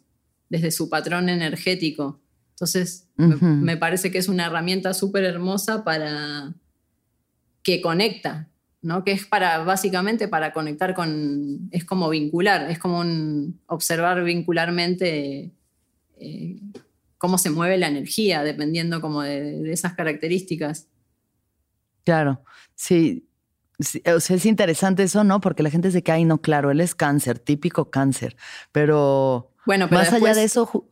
desde 0.49 0.69
su 0.71 0.87
patrón 0.87 1.29
energético. 1.29 2.21
Entonces, 2.51 3.07
me, 3.15 3.77
parece 3.77 4.11
que 4.11 4.17
es 4.17 4.27
una 4.27 4.47
herramienta 4.47 4.93
súper 4.93 5.23
hermosa 5.23 5.83
para 5.83 6.53
que 7.63 7.81
conecta, 7.81 8.48
¿no? 8.82 9.03
Que 9.03 9.11
es 9.11 9.25
para, 9.25 9.59
básicamente, 9.59 10.27
para 10.27 10.53
conectar 10.53 10.93
con, 10.93 11.69
es 11.71 11.86
como 11.86 12.09
vincular, 12.09 12.69
es 12.69 12.80
como 12.80 12.99
un, 12.99 13.61
observar 13.67 14.23
vincularmente 14.23 15.51
eh, 16.17 16.59
cómo 17.17 17.38
se 17.38 17.49
mueve 17.49 17.77
la 17.77 17.88
energía, 17.88 18.43
dependiendo 18.43 19.01
como 19.01 19.21
de, 19.21 19.71
esas 19.71 19.93
características. 19.93 20.88
Claro, 22.05 22.43
sí, 22.75 23.27
O 24.13 24.19
sea, 24.19 24.36
es 24.36 24.45
interesante 24.45 25.03
eso, 25.03 25.23
¿no? 25.23 25.41
Porque 25.41 25.63
la 25.63 25.69
gente 25.69 25.91
se 25.91 26.01
cae, 26.01 26.25
no, 26.25 26.41
claro, 26.41 26.71
él 26.71 26.82
es 26.82 26.95
cáncer, 26.95 27.39
típico 27.39 27.91
cáncer, 27.91 28.36
pero, 28.71 29.51
bueno, 29.65 29.88
más 29.91 30.13
allá 30.13 30.34
de 30.34 30.43
eso, 30.43 30.89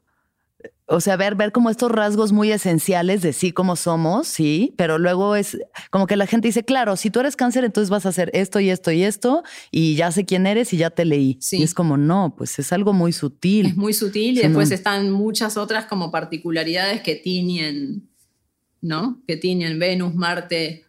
o 0.89 1.01
sea, 1.01 1.17
ver, 1.17 1.35
ver 1.35 1.51
como 1.51 1.69
estos 1.69 1.91
rasgos 1.91 2.31
muy 2.31 2.49
esenciales 2.49 3.21
de 3.21 3.33
sí 3.33 3.51
como 3.51 3.75
somos, 3.75 4.25
sí, 4.25 4.73
pero 4.77 4.97
luego 4.97 5.35
es 5.35 5.57
como 5.91 6.07
que 6.07 6.15
la 6.15 6.27
gente 6.27 6.47
dice, 6.47 6.63
claro, 6.63 6.95
si 6.95 7.09
tú 7.09 7.19
eres 7.19 7.35
cáncer, 7.35 7.65
entonces 7.65 7.89
vas 7.89 8.05
a 8.05 8.09
hacer 8.09 8.31
esto 8.33 8.61
y 8.61 8.69
esto 8.69 8.91
y 8.91 9.03
esto, 9.03 9.43
y 9.69 9.95
ya 9.95 10.13
sé 10.13 10.25
quién 10.25 10.47
eres 10.47 10.71
y 10.71 10.77
ya 10.77 10.89
te 10.89 11.03
leí. 11.03 11.37
Sí. 11.41 11.57
Y 11.57 11.63
es 11.63 11.73
como, 11.73 11.97
no, 11.97 12.33
pues 12.37 12.57
es 12.57 12.71
algo 12.71 12.93
muy 12.93 13.11
sutil. 13.11 13.65
Es 13.65 13.75
muy 13.75 13.91
sutil 13.91 14.37
y 14.37 14.41
después 14.41 14.71
están 14.71 15.11
muchas 15.11 15.57
otras 15.57 15.85
como 15.87 16.09
particularidades 16.09 17.01
que 17.01 17.15
tienen, 17.15 18.07
¿no? 18.79 19.21
Que 19.27 19.35
tienen 19.35 19.79
Venus, 19.79 20.15
Marte, 20.15 20.85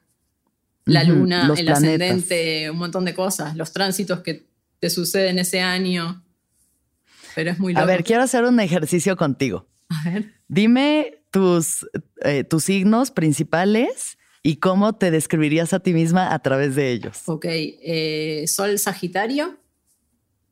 la 0.85 1.03
Luna, 1.03 1.53
el 1.57 1.69
ascendente, 1.69 2.71
un 2.71 2.79
montón 2.79 3.05
de 3.05 3.15
cosas, 3.15 3.57
los 3.57 3.73
tránsitos 3.73 4.21
que 4.21 4.47
te 4.79 4.91
suceden 4.91 5.41
ese 5.41 5.61
año. 5.61 6.23
Pero 7.35 7.51
es 7.51 7.59
muy 7.59 7.73
loco. 7.73 7.83
A 7.83 7.87
ver, 7.87 8.05
quiero 8.05 8.23
hacer 8.23 8.45
un 8.45 8.61
ejercicio 8.61 9.17
contigo. 9.17 9.67
A 10.05 10.11
ver. 10.11 10.35
Dime 10.49 11.23
tus, 11.31 11.87
eh, 12.23 12.45
tus 12.45 12.65
signos 12.65 13.11
principales 13.11 14.19
y 14.43 14.57
cómo 14.57 14.95
te 14.95 15.11
describirías 15.11 15.73
a 15.73 15.81
ti 15.81 15.93
misma 15.93 16.33
a 16.33 16.39
través 16.41 16.75
de 16.75 16.93
ellos. 16.93 17.23
Ok, 17.27 17.45
eh, 17.49 18.45
Sol 18.47 18.79
Sagitario, 18.79 19.59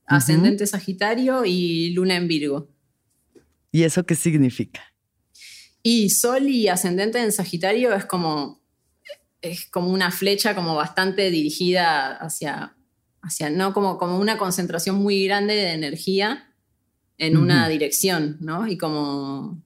Ascendente 0.07 0.66
Sagitario 0.66 1.45
y 1.45 1.91
Luna 1.91 2.16
en 2.16 2.28
Virgo. 2.28 2.68
¿Y 3.72 3.82
eso 3.82 4.05
qué 4.05 4.14
significa? 4.14 4.82
Y 5.82 6.11
Sol 6.11 6.49
y 6.49 6.68
Ascendente 6.68 7.20
en 7.20 7.32
Sagitario 7.32 7.95
es 7.95 8.05
como, 8.05 8.61
es 9.41 9.66
como 9.66 9.91
una 9.91 10.11
flecha 10.11 10.55
como 10.55 10.74
bastante 10.74 11.30
dirigida 11.30 12.16
hacia, 12.16 12.76
hacia 13.22 13.51
no 13.51 13.72
como, 13.72 13.99
como 13.99 14.18
una 14.18 14.39
concentración 14.39 14.97
muy 14.97 15.24
grande 15.24 15.55
de 15.55 15.72
energía 15.72 16.53
en 17.18 17.36
una 17.36 17.68
dirección, 17.68 18.36
¿no? 18.40 18.66
Y 18.66 18.76
como 18.76 19.62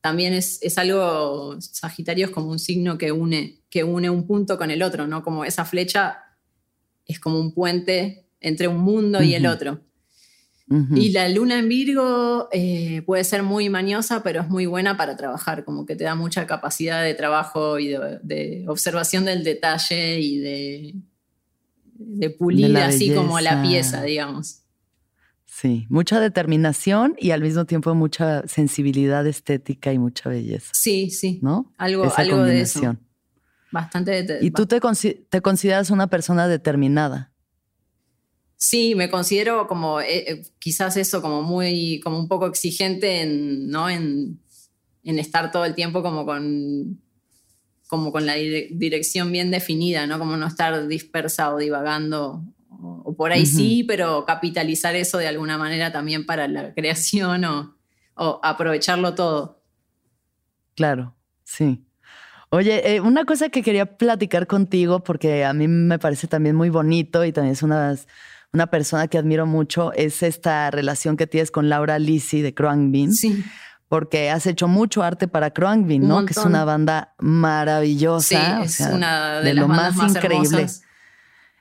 también 0.00 0.34
es, 0.34 0.60
algo, 0.76 1.56
Sagitario 1.60 2.26
es 2.26 2.30
como 2.30 2.50
un 2.50 2.58
signo 2.58 2.98
que 2.98 3.10
une, 3.10 3.62
que 3.70 3.84
une 3.84 4.10
un 4.10 4.26
punto 4.26 4.58
con 4.58 4.70
el 4.70 4.82
otro, 4.82 5.06
¿no? 5.06 5.22
Como 5.22 5.44
esa 5.44 5.64
flecha 5.64 6.18
es 7.06 7.18
como 7.18 7.40
un 7.40 7.52
puente 7.52 8.26
entre 8.40 8.68
un 8.68 8.78
mundo 8.78 9.22
y 9.22 9.34
el 9.34 9.46
otro. 9.46 9.80
Y 10.94 11.10
la 11.10 11.28
luna 11.28 11.58
en 11.58 11.68
Virgo 11.68 12.48
eh, 12.50 13.02
puede 13.06 13.22
ser 13.24 13.42
muy 13.42 13.68
mañosa, 13.68 14.22
pero 14.22 14.40
es 14.40 14.48
muy 14.48 14.66
buena 14.66 14.96
para 14.96 15.16
trabajar, 15.16 15.64
como 15.64 15.84
que 15.84 15.94
te 15.94 16.04
da 16.04 16.14
mucha 16.14 16.46
capacidad 16.46 17.02
de 17.02 17.14
trabajo 17.14 17.78
y 17.78 17.88
de, 17.88 18.64
observación 18.66 19.26
del 19.26 19.44
detalle 19.44 20.20
y 20.20 20.38
de, 20.38 20.94
de 21.94 22.30
pulir 22.30 22.76
así 22.78 23.14
como 23.14 23.40
la 23.40 23.62
pieza, 23.62 24.02
digamos. 24.02 24.63
Sí, 25.56 25.86
mucha 25.88 26.18
determinación 26.18 27.14
y 27.16 27.30
al 27.30 27.40
mismo 27.40 27.64
tiempo 27.64 27.94
mucha 27.94 28.44
sensibilidad 28.48 29.24
estética 29.24 29.92
y 29.92 30.00
mucha 30.00 30.28
belleza. 30.28 30.72
Sí, 30.74 31.10
sí. 31.10 31.38
¿No? 31.42 31.72
Algo, 31.78 32.12
algo 32.16 32.42
de 32.42 32.60
eso. 32.60 32.96
Bastante. 33.70 34.40
¿Y 34.40 34.50
tú 34.50 34.66
te, 34.66 34.80
consideras 34.80 35.90
una 35.90 36.08
persona 36.08 36.48
determinada? 36.48 37.32
Sí, 38.56 38.96
me 38.96 39.08
considero 39.08 39.68
como 39.68 40.00
eh, 40.00 40.24
eh, 40.28 40.42
quizás 40.58 40.96
eso, 40.96 41.22
como 41.22 41.42
muy, 41.42 42.00
como 42.02 42.18
un 42.18 42.26
poco 42.26 42.46
exigente 42.46 43.20
en, 43.20 43.68
¿no? 43.68 43.88
en, 43.88 44.40
en 45.04 45.18
estar 45.20 45.52
todo 45.52 45.64
el 45.66 45.76
tiempo 45.76 46.02
como 46.02 46.26
con, 46.26 47.00
como 47.86 48.10
con 48.10 48.26
la 48.26 48.34
dirección 48.34 49.30
bien 49.30 49.52
definida, 49.52 50.08
¿no? 50.08 50.18
Como 50.18 50.36
no 50.36 50.48
estar 50.48 50.88
dispersa 50.88 51.54
o 51.54 51.58
divagando 51.58 52.42
o, 52.84 53.14
por 53.16 53.32
ahí 53.32 53.46
sí, 53.46 53.84
pero 53.86 54.24
capitalizar 54.26 54.94
eso 54.94 55.18
de 55.18 55.28
alguna 55.28 55.56
manera 55.56 55.92
también 55.92 56.26
para 56.26 56.48
la 56.48 56.74
creación 56.74 57.44
o, 57.44 57.74
aprovecharlo 58.42 59.14
todo. 59.14 59.62
Claro, 60.76 61.14
sí. 61.44 61.84
Oye, 62.50 62.94
eh, 62.94 63.00
una 63.00 63.24
cosa 63.24 63.48
que 63.48 63.62
quería 63.62 63.96
platicar 63.96 64.46
contigo, 64.46 65.02
porque 65.02 65.44
a 65.44 65.52
mí 65.52 65.66
me 65.66 65.98
parece 65.98 66.28
también 66.28 66.54
muy 66.54 66.70
bonito 66.70 67.24
y 67.24 67.32
también 67.32 67.54
es 67.54 67.62
una, 67.62 67.96
una 68.52 68.68
persona 68.68 69.08
que 69.08 69.18
admiro 69.18 69.46
mucho, 69.46 69.92
es 69.94 70.22
esta 70.22 70.70
relación 70.70 71.16
que 71.16 71.26
tienes 71.26 71.50
con 71.50 71.68
Laura 71.68 71.98
Lisi 71.98 72.42
de 72.42 72.54
Croangbean. 72.54 73.12
Sí. 73.12 73.44
Porque 73.88 74.30
has 74.30 74.46
hecho 74.46 74.68
mucho 74.68 75.02
arte 75.02 75.28
para 75.28 75.50
Croangbean, 75.50 76.06
¿no? 76.06 76.24
Que 76.24 76.32
es 76.32 76.38
una 76.38 76.64
banda 76.64 77.14
maravillosa. 77.18 78.66
Sí, 78.66 78.82
es 78.82 78.92
una 78.92 79.40
de, 79.40 79.54
las 79.54 79.62
lo 79.62 79.68
más, 79.68 79.96
increíbles. 79.96 80.83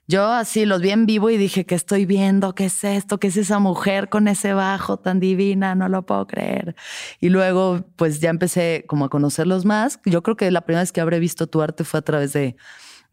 Yo 0.08 0.28
así 0.28 0.66
los 0.66 0.82
vi 0.82 0.90
en 0.90 1.06
vivo 1.06 1.30
y 1.30 1.38
dije, 1.38 1.66
¿qué 1.66 1.76
estoy 1.76 2.06
viendo? 2.06 2.56
¿Qué 2.56 2.66
es 2.66 2.84
esto? 2.84 3.20
¿Qué 3.20 3.28
es 3.28 3.38
esa 3.38 3.60
mujer 3.60 4.10
con 4.10 4.28
ese 4.28 4.54
bajo 4.54 4.98
tan 4.98 5.20
divina? 5.20 5.76
No 5.76 5.88
lo 5.88 6.06
puedo 6.06 6.28
creer. 6.28 6.76
Y 7.22 7.30
luego, 7.30 7.86
pues 7.96 8.20
ya 8.20 8.30
empecé 8.30 8.84
como 8.88 9.06
a 9.06 9.10
conocerlos 9.10 9.64
más. 9.64 10.00
Yo 10.06 10.22
creo 10.22 10.36
que 10.36 10.52
la 10.52 10.62
primera 10.62 10.82
vez 10.82 10.92
que 10.92 11.00
habré 11.00 11.20
visto 11.20 11.48
tu 11.48 11.62
arte 11.62 11.86
fue 11.86 12.00
a 12.00 12.04
través 12.04 12.34
de, 12.34 12.58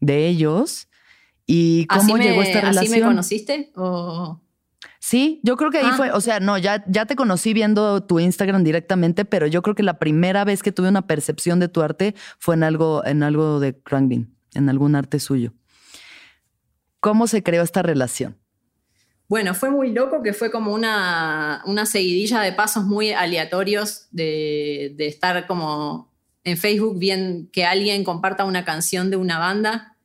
de 0.01 0.27
ellos. 0.27 0.89
¿Y 1.45 1.85
cómo 1.87 2.17
llegó 2.17 2.41
esta 2.41 2.59
relación? 2.61 2.91
¿Así 2.91 3.01
me 3.01 3.07
conociste? 3.07 3.71
¿O? 3.75 4.41
Sí, 4.99 5.39
yo 5.43 5.57
creo 5.57 5.71
que 5.71 5.79
ahí 5.79 5.89
ah. 5.89 5.97
fue, 5.97 6.11
o 6.11 6.21
sea, 6.21 6.39
no, 6.39 6.57
ya, 6.57 6.83
ya 6.87 7.05
te 7.05 7.15
conocí 7.15 7.53
viendo 7.53 8.03
tu 8.03 8.19
Instagram 8.19 8.63
directamente, 8.63 9.25
pero 9.25 9.47
yo 9.47 9.61
creo 9.61 9.75
que 9.75 9.83
la 9.83 9.97
primera 9.97 10.43
vez 10.43 10.61
que 10.61 10.71
tuve 10.71 10.89
una 10.89 11.07
percepción 11.07 11.59
de 11.59 11.69
tu 11.69 11.81
arte 11.81 12.15
fue 12.37 12.55
en 12.55 12.63
algo, 12.63 13.03
en 13.05 13.23
algo 13.23 13.59
de 13.59 13.79
Crankbean, 13.79 14.35
en 14.53 14.69
algún 14.69 14.95
arte 14.95 15.19
suyo. 15.19 15.53
¿Cómo 17.01 17.25
se 17.27 17.41
creó 17.41 17.63
esta 17.63 17.81
relación? 17.81 18.37
Bueno, 19.27 19.55
fue 19.55 19.71
muy 19.71 19.91
loco 19.91 20.21
que 20.21 20.33
fue 20.33 20.51
como 20.51 20.71
una, 20.71 21.63
una 21.65 21.85
seguidilla 21.87 22.41
de 22.41 22.53
pasos 22.53 22.83
muy 22.85 23.11
aleatorios 23.11 24.07
de, 24.11 24.93
estar 24.99 25.47
como 25.47 26.13
en 26.43 26.57
Facebook 26.57 26.99
bien 26.99 27.49
que 27.51 27.65
alguien 27.65 28.03
comparta 28.03 28.45
una 28.45 28.65
canción 28.65 29.09
de 29.09 29.15
una 29.15 29.39
banda, 29.39 29.97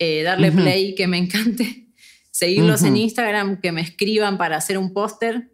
eh, 0.00 0.24
darle 0.24 0.50
play 0.50 0.94
que 0.96 1.06
me 1.06 1.18
encante, 1.18 1.86
seguirlos 2.32 2.82
en 2.82 2.96
Instagram, 2.96 3.60
que 3.60 3.70
me 3.70 3.82
escriban 3.82 4.36
para 4.36 4.56
hacer 4.56 4.78
un 4.78 4.92
póster, 4.92 5.52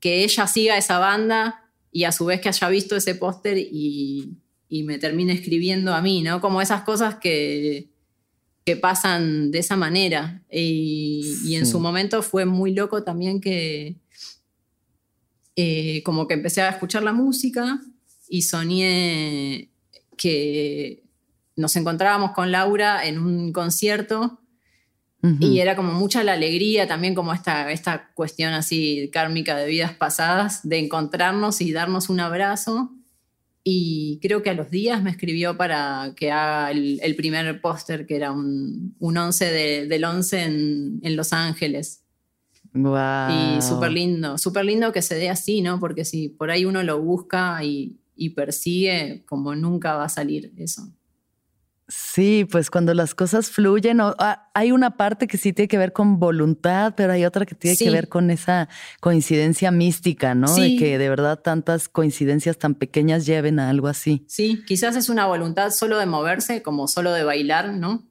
que 0.00 0.24
ella 0.24 0.46
siga 0.46 0.78
esa 0.78 0.98
banda 0.98 1.68
y 1.90 2.04
a 2.04 2.12
su 2.12 2.24
vez 2.24 2.40
que 2.40 2.48
haya 2.48 2.68
visto 2.70 2.96
ese 2.96 3.14
póster 3.16 3.58
y, 3.58 4.38
y 4.70 4.82
me 4.84 4.98
termine 4.98 5.34
escribiendo 5.34 5.92
a 5.92 6.00
mí, 6.00 6.22
¿no? 6.22 6.40
Como 6.40 6.62
esas 6.62 6.82
cosas 6.84 7.16
que, 7.16 7.91
que 8.64 8.76
pasan 8.76 9.50
de 9.50 9.58
esa 9.58 9.76
manera. 9.76 10.42
Y, 10.50 11.54
en 11.54 11.66
su 11.66 11.80
momento 11.80 12.22
fue 12.22 12.44
muy 12.44 12.74
loco 12.74 13.02
también 13.02 13.40
que 13.40 13.96
eh, 15.56 16.02
como 16.04 16.26
que 16.26 16.34
empecé 16.34 16.62
a 16.62 16.70
escuchar 16.70 17.02
la 17.02 17.12
música 17.12 17.80
y 18.28 18.42
soñé 18.42 19.70
que 20.16 21.02
nos 21.56 21.76
encontrábamos 21.76 22.32
con 22.32 22.50
Laura 22.50 23.06
en 23.06 23.18
un 23.18 23.52
concierto 23.52 24.38
y 25.38 25.60
era 25.60 25.76
como 25.76 25.92
mucha 25.92 26.24
la 26.24 26.32
alegría 26.32 26.88
también 26.88 27.14
como 27.14 27.32
esta, 27.32 27.70
esta 27.70 28.10
cuestión 28.14 28.54
así 28.54 29.08
kármica 29.12 29.54
de 29.54 29.66
vidas 29.66 29.92
pasadas 29.92 30.68
de 30.68 30.80
encontrarnos 30.80 31.60
y 31.60 31.70
darnos 31.70 32.08
un 32.08 32.18
abrazo 32.18 32.90
y 33.64 34.18
creo 34.20 34.42
que 34.42 34.50
a 34.50 34.54
los 34.54 34.70
días 34.70 35.02
me 35.02 35.10
escribió 35.10 35.56
para 35.56 36.14
que 36.16 36.32
haga 36.32 36.72
el, 36.72 37.14
primer 37.16 37.60
póster, 37.60 38.06
que 38.06 38.16
era 38.16 38.32
un, 38.32 38.96
un 38.98 39.16
11 39.16 39.86
del 39.86 40.04
11 40.04 40.42
en, 40.42 41.16
Los 41.16 41.32
Ángeles. 41.32 42.02
Wow. 42.72 43.58
Y 43.58 43.62
súper 43.62 43.92
lindo, 43.92 44.38
súper 44.38 44.64
lindo 44.64 44.92
que 44.92 45.02
se 45.02 45.14
dé 45.14 45.28
así, 45.30 45.60
¿no? 45.60 45.78
Porque 45.78 46.04
si 46.04 46.28
por 46.28 46.50
ahí 46.50 46.64
uno 46.64 46.82
lo 46.82 47.00
busca 47.00 47.62
y, 47.62 48.00
y 48.16 48.30
persigue, 48.30 49.22
como 49.26 49.54
nunca 49.54 49.94
va 49.94 50.04
a 50.04 50.08
salir 50.08 50.52
eso. 50.56 50.88
Sí, 51.94 52.46
pues 52.50 52.70
cuando 52.70 52.94
las 52.94 53.14
cosas 53.14 53.50
fluyen, 53.50 54.00
ah, 54.00 54.48
hay 54.54 54.72
una 54.72 54.96
parte 54.96 55.26
que 55.26 55.36
sí 55.36 55.52
tiene 55.52 55.68
que 55.68 55.76
ver 55.76 55.92
con 55.92 56.18
voluntad, 56.18 56.94
pero 56.96 57.12
hay 57.12 57.26
otra 57.26 57.44
que 57.44 57.54
tiene 57.54 57.76
que 57.76 57.90
ver 57.90 58.08
con 58.08 58.30
esa 58.30 58.70
coincidencia 59.00 59.70
mística, 59.70 60.34
¿no? 60.34 60.54
De 60.54 60.76
que 60.76 60.96
de 60.96 61.08
verdad 61.10 61.40
tantas 61.40 61.90
coincidencias 61.90 62.56
tan 62.56 62.76
pequeñas 62.76 63.26
lleven 63.26 63.58
a 63.58 63.68
algo 63.68 63.88
así. 63.88 64.24
Sí, 64.26 64.62
quizás 64.66 64.96
es 64.96 65.10
una 65.10 65.26
voluntad 65.26 65.70
solo 65.70 65.98
de 65.98 66.06
moverse, 66.06 66.62
como 66.62 66.88
solo 66.88 67.12
de 67.12 67.24
bailar, 67.24 67.74
¿no? 67.74 68.02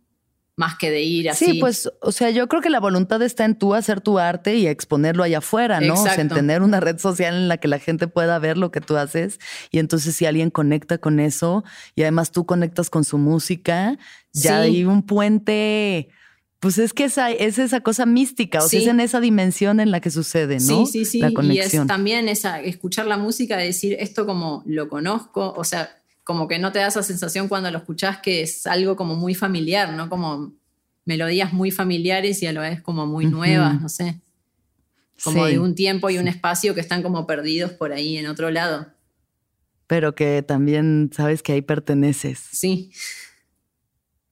Más 0.56 0.78
que 0.78 0.91
de 0.91 1.02
ir 1.02 1.30
así. 1.30 1.45
Sí, 1.45 1.54
pues, 1.60 1.89
o 2.02 2.12
sea, 2.12 2.30
yo 2.30 2.47
creo 2.47 2.62
que 2.62 2.70
la 2.70 2.80
voluntad 2.80 3.22
está 3.22 3.45
en 3.45 3.56
tú 3.56 3.74
hacer 3.74 4.02
tu 4.02 4.20
arte 4.20 4.56
y 4.56 4.68
exponerlo 4.68 5.24
allá 5.24 5.39
afuera, 5.39 5.80
¿no? 5.80 5.93
O 5.93 6.04
sea, 6.04 6.16
en 6.16 6.30
tener 6.30 6.62
una 6.62 6.80
red 6.80 6.99
social 6.99 7.36
en 7.36 7.47
la 7.47 7.58
que 7.58 7.68
la 7.68 7.80
gente 7.80 8.08
pueda 8.08 8.38
ver 8.39 8.58
lo 8.58 8.72
que 8.72 8.82
tú 8.82 8.97
haces. 8.97 9.39
Y 9.72 9.80
entonces, 9.80 10.16
si 10.16 10.26
alguien 10.26 10.49
conecta 10.49 10.97
con 10.97 11.20
eso 11.20 11.64
y 11.95 12.02
además 12.02 12.32
tú 12.32 12.45
conectas 12.45 12.89
con 12.89 13.04
su 13.04 13.18
música, 13.18 13.97
ya 14.34 14.60
hay 14.60 14.84
un 14.84 15.04
puente. 15.04 16.10
Pues 16.60 16.78
es 16.78 16.93
que 16.93 17.06
esa, 17.06 17.32
es 17.32 17.58
esa 17.58 17.82
cosa 17.82 18.06
mística, 18.06 18.64
o 18.64 18.68
sea, 18.68 18.80
es 18.80 18.86
en 18.86 18.99
esa 18.99 19.20
dimensión 19.20 19.80
en 19.80 19.89
la 19.89 19.99
que 19.99 20.12
sucede, 20.12 20.60
¿no? 20.60 20.86
Sí, 20.86 20.91
sí, 20.91 21.06
sí. 21.06 21.20
La 21.20 21.32
conexión. 21.34 21.82
Y 21.82 21.84
es 21.86 21.88
también 21.88 22.30
esa, 22.30 22.62
escuchar 22.62 23.08
la 23.08 23.18
música, 23.18 23.58
decir 23.58 23.95
esto 23.99 24.28
como 24.28 24.62
lo 24.68 24.88
conozco, 24.88 25.56
o 25.58 25.64
sea, 25.64 26.01
como 26.24 26.47
que 26.47 26.59
no 26.59 26.72
te 26.72 26.80
da 26.80 26.88
esa 26.88 27.03
sensación 27.03 27.47
cuando 27.47 27.72
lo 27.72 27.80
escuchás 27.80 28.19
que 28.19 28.41
es 28.41 28.67
algo 28.67 28.95
como 28.95 29.15
muy 29.15 29.36
familiar, 29.36 29.93
¿no? 29.93 30.09
Como 30.09 30.53
melodías 31.05 31.53
muy 31.53 31.72
familiares 31.72 32.41
y 32.43 32.47
a 32.47 32.53
la 32.53 32.61
vez 32.61 32.82
como 32.82 33.07
muy 33.07 33.26
nuevas, 33.26 33.82
no 33.82 33.89
sé. 33.89 34.22
Como 35.24 35.45
de 35.45 35.59
un 35.59 35.76
tiempo 35.76 36.09
y 36.09 36.17
un 36.17 36.28
espacio 36.28 36.74
que 36.74 36.82
están 36.82 37.03
como 37.03 37.28
perdidos 37.28 37.72
por 37.72 37.91
ahí 37.91 38.17
en 38.17 38.28
otro 38.28 38.49
lado. 38.49 38.88
Pero 39.88 40.15
que 40.15 40.41
también 40.41 41.11
sabes 41.13 41.43
que 41.43 41.51
ahí 41.51 41.61
perteneces. 41.61 42.39
Sí. 42.51 42.91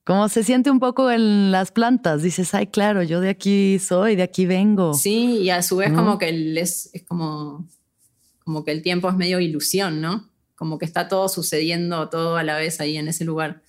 Como 0.03 0.29
se 0.29 0.43
siente 0.43 0.71
un 0.71 0.79
poco 0.79 1.11
en 1.11 1.51
las 1.51 1.71
plantas, 1.71 2.23
dices, 2.23 2.55
ay, 2.55 2.67
claro, 2.67 3.03
yo 3.03 3.21
de 3.21 3.29
aquí 3.29 3.77
soy, 3.77 4.15
de 4.15 4.23
aquí 4.23 4.47
vengo. 4.47 4.95
Sí, 4.95 5.37
y 5.41 5.49
a 5.51 5.61
su 5.61 5.77
vez 5.77 5.91
como 5.91 6.17
que 6.17 6.29
es 6.59 6.91
como, 7.07 7.67
como 8.43 8.63
que 8.63 8.71
el 8.71 8.81
tiempo 8.81 9.09
es 9.09 9.15
medio 9.15 9.39
ilusión, 9.39 10.01
¿no? 10.01 10.28
Como 10.59 10.77
que 10.77 10.83
está 10.83 11.07
todo 11.07 11.29
sucediendo 11.29 12.09
todo 12.09 12.35
a 12.35 12.43
la 12.43 12.57
vez 12.57 12.81
ahí 12.81 12.97
en 12.97 13.07
ese 13.07 13.23
lugar. 13.23 13.63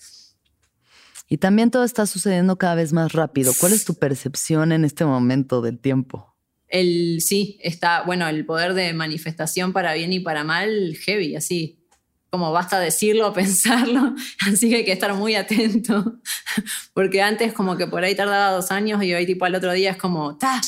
Y 1.29 1.37
también 1.37 1.71
todo 1.71 1.85
está 1.85 2.05
sucediendo 2.05 2.59
cada 2.59 2.75
vez 2.75 2.93
más 2.93 3.13
rápido. 3.13 3.53
¿Cuál 3.61 3.75
es 3.75 3.85
tu 3.85 3.95
percepción 3.95 4.73
en 4.73 4.85
este 4.85 5.05
momento 5.05 5.63
del 5.63 5.79
tiempo? 5.79 6.35
El 6.67 7.21
sí, 7.21 7.61
está, 7.63 8.03
bueno, 8.03 8.27
el 8.27 8.45
poder 8.45 8.75
de 8.75 8.93
manifestación 8.93 9.73
para 9.73 9.95
bien 9.95 10.13
y 10.13 10.19
para 10.19 10.43
mal, 10.43 10.97
heavy, 10.97 11.37
así. 11.37 11.87
Como 12.29 12.51
basta 12.51 12.81
decirlo, 12.81 13.33
pensarlo, 13.35 14.17
así 14.41 14.69
que 14.69 14.79
hay 14.79 14.85
que 14.85 14.91
estar 14.91 15.15
muy 15.15 15.37
atento. 15.37 16.19
Porque 16.93 17.23
antes 17.23 17.53
como 17.53 17.77
que 17.77 17.87
por 17.87 18.03
ahí 18.03 18.17
tardaba 18.17 18.51
dos 18.51 18.73
años 18.73 19.01
y 19.05 19.15
hoy 19.15 19.27
tipo 19.27 19.45
al 19.45 19.55
otro 19.55 19.73
día 19.73 19.93
es 19.93 19.97
como, 19.97 20.37
¡ta! 20.37 20.61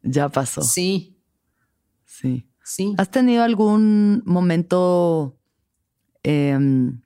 Ya 0.00 0.30
pasó. 0.30 0.62
Sí. 0.62 1.18
Sí. 2.06 2.49
¿Has 2.96 3.10
tenido 3.10 3.42
algún 3.42 4.22
momento 4.24 5.38
em, 6.22 7.00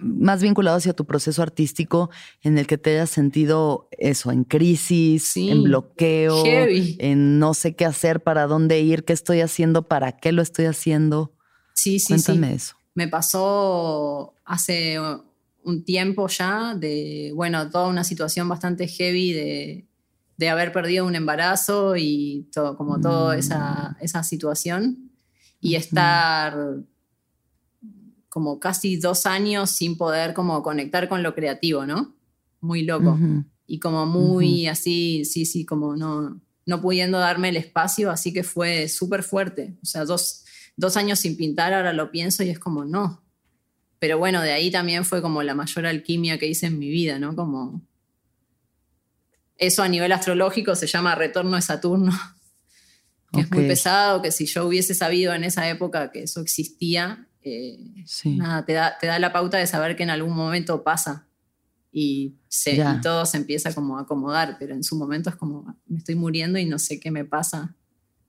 más 0.00 0.42
vinculado 0.42 0.76
hacia 0.76 0.92
tu 0.92 1.06
proceso 1.06 1.42
artístico 1.42 2.10
en 2.42 2.58
el 2.58 2.66
que 2.66 2.78
te 2.78 2.90
hayas 2.90 3.10
sentido 3.10 3.88
eso, 3.92 4.30
en 4.30 4.44
crisis, 4.44 5.36
en 5.36 5.62
bloqueo, 5.62 6.66
en 6.68 7.38
no 7.38 7.54
sé 7.54 7.74
qué 7.74 7.84
hacer, 7.84 8.22
para 8.22 8.46
dónde 8.46 8.80
ir, 8.80 9.04
qué 9.04 9.12
estoy 9.12 9.40
haciendo, 9.40 9.88
para 9.88 10.12
qué 10.12 10.32
lo 10.32 10.42
estoy 10.42 10.66
haciendo? 10.66 11.32
Sí, 11.74 11.98
sí, 11.98 12.08
Cuéntame 12.08 12.54
eso. 12.54 12.76
Me 12.94 13.08
pasó 13.08 14.34
hace 14.44 14.98
un 15.64 15.84
tiempo 15.84 16.28
ya 16.28 16.74
de, 16.74 17.32
bueno, 17.34 17.70
toda 17.70 17.88
una 17.88 18.04
situación 18.04 18.48
bastante 18.48 18.86
heavy 18.86 19.32
de 19.32 19.86
de 20.36 20.48
haber 20.48 20.72
perdido 20.72 21.06
un 21.06 21.14
embarazo 21.14 21.96
y 21.96 22.48
todo, 22.52 22.76
como 22.76 23.00
toda 23.00 23.36
esa, 23.36 23.96
mm. 24.00 24.04
esa, 24.04 24.22
situación 24.22 25.10
y 25.60 25.76
estar 25.76 26.56
como 28.28 28.58
casi 28.58 28.96
dos 28.96 29.26
años 29.26 29.70
sin 29.70 29.96
poder 29.96 30.34
como 30.34 30.62
conectar 30.62 31.08
con 31.08 31.22
lo 31.22 31.34
creativo, 31.34 31.86
¿no? 31.86 32.16
Muy 32.60 32.82
loco. 32.82 33.18
Y 33.66 33.78
como 33.78 34.06
muy 34.06 34.66
así, 34.66 35.24
sí, 35.24 35.44
sí, 35.44 35.64
como 35.64 35.96
no, 35.96 36.40
no 36.66 36.80
pudiendo 36.80 37.18
darme 37.18 37.50
el 37.50 37.56
espacio, 37.56 38.10
así 38.10 38.32
que 38.32 38.42
fue 38.42 38.88
súper 38.88 39.22
fuerte. 39.22 39.76
O 39.82 39.86
sea, 39.86 40.04
dos, 40.04 40.44
dos 40.76 40.96
años 40.96 41.20
sin 41.20 41.36
pintar, 41.36 41.74
ahora 41.74 41.92
lo 41.92 42.10
pienso 42.10 42.42
y 42.42 42.50
es 42.50 42.58
como, 42.58 42.84
no. 42.84 43.22
Pero 43.98 44.18
bueno, 44.18 44.40
de 44.42 44.52
ahí 44.52 44.70
también 44.70 45.04
fue 45.04 45.22
como 45.22 45.42
la 45.42 45.54
mayor 45.54 45.86
alquimia 45.86 46.38
que 46.38 46.48
hice 46.48 46.66
en 46.66 46.78
mi 46.78 46.88
vida, 46.88 47.18
¿no? 47.18 47.36
Como 47.36 47.82
eso 49.62 49.82
a 49.82 49.88
nivel 49.88 50.10
astrológico 50.12 50.74
se 50.74 50.86
llama 50.86 51.14
retorno 51.14 51.56
de 51.56 51.62
Saturno, 51.62 52.12
que 53.32 53.42
es 53.42 53.50
muy 53.50 53.66
pesado, 53.68 54.20
que 54.20 54.32
si 54.32 54.46
yo 54.46 54.66
hubiese 54.66 54.94
sabido 54.94 55.32
en 55.34 55.44
esa 55.44 55.68
época 55.68 56.10
que 56.10 56.24
eso 56.24 56.40
existía, 56.40 57.28
eh, 57.42 58.04
nada, 58.24 58.64
te 58.64 58.72
da, 58.72 58.98
te 59.00 59.06
da 59.06 59.18
la 59.18 59.32
pauta 59.32 59.58
de 59.58 59.66
saber 59.66 59.96
que 59.96 60.02
en 60.02 60.10
algún 60.10 60.34
momento 60.34 60.82
pasa 60.82 61.28
y, 61.92 62.34
se, 62.48 62.82
todo 63.02 63.24
se 63.24 63.36
empieza 63.36 63.72
como 63.72 63.98
a 63.98 64.02
acomodar, 64.02 64.56
pero 64.58 64.74
en 64.74 64.82
su 64.82 64.96
momento 64.96 65.30
es 65.30 65.36
como, 65.36 65.76
me 65.86 65.98
estoy 65.98 66.16
muriendo 66.16 66.58
y 66.58 66.64
no 66.64 66.78
sé 66.78 66.98
qué 66.98 67.10
me 67.10 67.24
pasa. 67.24 67.76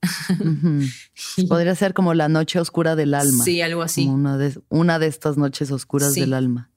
Podría 1.47 1.73
ser 1.73 1.93
como 1.93 2.13
la 2.13 2.29
noche 2.29 2.59
oscura 2.59 2.95
del 2.95 3.13
alma. 3.13 3.43
Sí, 3.43 3.61
algo 3.61 3.81
así. 3.81 4.07
una, 4.07 4.37
de, 4.37 4.59
una 4.69 4.99
de 4.99 5.07
estas 5.07 5.37
noches 5.37 5.71
oscuras 5.71 6.13
del 6.13 6.33
alma. 6.33 6.71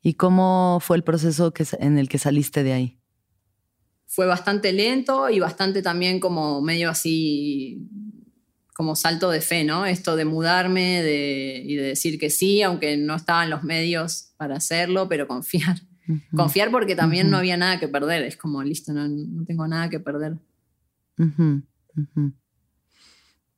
¿Y 0.00 0.14
cómo 0.14 0.78
fue 0.80 0.96
el 0.96 1.04
proceso 1.04 1.52
que, 1.52 1.66
en 1.78 1.98
el 1.98 2.08
que 2.08 2.18
saliste 2.18 2.62
de 2.62 2.72
ahí? 2.72 3.00
Fue 4.14 4.26
bastante 4.26 4.72
lento 4.72 5.28
y 5.28 5.40
bastante 5.40 5.82
también 5.82 6.20
como 6.20 6.62
medio 6.62 6.88
así, 6.88 7.88
como 8.72 8.94
salto 8.94 9.28
de 9.28 9.40
fe, 9.40 9.64
¿no? 9.64 9.86
Esto 9.86 10.14
de 10.14 10.24
mudarme 10.24 11.00
y 11.00 11.74
de 11.74 11.82
decir 11.82 12.16
que 12.16 12.30
sí, 12.30 12.62
aunque 12.62 12.96
no 12.96 13.16
estaban 13.16 13.50
los 13.50 13.64
medios 13.64 14.32
para 14.36 14.54
hacerlo, 14.54 15.08
pero 15.08 15.26
confiar. 15.26 15.80
Confiar 16.36 16.70
porque 16.70 16.94
también 16.94 17.28
no 17.28 17.38
había 17.38 17.56
nada 17.56 17.80
que 17.80 17.88
perder, 17.88 18.22
es 18.22 18.36
como, 18.36 18.62
listo, 18.62 18.92
no, 18.92 19.44
tengo 19.46 19.66
nada 19.66 19.90
que 19.90 19.98
perder. 19.98 20.38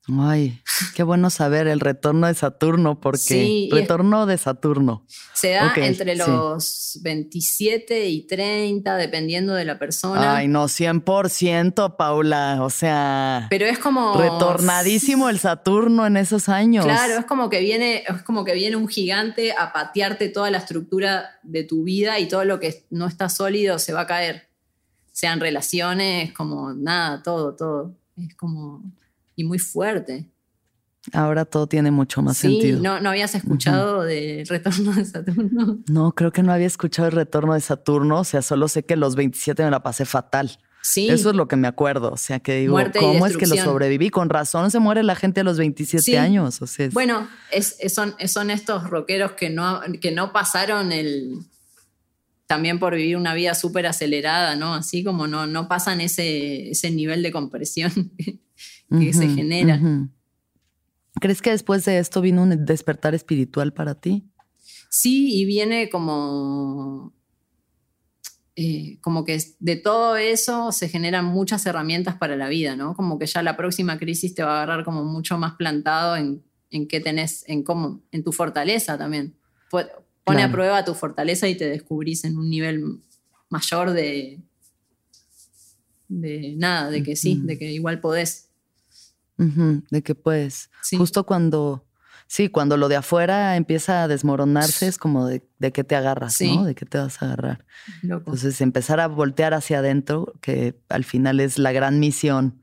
Ay, 0.09 0.61
qué 0.95 1.03
bueno 1.03 1.29
saber 1.29 1.67
el 1.67 1.81
retorno 1.81 2.27
de 2.27 2.33
Saturno, 2.33 3.01
porque 3.01 3.67
retorno 3.69 4.25
de 4.25 4.37
Saturno. 4.37 5.05
Se 5.33 5.51
da 5.51 5.73
entre 5.75 6.15
los 6.15 6.99
27 7.01 8.07
y 8.07 8.25
30, 8.25 8.95
dependiendo 8.95 9.53
de 9.53 9.65
la 9.65 9.77
persona. 9.77 10.37
Ay, 10.37 10.47
no, 10.47 10.65
100%, 10.65 11.97
Paula. 11.97 12.59
O 12.61 12.69
sea. 12.69 13.47
Pero 13.49 13.65
es 13.65 13.79
como. 13.79 14.17
Retornadísimo 14.17 15.27
el 15.27 15.39
Saturno 15.39 16.07
en 16.07 16.15
esos 16.15 16.47
años. 16.47 16.85
Claro, 16.85 17.19
es 17.19 17.25
como 17.25 17.49
que 17.49 17.59
viene, 17.59 18.03
es 18.07 18.23
como 18.23 18.45
que 18.45 18.53
viene 18.53 18.77
un 18.77 18.87
gigante 18.87 19.51
a 19.51 19.73
patearte 19.73 20.29
toda 20.29 20.49
la 20.51 20.59
estructura 20.59 21.37
de 21.43 21.65
tu 21.65 21.83
vida 21.83 22.17
y 22.19 22.29
todo 22.29 22.45
lo 22.45 22.61
que 22.61 22.85
no 22.89 23.07
está 23.07 23.27
sólido 23.27 23.77
se 23.77 23.91
va 23.91 24.01
a 24.01 24.07
caer. 24.07 24.47
Sean 25.11 25.41
relaciones, 25.41 26.31
como 26.31 26.73
nada, 26.73 27.21
todo, 27.23 27.55
todo. 27.55 27.93
Es 28.15 28.35
como 28.35 28.83
y 29.37 29.45
muy 29.45 29.59
fuerte. 29.59 30.27
Ahora 31.13 31.45
todo 31.45 31.67
tiene 31.67 31.91
mucho 31.91 32.21
más 32.21 32.37
sí, 32.37 32.49
sentido. 32.49 32.81
No, 32.81 32.99
¿No 32.99 33.09
habías 33.09 33.33
escuchado 33.33 34.03
del 34.03 34.45
retorno 34.45 34.93
de 34.93 35.05
Saturno? 35.05 35.79
No, 35.89 36.11
creo 36.13 36.31
que 36.33 36.43
no 36.43 36.51
había 36.51 36.67
escuchado 36.67 37.07
el 37.07 37.13
retorno 37.13 37.53
de 37.53 37.61
Saturno. 37.61 38.19
O 38.19 38.23
sea, 38.25 38.41
solo 38.41 38.67
sé 38.67 38.83
que 38.83 38.97
los 38.97 39.15
27 39.15 39.63
me 39.63 39.71
la 39.71 39.81
pasé 39.83 40.03
fatal. 40.03 40.59
Sí. 40.81 41.07
Eso 41.09 41.29
es 41.29 41.35
lo 41.35 41.47
que 41.47 41.55
me 41.55 41.67
acuerdo. 41.67 42.11
O 42.11 42.17
sea, 42.17 42.39
que 42.39 42.59
digo, 42.59 42.77
¿cómo 42.99 43.25
es 43.25 43.37
que 43.37 43.47
lo 43.47 43.55
sobreviví? 43.55 44.09
Con 44.09 44.29
razón 44.29 44.69
se 44.71 44.79
muere 44.79 45.03
la 45.03 45.15
gente 45.15 45.41
a 45.41 45.43
los 45.43 45.57
27 45.57 46.17
años. 46.17 46.61
O 46.61 46.67
sea, 46.67 46.89
Bueno, 46.91 47.27
es, 47.51 47.77
son, 47.93 48.15
son 48.27 48.49
estos 48.49 48.89
rockeros 48.89 49.31
que 49.33 49.49
no, 49.49 49.81
que 50.01 50.11
no 50.11 50.33
pasaron 50.33 50.91
el. 50.91 51.39
También 52.47 52.79
por 52.79 52.95
vivir 52.95 53.17
una 53.17 53.33
vida 53.33 53.53
súper 53.55 53.87
acelerada, 53.87 54.55
¿no? 54.55 54.73
Así 54.73 55.03
como 55.03 55.27
no, 55.27 55.47
no 55.47 55.67
pasan 55.67 55.99
ese, 55.99 56.71
ese 56.71 56.91
nivel 56.91 57.21
de 57.21 57.31
compresión 57.33 57.91
que 58.89 59.13
se 59.13 59.27
genera. 59.29 59.79
¿Crees 61.19 61.41
que 61.41 61.51
después 61.51 61.83
de 61.85 61.99
esto 61.99 62.21
vino 62.21 62.43
un 62.43 62.65
despertar 62.65 63.15
espiritual 63.15 63.73
para 63.73 63.95
ti? 63.95 64.23
Sí, 64.89 65.35
y 65.35 65.45
viene 65.45 65.89
como, 65.89 67.13
eh, 68.55 68.97
como 69.01 69.25
que 69.25 69.39
de 69.59 69.75
todo 69.75 70.15
eso 70.17 70.71
se 70.71 70.89
generan 70.89 71.25
muchas 71.25 71.65
herramientas 71.65 72.15
para 72.15 72.35
la 72.35 72.47
vida, 72.49 72.75
¿no? 72.75 72.95
Como 72.95 73.19
que 73.19 73.25
ya 73.25 73.41
la 73.41 73.57
próxima 73.57 73.97
crisis 73.97 74.33
te 74.33 74.43
va 74.43 74.59
a 74.59 74.63
agarrar 74.63 74.85
como 74.85 75.03
mucho 75.03 75.37
más 75.37 75.53
plantado 75.53 76.15
en, 76.15 76.43
en 76.69 76.87
qué 76.87 76.99
tenés, 76.99 77.43
en 77.47 77.63
cómo, 77.63 78.01
en 78.11 78.23
tu 78.23 78.31
fortaleza 78.31 78.97
también. 78.97 79.35
Pone 80.23 80.43
a 80.43 80.51
prueba 80.51 80.83
tu 80.83 80.93
fortaleza 80.93 81.47
y 81.47 81.55
te 81.55 81.69
descubrís 81.69 82.23
en 82.25 82.37
un 82.37 82.49
nivel 82.49 83.01
mayor 83.49 83.91
de, 83.91 84.41
de 86.07 86.55
nada, 86.57 86.89
de 86.89 87.03
que 87.03 87.15
sí, 87.15 87.41
de 87.43 87.57
que 87.57 87.71
igual 87.71 88.01
podés 88.01 88.46
de 89.37 90.01
que 90.01 90.15
pues, 90.15 90.69
justo 90.97 91.25
cuando 91.25 91.87
Sí, 92.29 92.49
cuando 92.49 92.75
lo 92.75 92.89
de 92.89 92.97
afuera 92.97 93.55
empieza 93.55 94.03
a 94.03 94.07
desmoronarse 94.09 94.87
es 94.87 94.97
como 94.97 95.25
de, 95.25 95.47
de 95.59 95.71
qué 95.71 95.85
te 95.85 95.95
agarras, 95.95 96.39
¿no? 96.41 96.65
De 96.65 96.75
qué 96.75 96.85
te 96.85 96.97
vas 96.97 97.21
a 97.21 97.25
agarrar. 97.27 97.65
Entonces 98.03 98.59
empezar 98.59 98.99
a 98.99 99.07
voltear 99.07 99.53
hacia 99.53 99.79
adentro, 99.79 100.33
que 100.41 100.77
al 100.89 101.05
final 101.05 101.39
es 101.39 101.57
la 101.57 101.71
gran 101.71 102.01
misión, 102.01 102.61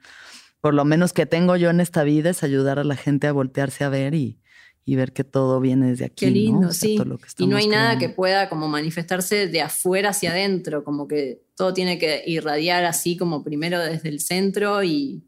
por 0.61 0.75
lo 0.75 0.85
menos 0.85 1.15
que 1.15 1.25
tengo 1.25 1.57
yo 1.57 1.71
en 1.71 1.81
esta 1.81 2.05
vida, 2.05 2.29
es 2.29 2.43
ayudar 2.43 2.79
a 2.79 2.85
la 2.85 2.95
gente 2.95 3.27
a 3.27 3.33
voltearse 3.33 3.85
a 3.85 3.89
ver 3.89 4.15
y, 4.15 4.39
ver 4.87 5.15
que 5.15 5.25
todo 5.25 5.61
viene 5.61 5.89
desde 5.89 6.05
aquí. 6.05 6.27
Qué 6.27 6.31
lindo, 6.31 6.71
sí. 6.71 6.99
y 7.39 7.47
no 7.47 7.57
hay 7.57 7.67
nada 7.67 7.97
que 7.97 8.11
pueda 8.11 8.51
como 8.51 8.69
manifestarse 8.69 9.47
de 9.47 9.63
afuera 9.63 10.11
hacia 10.11 10.33
adentro, 10.33 10.85
como 10.85 11.09
que 11.09 11.43
todo 11.57 11.73
tiene 11.73 11.99
que 11.99 12.23
irradiar 12.27 12.85
así 12.85 13.17
como 13.17 13.43
primero 13.43 13.79
desde 13.79 14.11
el 14.11 14.21
centro 14.21 14.83
y, 14.85 15.25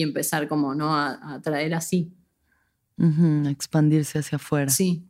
empezar 0.00 0.48
como, 0.48 0.74
¿no? 0.74 0.96
A, 0.96 1.34
a 1.34 1.42
traer 1.42 1.74
así 1.74 2.14
expandirse 3.48 4.18
hacia 4.18 4.36
afuera. 4.36 4.70
Sí. 4.70 5.04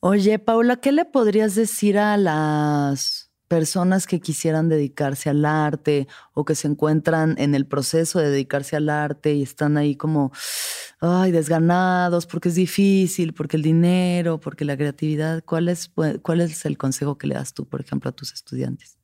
Oye, 0.00 0.38
Paula, 0.38 0.76
¿qué 0.76 0.92
le 0.92 1.04
podrías 1.04 1.54
decir 1.54 1.98
a 1.98 2.16
las 2.16 3.30
personas 3.48 4.06
que 4.06 4.20
quisieran 4.20 4.68
dedicarse 4.68 5.30
al 5.30 5.44
arte 5.44 6.06
o 6.34 6.44
que 6.44 6.54
se 6.54 6.68
encuentran 6.68 7.34
en 7.38 7.54
el 7.54 7.66
proceso 7.66 8.18
de 8.18 8.30
dedicarse 8.30 8.76
al 8.76 8.90
arte 8.90 9.32
y 9.32 9.42
están 9.42 9.78
ahí 9.78 9.96
como, 9.96 10.32
ay, 11.00 11.32
desganados 11.32 12.26
porque 12.26 12.50
es 12.50 12.54
difícil, 12.54 13.32
porque 13.32 13.56
el 13.56 13.62
dinero, 13.62 14.38
porque 14.38 14.66
la 14.66 14.76
creatividad? 14.76 15.42
¿Cuál 15.44 15.68
es, 15.68 15.90
cuál 16.22 16.42
es 16.42 16.64
el 16.66 16.76
consejo 16.76 17.16
que 17.16 17.26
le 17.26 17.34
das 17.34 17.54
tú, 17.54 17.66
por 17.66 17.80
ejemplo, 17.80 18.10
a 18.10 18.12
tus 18.12 18.34
estudiantes? 18.34 18.97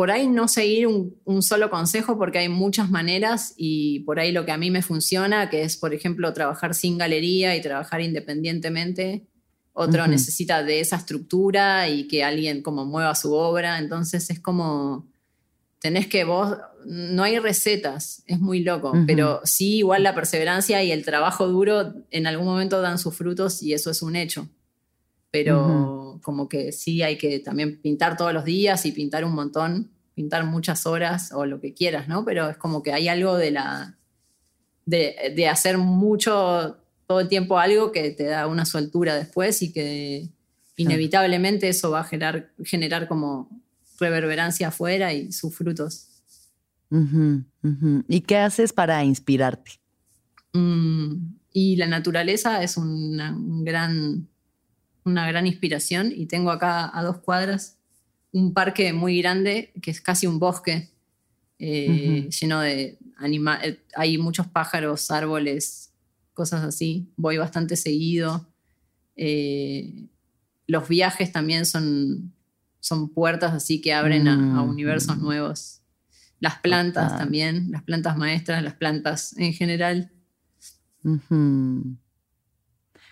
Por 0.00 0.10
ahí 0.10 0.28
no 0.28 0.48
seguir 0.48 0.86
un, 0.86 1.42
solo 1.42 1.68
consejo 1.68 2.16
porque 2.16 2.38
hay 2.38 2.48
muchas 2.48 2.88
maneras 2.88 3.52
y 3.58 4.00
por 4.04 4.18
ahí 4.18 4.32
lo 4.32 4.46
que 4.46 4.52
a 4.52 4.56
mí 4.56 4.70
me 4.70 4.80
funciona, 4.80 5.50
que 5.50 5.60
es, 5.60 5.76
por 5.76 5.92
ejemplo, 5.92 6.32
trabajar 6.32 6.74
sin 6.74 6.96
galería 6.96 7.54
y 7.54 7.60
trabajar 7.60 8.00
independientemente. 8.00 9.26
Otro 9.74 10.06
necesita 10.06 10.62
de 10.62 10.80
esa 10.80 10.96
estructura 10.96 11.90
y 11.90 12.08
que 12.08 12.24
alguien 12.24 12.62
como 12.62 12.86
mueva 12.86 13.14
su 13.14 13.34
obra. 13.34 13.78
Entonces 13.78 14.30
es 14.30 14.40
como, 14.40 15.06
tenés 15.80 16.06
que 16.06 16.24
vos, 16.24 16.56
no 16.86 17.22
hay 17.22 17.38
recetas, 17.38 18.22
es 18.24 18.40
muy 18.40 18.62
loco, 18.62 18.94
pero 19.06 19.42
sí 19.44 19.76
igual 19.80 20.02
la 20.02 20.14
perseverancia 20.14 20.82
y 20.82 20.92
el 20.92 21.04
trabajo 21.04 21.46
duro 21.46 21.92
en 22.10 22.26
algún 22.26 22.46
momento 22.46 22.80
dan 22.80 22.98
sus 22.98 23.14
frutos 23.14 23.62
y 23.62 23.74
eso 23.74 23.90
es 23.90 24.00
un 24.00 24.16
hecho 24.16 24.48
pero 25.30 26.18
como 26.22 26.48
que 26.48 26.72
sí 26.72 27.02
hay 27.02 27.16
que 27.16 27.38
también 27.38 27.80
pintar 27.80 28.16
todos 28.16 28.32
los 28.32 28.44
días 28.44 28.84
y 28.86 28.92
pintar 28.92 29.24
un 29.24 29.32
montón, 29.32 29.90
pintar 30.14 30.44
muchas 30.44 30.86
horas 30.86 31.32
o 31.32 31.46
lo 31.46 31.60
que 31.60 31.72
quieras, 31.74 32.08
¿no? 32.08 32.24
Pero 32.24 32.50
es 32.50 32.56
como 32.56 32.82
que 32.82 32.92
hay 32.92 33.08
algo 33.08 33.36
de 33.36 33.52
la 33.52 33.96
de, 34.86 35.32
de 35.36 35.48
hacer 35.48 35.78
mucho 35.78 36.78
todo 37.06 37.20
el 37.20 37.28
tiempo 37.28 37.58
algo 37.58 37.92
que 37.92 38.10
te 38.10 38.24
da 38.24 38.46
una 38.46 38.64
sueltura 38.64 39.14
después 39.14 39.62
y 39.62 39.72
que 39.72 40.28
inevitablemente 40.76 41.68
eso 41.68 41.90
va 41.90 42.00
a 42.00 42.04
generar, 42.04 42.52
generar 42.64 43.08
como 43.08 43.50
reverberancia 43.98 44.68
afuera 44.68 45.12
y 45.12 45.32
sus 45.32 45.54
frutos. 45.54 46.06
¿Y 48.08 48.20
qué 48.22 48.36
haces 48.38 48.72
para 48.72 49.04
inspirarte? 49.04 49.72
Mm, 50.52 51.34
y 51.52 51.76
la 51.76 51.86
naturaleza 51.86 52.62
es 52.62 52.76
un 52.76 53.64
gran 53.64 54.29
una 55.04 55.26
gran 55.26 55.46
inspiración 55.46 56.12
y 56.14 56.26
tengo 56.26 56.50
acá 56.50 56.90
a 56.96 57.02
dos 57.02 57.18
cuadras 57.18 57.78
un 58.32 58.54
parque 58.54 58.92
muy 58.92 59.20
grande 59.20 59.72
que 59.82 59.90
es 59.90 60.00
casi 60.00 60.26
un 60.26 60.38
bosque 60.38 60.90
eh, 61.62 62.30
lleno 62.30 62.60
de 62.60 62.98
animales, 63.18 63.68
eh, 63.68 63.84
hay 63.94 64.16
muchos 64.16 64.46
pájaros, 64.46 65.10
árboles, 65.10 65.92
cosas 66.32 66.64
así. 66.64 67.12
Voy 67.16 67.36
bastante 67.36 67.76
seguido. 67.76 68.48
Eh, 69.14 70.06
los 70.66 70.88
viajes 70.88 71.30
también 71.30 71.66
son, 71.66 72.32
son 72.80 73.10
puertas 73.10 73.52
así 73.52 73.82
que 73.82 73.92
abren 73.92 74.26
a, 74.26 74.36
mm. 74.36 74.70
universos 74.70 75.18
nuevos. 75.18 75.82
Las 76.38 76.60
plantas 76.60 77.18
también, 77.18 77.70
las 77.70 77.82
plantas 77.82 78.16
maestras, 78.16 78.62
las 78.62 78.74
plantas 78.74 79.36
en 79.36 79.52
general. 79.52 80.10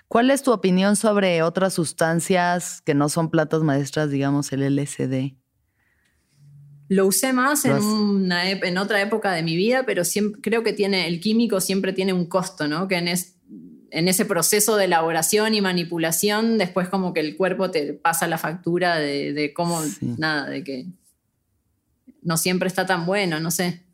¿Cuál 0.09 0.31
es 0.31 0.43
tu 0.43 0.53
opinión 0.53 0.97
sobre 0.97 1.43
otras 1.43 1.75
sustancias 1.75 2.81
que 2.81 2.95
no 2.95 3.11
son 3.11 3.31
plantas 3.31 3.63
maestras, 3.63 4.11
digamos 4.11 4.51
el 4.53 4.63
LSD? 4.75 5.35
Lo 6.89 7.07
usé 7.07 7.35
más 7.35 7.67
en, 7.67 7.77
una, 7.77 8.51
en 8.51 8.79
otra 8.79 9.03
época 9.03 9.33
de 9.33 9.43
mi 9.43 9.55
vida, 9.55 9.85
pero 9.85 10.07
siempre, 10.07 10.41
creo 10.41 10.63
que 10.63 10.73
tiene, 10.73 11.07
el 11.07 11.21
químico 11.21 11.61
siempre 11.61 11.93
tiene 11.93 12.15
un 12.15 12.25
costo, 12.25 12.67
¿no? 12.67 12.89
Que 12.89 12.97
en, 12.97 13.09
en 13.09 14.09
ese 14.09 14.25
proceso 14.25 14.77
de 14.77 14.87
elaboración 14.87 15.55
y 15.55 15.61
manipulación, 15.61 16.57
después 16.57 16.89
como 16.89 17.13
que 17.13 17.21
el 17.21 17.37
cuerpo 17.37 17.71
te 17.71 17.93
pasa 17.93 18.27
la 18.27 18.39
factura 18.39 18.99
de, 18.99 19.35
de 19.35 19.53
cómo, 19.53 19.83
nada, 20.01 20.49
de 20.49 20.65
que 20.65 20.87
no 22.23 22.39
siempre 22.39 22.69
está 22.69 22.87
tan 22.87 23.05
bueno, 23.05 23.41
no 23.41 23.51
sé 23.51 23.88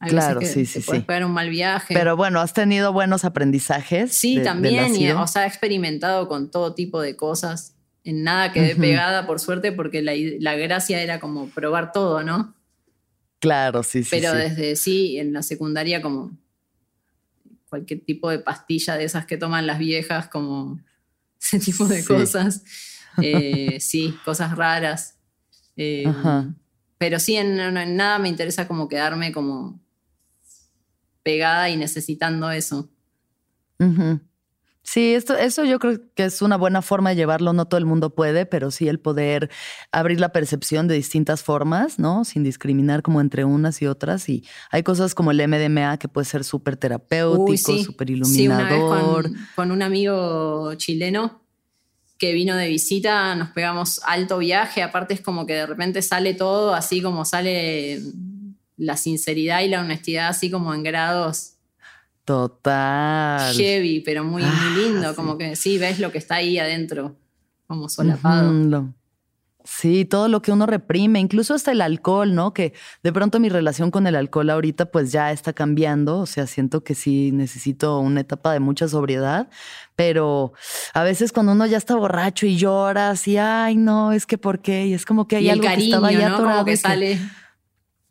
claro, 0.00 0.40
sí, 0.42 0.66
sí, 0.66 0.80
puedes 0.80 1.04
pegar 1.04 1.24
un 1.24 1.32
mal 1.32 1.48
viaje. 1.48 1.94
Pero 1.94 2.16
bueno, 2.16 2.40
has 2.40 2.52
tenido 2.52 2.92
buenos 2.92 3.24
aprendizajes. 3.24 4.12
Sí, 4.12 4.42
también. 4.42 4.94
y, 4.94 5.10
o 5.10 5.26
sea, 5.26 5.44
he 5.44 5.48
experimentado 5.48 6.28
con 6.28 6.50
todo 6.50 6.74
tipo 6.74 7.00
de 7.00 7.16
cosas. 7.16 7.74
En 8.04 8.22
nada 8.22 8.52
quedé 8.52 8.76
pegada, 8.76 9.26
por 9.26 9.40
suerte, 9.40 9.72
porque 9.72 10.02
la, 10.02 10.54
gracia 10.54 11.00
era 11.02 11.18
como 11.18 11.48
probar 11.48 11.92
todo, 11.92 12.22
¿no? 12.22 12.54
Claro, 13.40 13.82
sí, 13.82 14.04
sí. 14.04 14.10
Pero 14.10 14.32
desde 14.32 14.76
sí, 14.76 15.18
en 15.18 15.32
la 15.32 15.42
secundaria, 15.42 16.00
como 16.00 16.36
cualquier 17.68 18.00
tipo 18.00 18.30
de 18.30 18.38
pastilla 18.38 18.96
de 18.96 19.04
esas 19.04 19.26
que 19.26 19.36
toman 19.36 19.66
las 19.66 19.78
viejas, 19.78 20.28
como 20.28 20.80
ese 21.40 21.58
tipo 21.58 21.86
de 21.86 22.04
cosas. 22.04 22.62
Eh, 23.22 23.78
sí, 23.80 24.16
cosas 24.24 24.56
raras. 24.56 25.18
Eh, 25.76 26.06
pero 26.98 27.18
sí, 27.18 27.36
en, 27.36 27.56
nada 27.96 28.18
me 28.18 28.28
interesa 28.28 28.66
como 28.66 28.88
quedarme 28.88 29.32
como 29.32 29.80
pegada 31.26 31.68
y 31.70 31.76
necesitando 31.76 32.52
eso. 32.52 32.88
Sí, 34.84 35.14
esto, 35.14 35.36
eso 35.36 35.64
yo 35.64 35.80
creo 35.80 35.98
que 36.14 36.24
es 36.24 36.40
una 36.40 36.56
buena 36.56 36.82
forma 36.82 37.10
de 37.10 37.16
llevarlo. 37.16 37.52
No 37.52 37.66
todo 37.66 37.78
el 37.78 37.84
mundo 37.84 38.14
puede, 38.14 38.46
pero 38.46 38.70
sí 38.70 38.86
el 38.86 39.00
poder 39.00 39.50
abrir 39.90 40.20
la 40.20 40.28
percepción 40.28 40.86
de 40.86 40.94
distintas 40.94 41.42
formas, 41.42 41.98
¿no? 41.98 42.24
Sin 42.24 42.44
discriminar 42.44 43.02
como 43.02 43.20
entre 43.20 43.44
unas 43.44 43.82
y 43.82 43.88
otras. 43.88 44.28
Y 44.28 44.44
hay 44.70 44.84
cosas 44.84 45.16
como 45.16 45.32
el 45.32 45.48
MDMA 45.48 45.98
que 45.98 46.06
puede 46.06 46.26
ser 46.26 46.44
súper 46.44 46.76
terapéutico, 46.76 47.76
súper 47.78 48.10
iluminador. 48.10 49.28
con, 49.56 49.72
un 49.72 49.82
amigo 49.82 50.72
chileno 50.76 51.42
que 52.18 52.32
vino 52.32 52.54
de 52.54 52.68
visita, 52.68 53.34
nos 53.34 53.50
pegamos 53.50 54.00
alto 54.04 54.38
viaje. 54.38 54.84
Aparte 54.84 55.14
es 55.14 55.20
como 55.20 55.46
que 55.46 55.54
de 55.54 55.66
repente 55.66 56.00
sale 56.02 56.34
todo 56.34 56.72
así 56.72 57.02
como 57.02 57.24
sale 57.24 58.00
la 58.76 58.96
sinceridad 58.96 59.62
y 59.62 59.68
la 59.68 59.80
honestidad 59.80 60.28
así 60.28 60.50
como 60.50 60.74
en 60.74 60.82
grados. 60.82 61.54
Total. 62.24 63.54
Heavy, 63.54 64.00
pero 64.00 64.24
muy, 64.24 64.42
ah, 64.44 64.74
lindo. 64.76 65.14
Como 65.14 65.38
que 65.38 65.54
sí, 65.54 65.78
ves 65.78 66.00
lo 66.00 66.10
que 66.10 66.18
está 66.18 66.36
ahí 66.36 66.58
adentro, 66.58 67.16
como 67.66 67.88
solapado. 67.88 68.92
Sí, 69.66 70.04
todo 70.04 70.28
lo 70.28 70.42
que 70.42 70.52
uno 70.52 70.66
reprime, 70.66 71.18
incluso 71.18 71.52
hasta 71.52 71.72
el 71.72 71.80
alcohol, 71.80 72.36
¿no? 72.36 72.54
Que 72.54 72.72
de 73.02 73.12
pronto 73.12 73.40
mi 73.40 73.48
relación 73.48 73.90
con 73.90 74.06
el 74.06 74.14
alcohol 74.14 74.48
ahorita 74.50 74.92
pues 74.92 75.10
ya 75.10 75.32
está 75.32 75.52
cambiando, 75.52 76.20
o 76.20 76.26
sea, 76.26 76.46
siento 76.46 76.84
que 76.84 76.94
sí 76.94 77.32
necesito 77.32 77.98
una 77.98 78.20
etapa 78.20 78.52
de 78.52 78.60
mucha 78.60 78.86
sobriedad, 78.86 79.48
pero 79.96 80.52
a 80.94 81.02
veces 81.02 81.32
cuando 81.32 81.50
uno 81.50 81.66
ya 81.66 81.78
está 81.78 81.96
borracho 81.96 82.46
y 82.46 82.56
lloras 82.56 83.26
y 83.26 83.38
ay, 83.38 83.74
no, 83.74 84.12
es 84.12 84.24
que 84.24 84.38
por 84.38 84.60
qué, 84.60 84.86
y 84.86 84.94
es 84.94 85.04
como 85.04 85.26
que 85.26 85.34
hay 85.34 85.50
algo 85.50 85.66
que 85.66 85.74
estaba 85.74 86.12
ya 86.12 86.28
¿no? 86.28 86.64
que 86.64 86.76
sale 86.76 87.18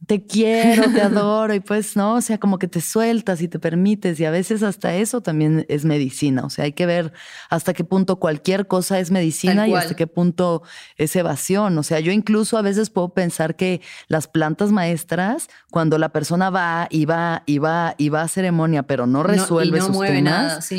te 0.08 0.26
quiero, 0.26 0.92
te 0.92 1.02
adoro, 1.02 1.54
y 1.54 1.60
pues 1.60 1.96
no, 1.96 2.16
o 2.16 2.22
sea, 2.22 2.38
como 2.40 2.60
que 2.60 2.68
te 2.68 2.82
sueltas 2.82 3.42
y 3.42 3.48
te 3.48 3.60
permites, 3.60 4.20
y 4.20 4.26
a 4.26 4.32
veces 4.32 4.64
hasta 4.64 4.96
eso 4.96 5.22
también 5.22 5.66
es 5.70 5.86
medicina, 5.86 6.44
o 6.46 6.50
sea, 6.50 6.66
hay 6.66 6.74
que 6.74 6.86
ver 6.86 7.14
hasta 7.50 7.74
qué 7.74 7.84
punto 7.84 8.18
cualquier 8.18 8.68
cosa 8.68 9.00
es 9.00 9.12
medicina 9.12 9.68
y 9.68 9.74
hasta 9.74 9.96
qué 9.96 10.08
punto 10.08 10.64
es 10.98 11.16
evasión, 11.16 11.78
o 11.78 11.84
sea, 11.84 12.00
yo 12.00 12.12
incluso 12.12 12.58
a 12.58 12.62
veces 12.62 12.90
puedo 12.90 13.10
pensar 13.10 13.56
que 13.56 13.82
las 14.08 14.28
plantas 14.28 14.72
maestras, 14.72 15.50
cuando 15.72 15.98
la 15.98 16.10
persona 16.10 16.50
va 16.50 16.88
y 16.90 17.06
va 17.06 17.44
y 17.46 17.58
va 17.58 17.96
y 17.98 18.10
va 18.10 18.22
a 18.22 18.28
ceremonia, 18.28 18.84
pero 18.84 19.08
no 19.08 19.24
resuelve 19.24 19.80
no, 19.80 19.88
sus 19.88 20.00
temas, 20.02 20.72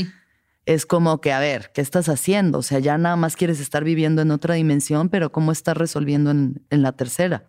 Es 0.65 0.87
como 0.87 1.21
que, 1.21 1.33
a 1.33 1.41
ver, 1.41 1.71
¿qué 1.75 1.81
estás 1.81 2.09
haciendo? 2.09 2.59
O 2.59 2.63
sea, 2.63 2.79
ya 2.79 2.99
nada 2.99 3.17
más 3.17 3.37
quieres 3.37 3.61
estar 3.61 3.85
viviendo 3.85 4.23
en 4.23 4.31
otra 4.31 4.55
dimensión, 4.55 5.09
pero 5.09 5.33
¿cómo 5.33 5.53
estás 5.53 5.77
resolviendo 5.77 6.31
en, 6.31 6.61
la 6.71 6.93
tercera? 6.93 7.45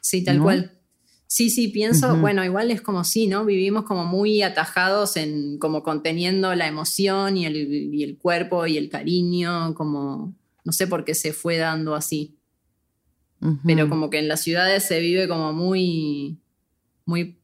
Sí, 0.00 0.24
tal 0.24 0.40
cual. 0.40 0.79
Sí, 1.32 1.48
sí, 1.48 1.68
pienso, 1.68 2.16
bueno, 2.16 2.44
igual 2.44 2.72
es 2.72 2.82
como 2.82 3.04
sí, 3.04 3.28
¿no? 3.28 3.44
Vivimos 3.44 3.84
como 3.84 4.04
muy 4.04 4.42
atajados 4.42 5.16
en 5.16 5.58
como 5.58 5.84
conteniendo 5.84 6.52
la 6.56 6.66
emoción 6.66 7.36
y 7.36 7.46
el, 7.46 8.18
cuerpo 8.20 8.66
y 8.66 8.76
el 8.76 8.90
cariño, 8.90 9.72
como 9.76 10.34
no 10.64 10.72
sé 10.72 10.88
por 10.88 11.04
qué 11.04 11.14
se 11.14 11.32
fue 11.32 11.56
dando 11.56 11.94
así. 11.94 12.36
Pero 13.64 13.88
como 13.88 14.10
que 14.10 14.18
en 14.18 14.26
las 14.26 14.40
ciudades 14.40 14.82
se 14.82 14.98
vive 14.98 15.28
como 15.28 15.52
muy, 15.52 16.40
muy 17.04 17.38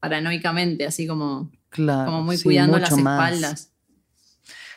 paranoicamente, 0.00 0.86
así 0.86 1.06
como, 1.06 1.52
como 1.76 2.22
muy 2.22 2.40
cuidando 2.40 2.78
las 2.78 2.96
espaldas. 2.96 3.70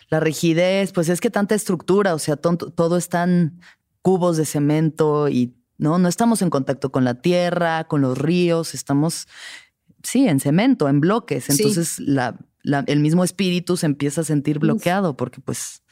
la 0.09 0.19
rigidez, 0.19 0.91
pues 0.91 1.07
es 1.07 1.21
que 1.21 1.29
tanta 1.29 1.55
estructura, 1.55 2.13
o 2.13 2.19
sea, 2.19 2.35
todo 2.35 2.97
están 2.97 3.61
cubos 4.01 4.35
de 4.35 4.43
cemento 4.43 5.29
y 5.29 5.53
no, 5.83 5.99
no 5.99 6.07
estamos 6.07 6.41
en 6.41 6.49
contacto 6.49 6.93
con 6.93 7.03
la 7.03 7.15
tierra, 7.15 7.83
con 7.83 7.99
los 7.99 8.17
ríos, 8.17 8.73
estamos, 8.73 9.27
sí, 10.01 10.29
en 10.29 10.39
cemento, 10.39 10.87
en 10.87 11.01
bloques. 11.01 11.49
Entonces 11.49 11.99
la, 11.99 12.39
el 12.87 12.99
mismo 13.01 13.25
espíritu 13.25 13.75
se 13.75 13.85
empieza 13.85 14.21
a 14.21 14.23
sentir 14.23 14.59
bloqueado 14.59 15.17
porque 15.17 15.41
pues 15.41 15.83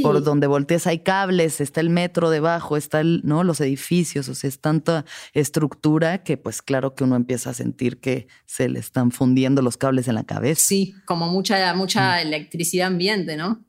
por 0.00 0.22
donde 0.22 0.46
voltees 0.46 0.86
hay 0.86 1.00
cables, 1.00 1.60
está 1.60 1.80
el 1.80 1.90
metro 1.90 2.30
debajo, 2.30 2.76
está 2.76 3.00
el, 3.00 3.20
¿no? 3.24 3.42
los 3.42 3.60
edificios, 3.60 4.28
o 4.28 4.34
sea, 4.36 4.46
es 4.46 4.60
tanta 4.60 5.04
estructura 5.32 6.22
que 6.22 6.36
pues 6.36 6.62
claro 6.62 6.94
que 6.94 7.02
uno 7.02 7.16
empieza 7.16 7.50
a 7.50 7.54
sentir 7.54 7.98
que 7.98 8.28
se 8.46 8.68
le 8.68 8.78
están 8.78 9.10
fundiendo 9.10 9.60
los 9.60 9.76
cables 9.76 10.06
en 10.06 10.14
la 10.14 10.22
cabeza. 10.22 10.60
Sí, 10.60 10.94
como 11.04 11.26
mucha, 11.26 11.74
mucha 11.74 12.14
mm. 12.14 12.26
electricidad 12.28 12.86
ambiente, 12.86 13.36
¿no? 13.36 13.64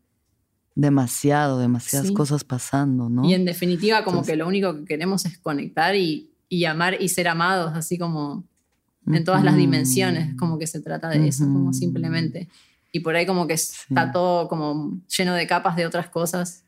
Demasiado, 0.76 1.60
demasiadas 1.60 2.12
cosas 2.12 2.44
pasando, 2.44 3.10
¿no? 3.10 3.24
Y 3.30 3.34
en 3.34 3.46
definitiva, 3.46 4.04
como 4.04 4.24
que 4.24 4.36
lo 4.36 4.48
único 4.48 4.76
que 4.76 4.86
queremos 4.86 5.26
es 5.26 5.38
conectar 5.38 5.96
y, 5.96 6.32
y 6.50 6.66
amar 6.66 7.00
y 7.00 7.10
ser 7.10 7.28
amados, 7.28 7.74
así 7.76 7.98
como 7.98 8.44
en 9.06 9.24
todas 9.24 9.44
las 9.44 9.56
dimensiones, 9.56 10.36
como 10.36 10.58
que 10.58 10.66
se 10.66 10.80
trata 10.80 11.10
de 11.10 11.28
eso, 11.28 11.44
como 11.44 11.74
simplemente 11.74 12.48
y 12.94 13.00
por 13.00 13.16
ahí 13.16 13.26
como 13.26 13.48
que 13.48 13.56
está 13.56 14.12
todo 14.12 14.48
como 14.48 15.02
lleno 15.18 15.34
de 15.34 15.48
capas 15.48 15.76
de 15.76 15.88
otras 15.88 16.10
cosas. 16.10 16.64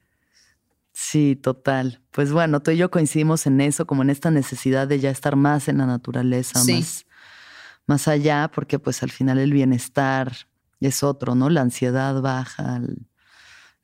Sí, 0.92 1.36
total. 1.36 2.02
Pues 2.10 2.32
bueno, 2.32 2.62
tú 2.62 2.72
y 2.72 2.78
yo 2.78 2.90
coincidimos 2.90 3.46
en 3.46 3.62
eso, 3.62 3.86
como 3.86 4.02
en 4.02 4.10
esta 4.10 4.32
necesidad 4.32 4.88
de 4.88 5.00
ya 5.00 5.12
estar 5.12 5.36
más 5.36 5.68
en 5.68 5.78
la 5.78 5.86
naturaleza, 5.86 6.64
más, 6.66 7.06
más 7.86 8.08
allá, 8.08 8.50
porque 8.54 8.80
pues 8.80 9.04
al 9.04 9.12
final 9.12 9.38
el 9.38 9.54
bienestar 9.54 10.36
es 10.80 11.04
otro, 11.04 11.36
¿no? 11.36 11.50
La 11.52 11.62
ansiedad 11.62 12.20
baja, 12.22 12.82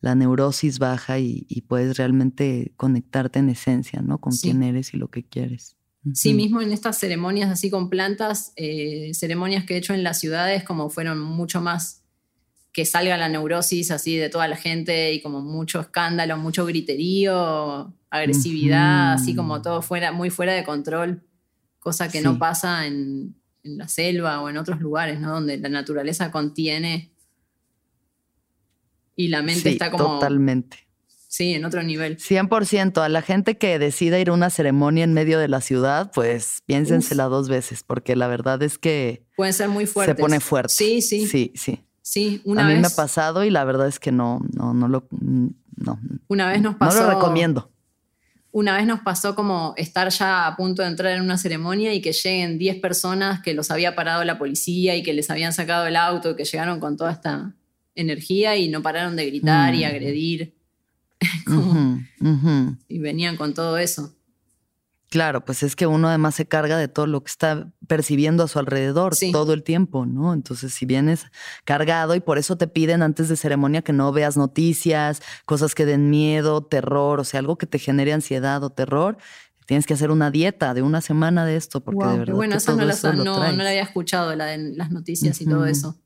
la 0.01 0.15
neurosis 0.15 0.79
baja 0.79 1.19
y, 1.19 1.45
puedes 1.67 1.97
realmente 1.97 2.73
conectarte 2.75 3.39
en 3.39 3.49
esencia, 3.49 4.01
¿no? 4.01 4.19
Con 4.19 4.33
quién 4.35 4.63
eres 4.63 4.93
y 4.93 4.97
lo 4.97 5.09
que 5.09 5.23
quieres. 5.23 5.77
Sí, 6.13 6.33
mismo 6.33 6.61
en 6.61 6.71
estas 6.71 6.97
ceremonias 6.97 7.51
así 7.51 7.69
con 7.69 7.89
plantas, 7.89 8.53
eh, 8.55 9.11
ceremonias 9.13 9.65
que 9.65 9.75
he 9.75 9.77
hecho 9.77 9.93
en 9.93 10.03
las 10.03 10.19
ciudades 10.19 10.63
como 10.63 10.89
fueron 10.89 11.21
mucho 11.21 11.61
más 11.61 12.01
que 12.71 12.85
salga 12.85 13.17
la 13.17 13.29
neurosis 13.29 13.91
así 13.91 14.17
de 14.17 14.29
toda 14.29 14.47
la 14.47 14.55
gente 14.55 15.13
y 15.13 15.21
como 15.21 15.41
mucho 15.41 15.79
escándalo, 15.79 16.37
mucho 16.37 16.65
griterío, 16.65 17.93
agresividad, 18.09 19.13
así 19.13 19.35
como 19.35 19.61
todo 19.61 19.81
fuera, 19.81 20.11
muy 20.11 20.29
fuera 20.29 20.53
de 20.53 20.63
control, 20.63 21.23
cosa 21.79 22.09
que 22.09 22.21
no 22.21 22.39
pasa 22.39 22.87
en, 22.87 23.35
la 23.63 23.87
selva 23.87 24.41
o 24.41 24.49
en 24.49 24.57
otros 24.57 24.81
lugares, 24.81 25.19
¿no? 25.19 25.33
Donde 25.33 25.57
la 25.59 25.69
naturaleza 25.69 26.31
contiene 26.31 27.11
y 29.22 29.28
la 29.28 29.41
mente 29.41 29.69
está 29.69 29.91
como... 29.91 30.19
Totalmente. 30.19 30.88
Sí, 31.28 31.53
en 31.53 31.63
otro 31.63 31.82
nivel. 31.82 32.17
100%. 32.17 33.01
A 33.01 33.07
la 33.07 33.22
gente 33.22 33.57
que 33.57 33.80
decida 33.80 34.19
ir 34.19 34.30
a 34.30 34.34
una 34.34 34.49
ceremonia 34.49 35.03
en 35.03 35.13
medio 35.13 35.39
de 35.39 35.47
la 35.47 35.61
ciudad, 35.61 36.11
pues 36.13 36.61
piénsensela 36.65 37.26
dos 37.26 37.47
veces, 37.47 37.84
porque 37.84 38.15
la 38.15 38.28
verdad 38.28 38.61
es 38.63 38.78
que... 38.78 39.24
Pueden 39.38 39.53
ser 39.53 39.69
muy 39.69 39.86
fuertes. 39.86 40.15
Se 40.15 40.22
pone 40.22 40.39
fuerte. 40.39 40.74
Sí, 40.74 41.01
sí. 41.01 41.28
Sí, 41.28 41.53
sí. 41.55 41.80
Sí, 42.01 42.41
una 42.43 42.63
a 42.63 42.67
vez. 42.67 42.74
A 42.74 42.76
mí 42.76 42.82
me 42.82 42.88
ha 42.88 42.95
pasado 42.95 43.43
y 43.45 43.51
la 43.51 43.63
verdad 43.63 43.88
es 43.88 43.99
que 43.99 44.11
no, 44.11 44.41
no, 44.53 44.74
no 44.74 44.88
lo. 44.88 45.07
No. 45.11 45.99
Una 46.28 46.49
vez 46.49 46.61
nos 46.61 46.76
pasó. 46.76 46.99
No 46.99 47.07
lo 47.07 47.13
recomiendo. 47.13 47.72
Una 48.51 48.76
vez 48.76 48.86
nos 48.86 48.99
pasó 49.01 49.36
como 49.36 49.74
estar 49.78 50.09
ya 50.09 50.47
a 50.47 50.57
punto 50.57 50.82
de 50.82 50.89
entrar 50.89 51.13
en 51.13 51.22
una 51.22 51.38
ceremonia 51.38 51.93
y 51.93 52.01
que 52.01 52.11
lleguen 52.11 52.57
10 52.57 52.82
personas 52.82 53.41
que 53.41 53.53
los 53.53 53.72
había 53.72 53.95
parado 53.95 54.26
la 54.26 54.38
policía 54.38 54.95
y 54.95 55.03
que 55.03 55.13
les 55.13 55.30
habían 55.30 55.53
sacado 55.53 55.88
el 55.88 55.95
auto, 55.95 56.36
que 56.36 56.43
llegaron 56.43 56.82
con 56.82 56.97
toda 56.97 57.11
esta 57.13 57.53
energía 57.95 58.57
y 58.57 58.69
no 58.69 58.81
pararon 58.81 59.15
de 59.15 59.25
gritar 59.27 59.75
y 59.75 59.83
mm. 59.83 59.87
agredir. 59.87 60.55
Y 62.87 62.99
venían 62.99 63.37
con 63.37 63.53
todo 63.53 63.77
eso. 63.77 64.15
Claro, 65.11 65.43
pues 65.43 65.61
es 65.61 65.75
que 65.75 65.87
uno 65.87 66.07
además 66.07 66.35
se 66.35 66.47
carga 66.47 66.77
de 66.77 66.87
todo 66.87 67.05
lo 67.05 67.21
que 67.21 67.29
está 67.29 67.69
percibiendo 67.85 68.43
a 68.43 68.47
su 68.47 68.59
alrededor 68.59 69.13
todo 69.33 69.51
el 69.51 69.61
tiempo, 69.61 70.05
¿no? 70.05 70.33
Entonces, 70.33 70.73
si 70.73 70.85
vienes 70.85 71.25
cargado 71.65 72.15
y 72.15 72.21
por 72.21 72.37
eso 72.37 72.57
te 72.57 72.67
piden 72.67 73.01
antes 73.01 73.27
de 73.27 73.35
ceremonia 73.35 73.81
que 73.81 73.91
no 73.91 74.13
veas 74.13 74.37
noticias, 74.37 75.21
cosas 75.45 75.75
que 75.75 75.85
den 75.85 76.09
miedo, 76.09 76.63
terror, 76.63 77.19
o 77.19 77.25
sea, 77.25 77.41
algo 77.41 77.57
que 77.57 77.65
te 77.65 77.77
genere 77.77 78.13
ansiedad 78.13 78.63
o 78.63 78.69
terror, 78.69 79.17
tienes 79.65 79.85
que 79.85 79.95
hacer 79.95 80.11
una 80.11 80.31
dieta 80.31 80.73
de 80.73 80.81
una 80.81 81.01
semana 81.01 81.45
de 81.45 81.57
esto, 81.57 81.81
porque 81.81 82.05
de 82.05 82.19
verdad. 82.19 82.35
Bueno, 82.35 82.55
esa 82.55 82.73
no, 82.73 82.85
la, 82.85 83.47
había 83.49 83.83
escuchado, 83.83 84.33
la 84.33 84.45
de 84.45 84.59
las 84.75 84.91
noticias 84.91 85.41
y 85.41 85.45
todo 85.45 85.65
eso. 85.65 85.97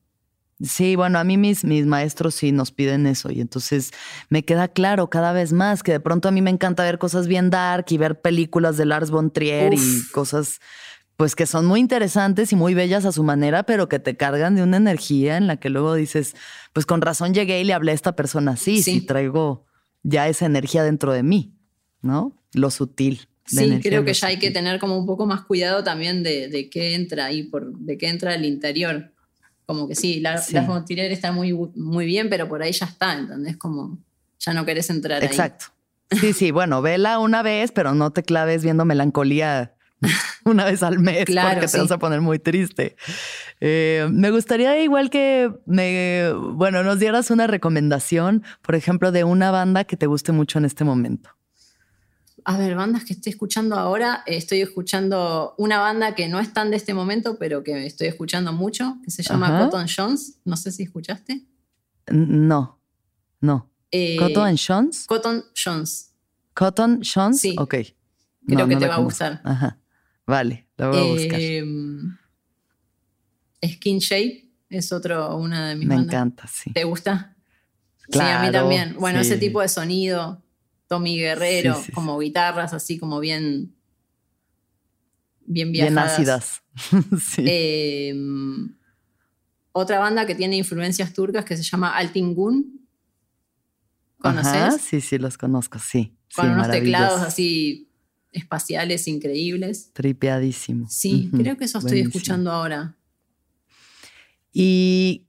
Sí, 0.61 0.95
bueno, 0.95 1.19
a 1.19 1.25
mí 1.25 1.37
mis, 1.37 1.65
mis 1.65 1.85
maestros 1.85 2.35
sí 2.35 2.53
nos 2.53 2.71
piden 2.71 3.07
eso 3.07 3.29
y 3.29 3.41
entonces 3.41 3.91
me 4.29 4.45
queda 4.45 4.69
claro 4.69 5.09
cada 5.09 5.33
vez 5.33 5.51
más 5.51 5.83
que 5.83 5.91
de 5.91 5.99
pronto 5.99 6.29
a 6.29 6.31
mí 6.31 6.41
me 6.41 6.49
encanta 6.49 6.83
ver 6.83 6.97
cosas 6.97 7.27
bien 7.27 7.49
dark 7.49 7.87
y 7.89 7.97
ver 7.97 8.21
películas 8.21 8.77
de 8.77 8.85
Lars 8.85 9.11
von 9.11 9.31
Trier 9.31 9.73
y 9.73 10.03
cosas 10.13 10.61
pues 11.17 11.35
que 11.35 11.45
son 11.45 11.65
muy 11.65 11.79
interesantes 11.81 12.51
y 12.53 12.55
muy 12.55 12.73
bellas 12.73 13.05
a 13.05 13.11
su 13.11 13.23
manera, 13.23 13.63
pero 13.63 13.89
que 13.89 13.99
te 13.99 14.17
cargan 14.17 14.55
de 14.55 14.63
una 14.63 14.77
energía 14.77 15.37
en 15.37 15.47
la 15.47 15.57
que 15.57 15.69
luego 15.69 15.93
dices, 15.95 16.35
pues 16.73 16.85
con 16.85 17.01
razón 17.01 17.33
llegué 17.33 17.61
y 17.61 17.63
le 17.63 17.73
hablé 17.73 17.91
a 17.91 17.95
esta 17.95 18.15
persona 18.15 18.51
así, 18.51 18.81
sí. 18.81 18.99
si 18.99 19.01
traigo 19.01 19.65
ya 20.03 20.27
esa 20.27 20.45
energía 20.45 20.83
dentro 20.83 21.13
de 21.13 21.23
mí, 21.23 21.53
¿no? 22.01 22.37
Lo 22.53 22.69
sutil. 22.69 23.27
Sí, 23.45 23.79
creo 23.81 24.03
que 24.03 24.13
ya 24.13 24.27
hay 24.27 24.39
que 24.39 24.51
tener 24.51 24.79
como 24.79 24.97
un 24.97 25.05
poco 25.05 25.25
más 25.25 25.41
cuidado 25.41 25.83
también 25.83 26.23
de, 26.23 26.47
de 26.49 26.69
qué 26.69 26.95
entra 26.95 27.25
ahí, 27.25 27.43
por, 27.43 27.77
de 27.77 27.97
qué 27.97 28.09
entra 28.09 28.35
el 28.35 28.43
interior 28.43 29.14
como 29.65 29.87
que 29.87 29.95
sí, 29.95 30.19
la, 30.19 30.37
sí. 30.37 30.55
está 30.57 31.31
muy, 31.31 31.53
muy 31.53 32.05
bien, 32.05 32.29
pero 32.29 32.47
por 32.47 32.61
ahí 32.61 32.71
ya 32.71 32.85
está, 32.85 33.13
¿entendés? 33.13 33.57
Como 33.57 33.97
ya 34.39 34.53
no 34.53 34.65
querés 34.65 34.89
entrar 34.89 35.23
Exacto. 35.23 35.65
Sí, 36.11 36.33
sí, 36.33 36.51
bueno, 36.51 36.81
vela 36.81 37.17
una 37.19 37.41
vez, 37.41 37.71
pero 37.71 37.95
no 37.95 38.11
te 38.11 38.21
claves 38.21 38.63
viendo 38.63 38.85
melancolía 38.85 39.73
una 40.45 40.65
vez 40.65 40.83
al 40.83 40.99
mes 40.99 41.25
claro, 41.25 41.59
porque 41.59 41.67
te 41.67 41.79
vas 41.79 41.91
a 41.91 41.97
poner 41.97 42.21
muy 42.21 42.37
triste. 42.37 42.95
Eh, 43.59 44.07
me 44.11 44.29
gustaría 44.29 44.79
igual 44.81 45.09
que 45.09 45.51
me, 45.65 46.31
bueno, 46.53 46.83
nos 46.83 46.99
dieras 46.99 47.31
una 47.31 47.47
recomendación, 47.47 48.43
por 48.61 48.75
ejemplo, 48.75 49.11
de 49.11 49.23
una 49.23 49.49
banda 49.49 49.83
que 49.83 49.97
te 49.97 50.05
guste 50.05 50.31
mucho 50.31 50.59
en 50.59 50.65
este 50.65 50.83
momento 50.83 51.34
a 52.47 52.57
ver, 52.57 52.75
bandas 52.75 53.03
que 53.03 53.13
estoy 53.13 53.31
escuchando 53.31 53.75
ahora, 53.75 54.23
estoy 54.27 54.61
escuchando 54.61 55.55
una 55.57 55.79
banda 55.79 56.13
que 56.13 56.27
no 56.27 56.39
es 56.39 56.53
tan 56.53 56.69
de 56.69 56.77
este 56.77 56.93
momento, 56.93 57.39
pero 57.39 57.63
que 57.63 57.87
estoy 57.87 58.07
escuchando 58.07 58.53
mucho, 58.53 58.97
que 59.03 59.09
se 59.09 59.23
llama 59.23 59.59
Cotton 59.59 59.87
Jones. 59.93 60.37
No 60.45 60.55
sé 60.55 60.71
si 60.71 60.83
escuchaste. 60.83 61.43
No, 62.11 62.79
no. 63.41 63.71
Eh, 63.89 64.17
¿Cotton 64.19 64.55
Jones? 64.57 65.05
Cotton 65.07 65.43
Jones. 65.55 66.13
¿Cotton 66.53 67.01
Jones? 67.01 67.41
Sí. 67.41 67.55
Ok. 67.57 67.75
Creo 68.47 68.67
que 68.67 68.75
te 68.75 68.87
va 68.87 68.95
a 68.95 68.99
gustar. 68.99 69.41
Ajá. 69.43 69.79
Vale, 70.27 70.67
lo 70.77 70.89
voy 70.89 70.99
a 70.99 71.13
buscar. 71.13 71.39
Em, 71.39 72.15
Skin 73.65 73.97
Shape 73.97 74.51
es 74.69 74.91
otro, 74.91 75.35
una 75.35 75.69
de 75.69 75.75
mis 75.77 75.87
Me 75.87 75.95
bandas. 75.95 76.13
Me 76.13 76.13
encanta, 76.13 76.47
sí. 76.47 76.71
¿Te 76.73 76.83
gusta? 76.83 77.35
sí, 78.07 78.19
a 78.19 78.43
mí 78.43 78.51
también. 78.51 78.97
Bueno, 78.99 79.19
ese 79.19 79.37
tipo 79.37 79.61
de 79.61 79.67
sonido 79.67 80.44
Tommy 80.95 81.17
Guerrero, 81.17 81.83
como 81.93 82.17
guitarras 82.19 82.73
así 82.73 82.97
como 82.97 83.19
bien 83.19 83.75
bien 85.45 85.73
viajadas. 85.73 86.17
Bien 86.17 86.29
ácidas. 86.29 86.63
Em, 87.37 88.73
otra 89.73 89.99
banda 89.99 90.25
que 90.25 90.35
tiene 90.35 90.55
influencias 90.55 91.11
turcas 91.11 91.43
que 91.43 91.57
se 91.57 91.63
llama 91.63 91.97
Altingun. 91.97 92.87
¿Conoces? 94.19 94.81
sí, 94.81 95.01
sí, 95.01 95.17
los 95.17 95.37
conozco, 95.37 95.79
sí. 95.79 96.15
Con 96.33 96.49
unos 96.49 96.69
teclados 96.69 97.21
así 97.21 97.89
espaciales 98.31 99.05
increíbles. 99.09 99.91
Tripeadísimo. 99.91 100.87
Sí, 100.89 101.29
creo 101.35 101.57
que 101.57 101.65
eso 101.65 101.79
estoy 101.79 101.99
escuchando 101.99 102.53
ahora. 102.53 102.95
¿Y 104.53 105.27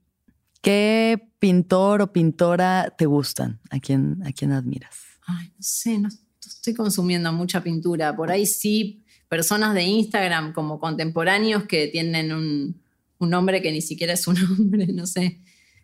qué 0.61 1.29
pintor 1.39 2.01
o 2.01 2.13
pintora 2.13 2.95
te 2.97 3.05
gustan? 3.05 3.59
¿A 3.69 3.79
quién, 3.81 4.23
a 4.25 4.31
quién 4.31 4.53
admiras? 4.53 5.06
Ay, 5.27 5.47
no 5.55 5.61
sé, 5.63 5.99
no 5.99 6.09
estoy 6.47 6.73
consumiendo 6.73 7.31
mucha 7.33 7.61
pintura. 7.61 8.15
Por 8.15 8.31
ahí 8.31 8.45
sí, 8.45 9.03
personas 9.29 9.73
de 9.73 9.83
Instagram 9.83 10.53
como 10.53 10.79
contemporáneos 10.79 11.63
que 11.63 11.87
tienen 11.87 12.31
un, 12.31 12.81
nombre 13.19 13.61
que 13.61 13.71
ni 13.71 13.81
siquiera 13.81 14.13
es 14.13 14.27
un 14.27 14.35
nombre, 14.57 14.87
no 14.87 15.05
sé, 15.05 15.41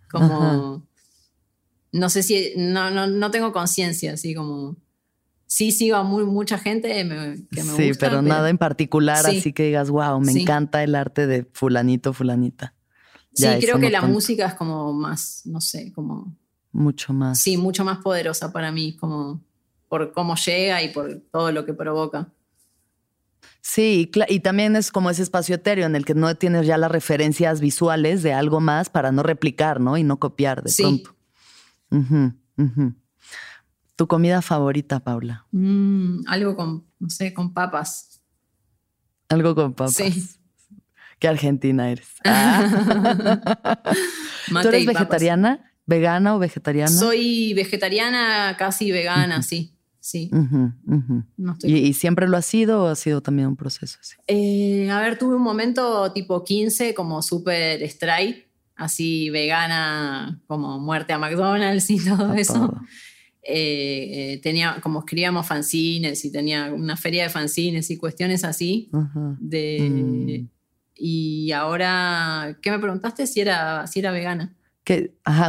como... 0.10 0.88
No 1.92 2.10
sé 2.10 2.24
si, 2.24 2.54
no, 2.58 2.90
no, 2.90 3.32
tengo 3.32 3.54
conciencia, 3.54 4.14
así 4.14 4.34
como... 4.34 4.78
Sí 5.46 5.72
sigo 5.72 5.98
a 5.98 6.04
muy, 6.04 6.26
mucha 6.26 6.58
gente 6.58 6.88
que 6.88 7.04
me 7.64 7.74
sí, 7.76 7.92
pero, 8.00 8.24
nada 8.24 8.50
en 8.50 8.58
particular, 8.58 9.24
así 9.24 9.54
que 9.54 9.66
digas, 9.66 9.92
wow, 9.92 10.20
me 10.20 10.32
encanta 10.32 10.84
el 10.84 10.96
arte 10.96 11.28
de 11.28 11.48
fulanito, 11.54 12.12
fulanita. 12.12 12.74
Sí, 13.36 13.46
creo 13.60 13.80
que 13.80 13.92
la 13.92 14.02
música 14.02 14.48
es 14.48 14.56
como 14.56 14.92
más, 14.94 15.44
no 15.46 15.62
sé, 15.62 15.92
como 15.94 16.36
mucho 16.74 17.14
más. 17.14 17.40
Sí, 17.40 17.56
mucho 17.56 17.86
más 17.86 18.00
poderosa 18.00 18.52
para 18.52 18.72
mí, 18.72 18.98
como 18.98 19.42
por 19.88 20.12
cómo 20.12 20.36
llega 20.36 20.82
y 20.82 20.92
por 20.92 21.22
todo 21.32 21.52
lo 21.52 21.66
que 21.66 21.74
provoca. 21.74 22.34
Sí, 23.62 24.12
y 24.28 24.40
también 24.42 24.76
es 24.76 24.92
como 24.92 25.10
ese 25.10 25.24
espacio 25.24 25.56
etéreo 25.56 25.86
en 25.86 25.96
el 25.96 26.04
que 26.04 26.16
no 26.16 26.36
tienes 26.36 26.68
ya 26.68 26.78
las 26.78 26.92
referencias 26.92 27.62
visuales 27.62 28.22
de 28.22 28.34
algo 28.34 28.60
más 28.60 28.90
para 28.90 29.14
no 29.14 29.24
replicar, 29.24 29.80
¿no? 29.80 29.98
Y 29.98 30.04
no 30.04 30.20
copiar 30.20 30.64
de 30.64 30.70
sí. 30.70 31.04
pronto. 31.90 32.36
¿Tu 33.96 34.08
comida 34.08 34.42
favorita, 34.42 35.00
Paula? 35.00 35.46
Mm, 35.52 36.24
algo 36.28 36.56
con, 36.56 36.86
no 37.00 37.10
sé, 37.10 37.34
con 37.34 37.54
papas. 37.54 38.22
Algo 39.30 39.56
con 39.56 39.74
papas. 39.74 39.94
Sí. 39.94 40.30
¿Qué 41.20 41.28
argentina 41.28 41.90
eres? 41.90 42.08
Ah. 42.26 43.82
¿Tú 44.62 44.68
eres 44.68 44.86
vegetariana? 44.86 45.73
¿Vegana 45.86 46.36
o 46.36 46.40
vegetariana? 46.40 46.92
Soy 46.92 47.54
vegetariana, 47.54 48.56
casi 48.58 48.92
vegana, 48.92 49.44
sí. 49.44 49.74
Sí. 50.04 50.30
¿Y, 51.64 51.94
siempre 51.94 52.28
lo 52.28 52.36
ha 52.36 52.42
sido 52.42 52.84
o 52.84 52.88
ha 52.88 52.96
sido 52.96 53.22
también 53.22 53.48
un 53.48 53.56
proceso 53.56 53.98
así? 54.02 54.16
Eh, 54.28 54.90
a 54.92 55.00
ver, 55.00 55.18
tuve 55.18 55.36
un 55.36 55.42
momento 55.42 56.12
tipo 56.12 56.44
15 56.44 56.94
como 56.94 57.22
súper 57.22 57.82
straight, 57.84 58.46
así 58.76 59.30
vegana, 59.30 60.42
como 60.46 60.78
muerte 60.78 61.14
a 61.14 61.18
McDonald's 61.18 61.90
y 61.90 61.98
todo 62.04 62.34
eso. 62.34 62.78
Eh, 63.44 64.34
eh, 64.34 64.40
tenía, 64.44 64.80
como 64.84 65.00
escribíamos 65.00 65.48
fanzines 65.48 66.26
y 66.26 66.32
tenía 66.34 66.74
una 66.74 66.98
feria 66.98 67.24
de 67.24 67.30
fanzines 67.30 67.90
y 67.90 67.96
cuestiones 67.96 68.44
así. 68.44 68.90
de, 69.40 69.90
mm. 69.90 70.50
Y 70.96 71.52
ahora, 71.54 72.58
¿qué 72.62 72.72
me 72.72 72.80
preguntaste? 72.80 73.26
Si 73.26 73.40
era, 73.40 73.88
si 73.88 74.00
era 74.00 74.12
vegana. 74.12 74.54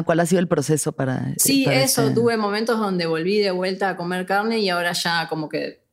¿Cuál 0.05 0.21
ha 0.21 0.27
sido 0.27 0.41
el 0.41 0.49
proceso 0.49 0.93
para... 0.93 1.35
Sí, 1.37 1.65
eso, 1.69 2.03
este 2.03 2.15
tuve 2.15 2.37
momentos 2.37 2.79
donde 2.79 3.07
volví 3.07 3.39
de 3.39 3.51
vuelta 3.51 3.91
a 3.91 3.97
comer 3.97 4.27
carne 4.27 4.61
y 4.61 4.69
ahora 4.69 4.93
ya 4.93 5.29
como 5.29 5.49
que 5.49 5.85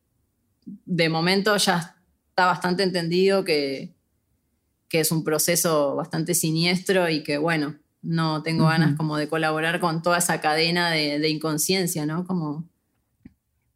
de 0.64 1.08
momento 1.08 1.56
ya 1.56 1.96
está 2.28 2.46
bastante 2.46 2.84
entendido 2.84 3.44
que, 3.44 3.94
que 4.88 5.00
es 5.00 5.10
un 5.10 5.24
proceso 5.24 5.96
bastante 5.96 6.34
siniestro 6.34 7.08
y 7.08 7.24
que 7.24 7.38
bueno, 7.38 7.76
no 8.02 8.42
tengo 8.42 8.66
ganas 8.66 8.96
como 8.96 9.16
de 9.16 9.28
colaborar 9.28 9.80
con 9.80 10.02
toda 10.02 10.18
esa 10.18 10.40
cadena 10.40 10.90
de, 10.90 11.28
inconsciencia, 11.28 12.04
¿no? 12.04 12.26
Como... 12.26 12.68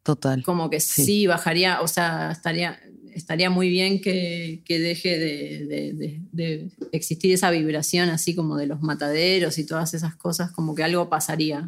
Total. 0.03 0.43
Como 0.43 0.69
que 0.69 0.79
sí. 0.79 1.27
bajaría, 1.27 1.81
o 1.81 1.87
sea, 1.87 2.31
estaría, 2.31 2.79
estaría 3.17 3.49
muy 3.49 3.69
bien 3.69 3.99
que, 3.99 4.63
deje 4.67 5.17
de, 5.17 6.71
existir 6.91 7.33
esa 7.33 7.49
vibración 7.51 8.09
así 8.09 8.35
como 8.35 8.55
de 8.57 8.67
los 8.67 8.81
mataderos 8.81 9.57
y 9.57 9.65
todas 9.65 9.93
esas 9.93 10.15
cosas, 10.15 10.51
como 10.51 10.75
que 10.75 10.83
algo 10.83 11.09
pasaría. 11.09 11.67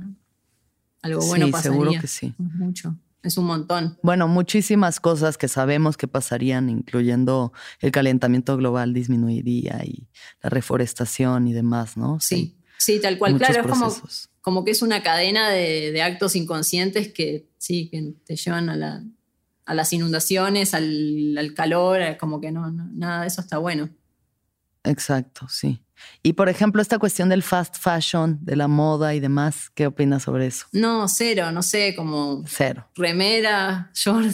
Algo 1.01 1.25
bueno 1.25 1.47
sí, 1.47 1.51
pasaría. 1.51 1.71
Seguro 1.71 2.01
que 2.01 2.07
sí. 2.07 2.33
Mucho. 2.37 2.95
Es 3.23 3.37
un 3.37 3.45
montón. 3.45 3.97
Bueno, 4.01 4.27
muchísimas 4.27 4.99
cosas 4.99 5.37
que 5.37 5.47
sabemos 5.47 5.97
que 5.97 6.07
pasarían, 6.07 6.69
incluyendo 6.69 7.51
el 7.81 7.91
calentamiento 7.91 8.55
global 8.55 8.93
disminuiría 8.93 9.81
y 9.83 10.07
la 10.41 10.49
reforestación 10.49 11.47
y 11.47 11.53
demás, 11.53 11.97
¿no? 11.97 12.19
Sí, 12.21 12.57
sí, 12.77 12.99
tal 13.01 13.17
cual. 13.17 13.37
Claro, 13.37 13.61
es 13.61 13.67
como, 13.67 13.97
como, 14.39 14.65
que 14.65 14.71
es 14.71 14.81
una 14.81 15.03
cadena 15.03 15.49
de, 15.49 16.01
actos 16.01 16.35
inconscientes 16.37 17.11
que 17.11 17.49
sí, 17.57 17.89
que 17.89 18.13
te 18.25 18.37
llevan 18.37 18.69
a, 18.69 18.77
la, 18.77 19.03
a 19.69 19.75
las 19.75 19.93
inundaciones, 19.93 20.73
al, 20.73 21.53
calor, 21.55 22.01
como 22.19 22.41
que 22.41 22.51
no, 22.51 22.71
nada 22.71 23.21
de 23.21 23.27
eso 23.27 23.39
está 23.39 23.59
bueno. 23.59 23.87
Exacto, 24.83 25.47
sí. 25.47 25.79
Y 26.23 26.33
por 26.33 26.49
ejemplo, 26.49 26.81
esta 26.81 26.97
cuestión 26.97 27.29
del 27.29 27.43
fast 27.43 27.75
fashion, 27.77 28.39
de 28.41 28.55
la 28.55 28.67
moda 28.67 29.13
y 29.13 29.19
demás, 29.19 29.69
¿qué 29.75 29.85
opinas 29.85 30.23
sobre 30.23 30.47
eso? 30.47 30.65
No, 30.71 31.07
cero, 31.07 31.51
no 31.51 31.61
sé, 31.61 31.93
como 31.95 32.43
cero. 32.47 32.87
Remera, 32.95 33.91
short, 33.93 34.31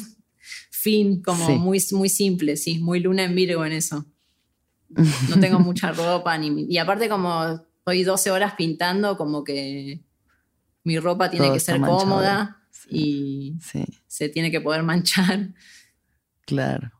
fin, 0.71 1.21
como 1.21 1.49
muy, 1.57 1.83
muy 1.91 2.07
simple, 2.07 2.55
sí, 2.55 2.79
muy 2.79 3.01
luna 3.01 3.25
en 3.25 3.35
Virgo 3.35 3.65
en 3.65 3.73
eso. 3.73 4.05
No 5.29 5.37
tengo 5.41 5.59
mucha 5.59 5.91
ropa, 5.91 6.37
ni, 6.37 6.65
y 6.69 6.77
aparte 6.77 7.09
como 7.09 7.59
estoy 7.79 8.05
12 8.05 8.31
horas 8.31 8.53
pintando, 8.55 9.17
como 9.17 9.43
que 9.43 9.99
mi 10.85 10.97
ropa 10.97 11.29
tiene 11.29 11.51
que 11.51 11.59
ser 11.59 11.81
cómoda 11.81 12.61
y 12.89 13.57
se 14.07 14.29
tiene 14.29 14.51
que 14.51 14.61
poder 14.61 14.83
manchar. 14.83 15.53
Claro. 16.45 16.91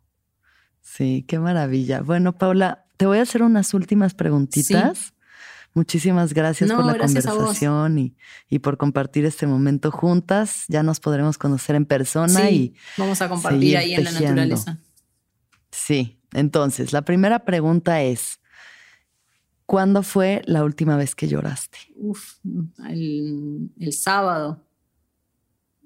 Sí, 0.82 1.26
qué 1.28 1.40
maravilla. 1.40 2.02
Bueno, 2.02 2.38
Paula, 2.38 2.86
te 2.98 3.06
voy 3.06 3.20
a 3.20 3.24
hacer 3.24 3.44
unas 3.44 3.74
últimas 3.74 4.14
preguntitas. 4.14 5.14
Muchísimas 5.74 6.34
gracias 6.34 6.72
por 6.72 6.86
la 6.86 6.98
conversación 6.98 8.00
y, 8.00 8.16
y, 8.50 8.60
por 8.60 8.78
compartir 8.78 9.26
este 9.26 9.46
momento 9.46 9.92
juntas. 9.92 10.64
Ya 10.70 10.84
nos 10.84 11.02
podremos 11.02 11.38
conocer 11.38 11.76
en 11.76 11.86
persona 11.86 12.50
y 12.50 12.74
vamos 12.98 13.22
a 13.22 13.28
compartir 13.28 13.76
ahí 13.78 13.94
en 13.94 14.06
la 14.06 14.12
naturaleza. 14.12 14.80
Sí, 15.72 16.22
entonces 16.32 16.94
la 16.94 17.02
primera 17.02 17.44
pregunta 17.44 18.02
es, 18.02 18.40
¿cuándo 19.66 20.04
fue 20.04 20.42
la 20.46 20.64
última 20.64 20.96
vez 20.96 21.14
que 21.14 21.28
lloraste? 21.28 21.78
Uf, 21.96 22.36
el, 22.88 23.70
sábado. 23.92 24.64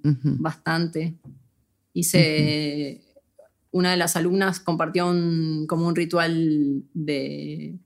Bastante. 0.03 1.15
Hice 1.93 3.01
una 3.71 3.91
de 3.91 3.97
las 3.97 4.15
alumnas 4.15 4.59
compartió 4.59 5.09
un, 5.09 5.65
como 5.67 5.87
un 5.87 5.95
ritual 5.95 6.83
de, 6.93 7.77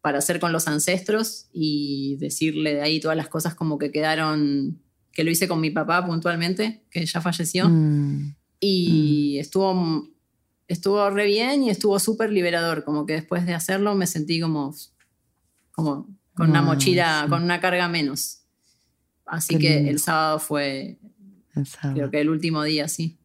para 0.00 0.18
hacer 0.18 0.40
con 0.40 0.52
los 0.52 0.68
ancestros 0.68 1.48
y 1.52 2.16
decirle 2.16 2.74
de 2.74 2.82
ahí 2.82 3.00
todas 3.00 3.16
las 3.16 3.28
cosas 3.28 3.54
como 3.54 3.78
que 3.78 3.90
quedaron, 3.90 4.80
que 5.12 5.24
lo 5.24 5.30
hice 5.30 5.48
con 5.48 5.60
mi 5.60 5.70
papá 5.70 6.04
puntualmente, 6.04 6.84
que 6.90 7.04
ya 7.06 7.20
falleció. 7.20 7.68
Mm. 7.68 8.34
Y 8.60 9.36
mm. 9.36 9.40
estuvo, 9.40 10.08
estuvo 10.66 11.10
re 11.10 11.26
bien 11.26 11.62
y 11.62 11.70
estuvo 11.70 11.98
súper 11.98 12.30
liberador, 12.30 12.84
como 12.84 13.06
que 13.06 13.14
después 13.14 13.46
de 13.46 13.54
hacerlo 13.54 13.94
me 13.94 14.06
sentí 14.06 14.40
como, 14.40 14.74
como 15.72 16.06
con 16.34 16.50
una 16.50 16.62
mochila, 16.62 17.26
con 17.28 17.42
una 17.42 17.60
carga 17.60 17.88
menos. 17.88 18.42
Así 19.26 19.58
que 19.58 19.88
el 19.90 19.98
sábado 19.98 20.38
fue, 20.38 20.98
creo 21.94 22.10
que 22.10 22.20
el 22.20 22.30
último 22.30 22.62
día, 22.62 22.88
sí. 22.88 23.18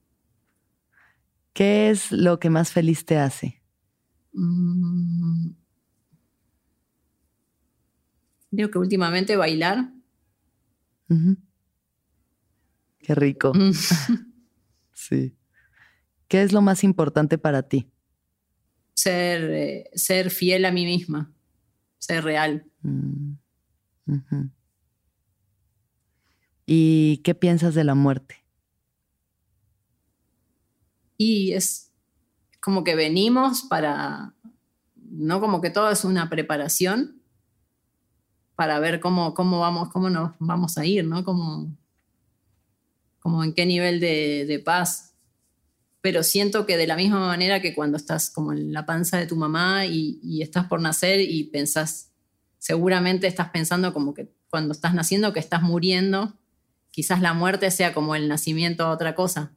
¿Qué 1.54 1.90
es 1.90 2.12
lo 2.12 2.40
que 2.40 2.50
más 2.50 2.72
feliz 2.72 3.06
te 3.06 3.18
hace? 3.18 3.62
Mm. 4.34 5.52
Creo 8.52 8.72
que 8.72 8.78
últimamente 8.78 9.36
bailar. 9.36 9.92
Qué 13.00 13.16
rico. 13.16 13.54
Mm. 13.54 13.72
sí. 14.94 15.36
¿Qué 16.28 16.42
es 16.42 16.52
lo 16.52 16.62
más 16.62 16.84
importante 16.84 17.38
para 17.38 17.64
ti? 17.64 17.92
Ser, 18.96 19.52
eh, 19.52 19.90
ser 19.94 20.30
fiel 20.30 20.66
a 20.66 20.72
mí 20.72 20.86
misma, 20.86 21.32
ser 22.00 22.24
real. 22.24 22.66
Mm. 22.82 23.34
¿Y 26.66 27.18
qué 27.18 27.36
piensas 27.36 27.76
de 27.76 27.84
la 27.84 27.96
muerte? 27.96 28.44
Y 31.18 31.54
es 31.54 31.92
como 32.60 32.84
que 32.84 32.96
venimos 32.96 33.64
para, 33.64 34.34
no 34.96 35.42
como 35.42 35.62
que 35.62 35.70
todo 35.70 35.90
es 35.92 36.06
una 36.06 36.30
preparación 36.30 37.22
para 38.56 38.80
ver 38.80 39.00
cómo, 39.00 39.34
cómo 39.34 39.60
vamos, 39.60 39.90
cómo 39.90 40.10
nos 40.10 40.32
vamos 40.40 40.78
a 40.78 40.86
ir, 40.86 41.06
¿no? 41.06 41.24
Como, 41.24 41.76
como 43.20 43.44
en 43.44 43.54
qué 43.54 43.66
nivel 43.66 44.00
de, 44.00 44.62
paz. 44.64 45.14
Pero 46.02 46.24
siento 46.24 46.66
que 46.66 46.78
de 46.78 46.88
la 46.88 46.96
misma 46.96 47.20
manera 47.20 47.62
que 47.62 47.74
cuando 47.74 47.98
estás 47.98 48.30
como 48.30 48.54
en 48.54 48.72
la 48.74 48.86
panza 48.86 49.18
de 49.18 49.28
tu 49.28 49.36
mamá 49.36 49.86
y, 49.86 50.20
y 50.22 50.42
estás 50.42 50.68
por 50.68 50.82
nacer 50.82 51.20
y 51.22 51.46
pensás, 51.46 52.12
seguramente 52.60 53.28
estás 53.28 53.50
pensando 53.50 53.94
como 53.94 54.14
que 54.14 54.34
cuando 54.50 54.72
estás 54.72 54.94
naciendo 54.94 55.34
que 55.34 55.40
estás 55.40 55.64
muriendo, 55.64 56.38
quizás 56.94 57.22
la 57.22 57.34
muerte 57.34 57.72
sea 57.72 57.92
como 57.92 58.14
el 58.14 58.30
nacimiento 58.30 58.86
a 58.86 58.92
otra 58.92 59.16
cosa. 59.16 59.52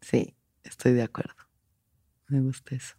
Sí, 0.00 0.36
estoy 0.62 0.92
de 0.92 1.02
acuerdo. 1.02 1.34
Me 2.28 2.40
gusta 2.40 2.76
eso. 2.76 2.94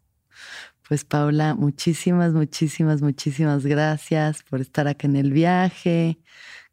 Pues 0.87 1.05
Paula, 1.05 1.55
muchísimas, 1.55 2.33
muchísimas, 2.33 3.01
muchísimas 3.01 3.65
gracias 3.65 4.43
por 4.43 4.59
estar 4.59 4.89
aquí 4.89 5.07
en 5.07 5.15
el 5.15 5.31
viaje. 5.31 6.19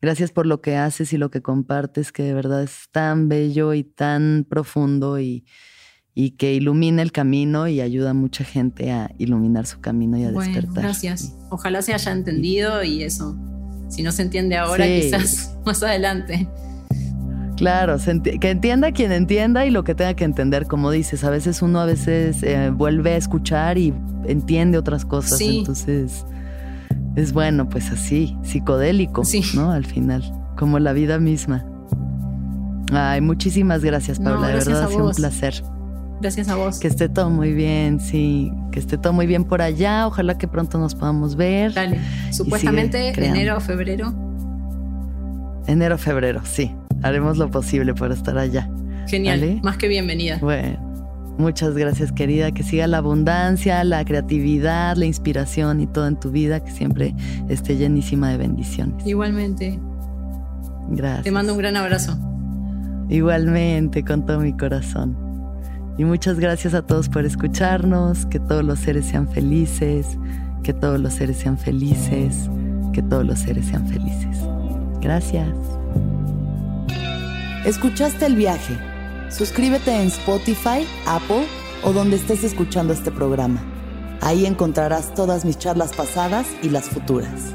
Gracias 0.03 0.33
por 0.33 0.47
lo 0.47 0.61
que 0.61 0.75
haces 0.77 1.13
y 1.13 1.17
lo 1.17 1.31
que 1.31 1.43
compartes, 1.43 2.11
que 2.11 2.25
de 2.25 2.35
verdad 2.35 2.65
es 2.65 2.89
tan 2.91 3.29
bello 3.29 3.73
y 3.73 3.85
tan 3.85 4.47
profundo 4.49 5.21
y, 5.21 5.47
y 6.13 6.33
que 6.33 6.55
ilumina 6.55 7.03
el 7.03 7.13
camino 7.13 7.69
y 7.69 7.81
ayuda 7.81 8.11
a 8.11 8.15
mucha 8.15 8.43
gente 8.43 8.91
a 8.91 9.15
iluminar 9.17 9.67
su 9.67 9.81
camino 9.81 10.19
y 10.19 10.25
a 10.25 10.33
bueno, 10.33 10.53
despertar. 10.53 10.83
Gracias. 10.83 11.37
Ojalá 11.51 11.83
se 11.83 11.95
haya 11.95 12.11
entendido 12.11 12.83
y 12.83 13.05
eso. 13.05 13.39
Si 13.89 14.03
no 14.03 14.13
se 14.13 14.23
entiende 14.23 14.57
ahora, 14.57 14.87
quizás 14.87 15.57
más 15.65 15.83
adelante. 15.83 16.49
Claro, 17.57 17.97
que 18.41 18.51
entienda 18.51 18.93
quien 18.93 19.13
entienda 19.13 19.65
y 19.65 19.71
lo 19.71 19.83
que 19.83 19.95
tenga 19.95 20.15
que 20.15 20.25
entender, 20.25 20.67
como 20.67 20.91
dices, 20.91 21.25
a 21.25 21.31
veces 21.31 21.63
uno 21.63 21.81
a 21.81 21.87
veces 21.87 22.43
eh, 22.43 22.71
vuelve 22.71 23.13
a 23.13 23.17
escuchar 23.17 23.79
y 23.79 23.95
entiende 24.27 24.77
otras 24.77 25.07
cosas, 25.07 25.41
entonces 25.41 26.27
es 27.15 27.33
bueno, 27.33 27.69
pues 27.71 27.91
así, 27.91 28.37
psicodélico, 28.43 29.23
¿no? 29.55 29.71
Al 29.71 29.87
final, 29.87 30.23
como 30.57 30.79
la 30.79 30.93
vida 30.93 31.19
misma. 31.19 31.65
Ay, 32.93 33.23
muchísimas 33.23 33.83
gracias, 33.83 34.19
Paula, 34.19 34.49
de 34.49 34.55
verdad 34.55 34.85
ha 34.85 34.89
sido 34.89 35.07
un 35.07 35.15
placer. 35.15 35.63
Gracias 36.21 36.49
a 36.49 36.57
vos. 36.57 36.79
Que 36.79 36.89
esté 36.89 37.09
todo 37.09 37.31
muy 37.31 37.53
bien, 37.53 38.01
sí. 38.01 38.51
Que 38.73 38.79
esté 38.79 38.97
todo 38.99 39.13
muy 39.13 39.27
bien 39.27 39.45
por 39.45 39.63
allá. 39.63 40.07
Ojalá 40.07 40.39
que 40.39 40.49
pronto 40.49 40.79
nos 40.79 40.95
podamos 40.95 41.37
ver. 41.37 41.75
Dale. 41.75 42.01
Supuestamente 42.31 43.09
enero 43.09 43.57
o 43.57 43.61
febrero. 43.61 44.15
Enero, 45.67 45.99
febrero, 45.99 46.41
sí. 46.45 46.75
Haremos 47.03 47.37
lo 47.37 47.51
posible 47.51 47.93
por 47.95 48.13
estar 48.13 48.39
allá. 48.39 48.71
Genial. 49.07 49.61
Más 49.63 49.77
que 49.77 49.89
bienvenida. 49.89 50.39
Bueno. 50.41 50.85
Muchas 51.39 51.77
gracias, 51.77 52.13
querida. 52.13 52.51
Que 52.51 52.63
siga 52.63 52.87
la 52.87 52.99
abundancia, 52.99 53.85
la 53.85 54.03
creatividad, 54.05 54.97
la 54.97 55.05
inspiración 55.05 55.83
y 55.83 55.87
todo 55.87 56.07
en 56.07 56.19
tu 56.19 56.31
vida, 56.31 56.65
que 56.65 56.71
siempre 56.71 57.15
esté 57.49 57.77
llenísima 57.77 58.31
de 58.31 58.39
bendiciones. 58.39 59.07
Igualmente. 59.07 59.79
Gracias. 60.89 61.25
Te 61.25 61.31
mando 61.31 61.53
un 61.53 61.59
gran 61.59 61.77
abrazo. 61.77 62.17
Igualmente, 63.11 64.03
con 64.03 64.25
todo 64.25 64.41
mi 64.41 64.57
corazón. 64.57 65.26
Y 65.99 66.05
muchas 66.05 66.39
gracias 66.39 66.75
a 66.75 66.83
todos 66.83 67.09
por 67.09 67.25
escucharnos, 67.25 68.27
que 68.27 68.39
todos 68.39 68.65
los 68.65 68.79
seres 68.79 69.07
sean 69.07 69.29
felices, 69.29 70.19
que 70.63 70.75
todos 70.75 71.01
los 71.01 71.15
seres 71.15 71.39
sean 71.39 71.57
felices, 71.57 72.51
que 72.93 73.03
todos 73.03 73.25
los 73.25 73.39
seres 73.39 73.67
sean 73.67 73.89
felices. 73.89 74.39
Gracias. 75.01 75.49
¿Escuchaste 77.65 78.27
el 78.27 78.37
viaje? 78.37 78.77
Suscríbete 79.31 79.91
en 79.91 80.09
Spotify, 80.09 80.87
Apple 81.07 81.47
o 81.83 81.93
donde 81.93 82.17
estés 82.17 82.45
escuchando 82.45 82.93
este 82.93 83.11
programa. 83.11 83.61
Ahí 84.21 84.47
encontrarás 84.47 85.15
todas 85.15 85.45
mis 85.45 85.59
charlas 85.59 85.93
pasadas 85.95 86.47
y 86.63 86.71
las 86.71 86.85
futuras. 86.85 87.55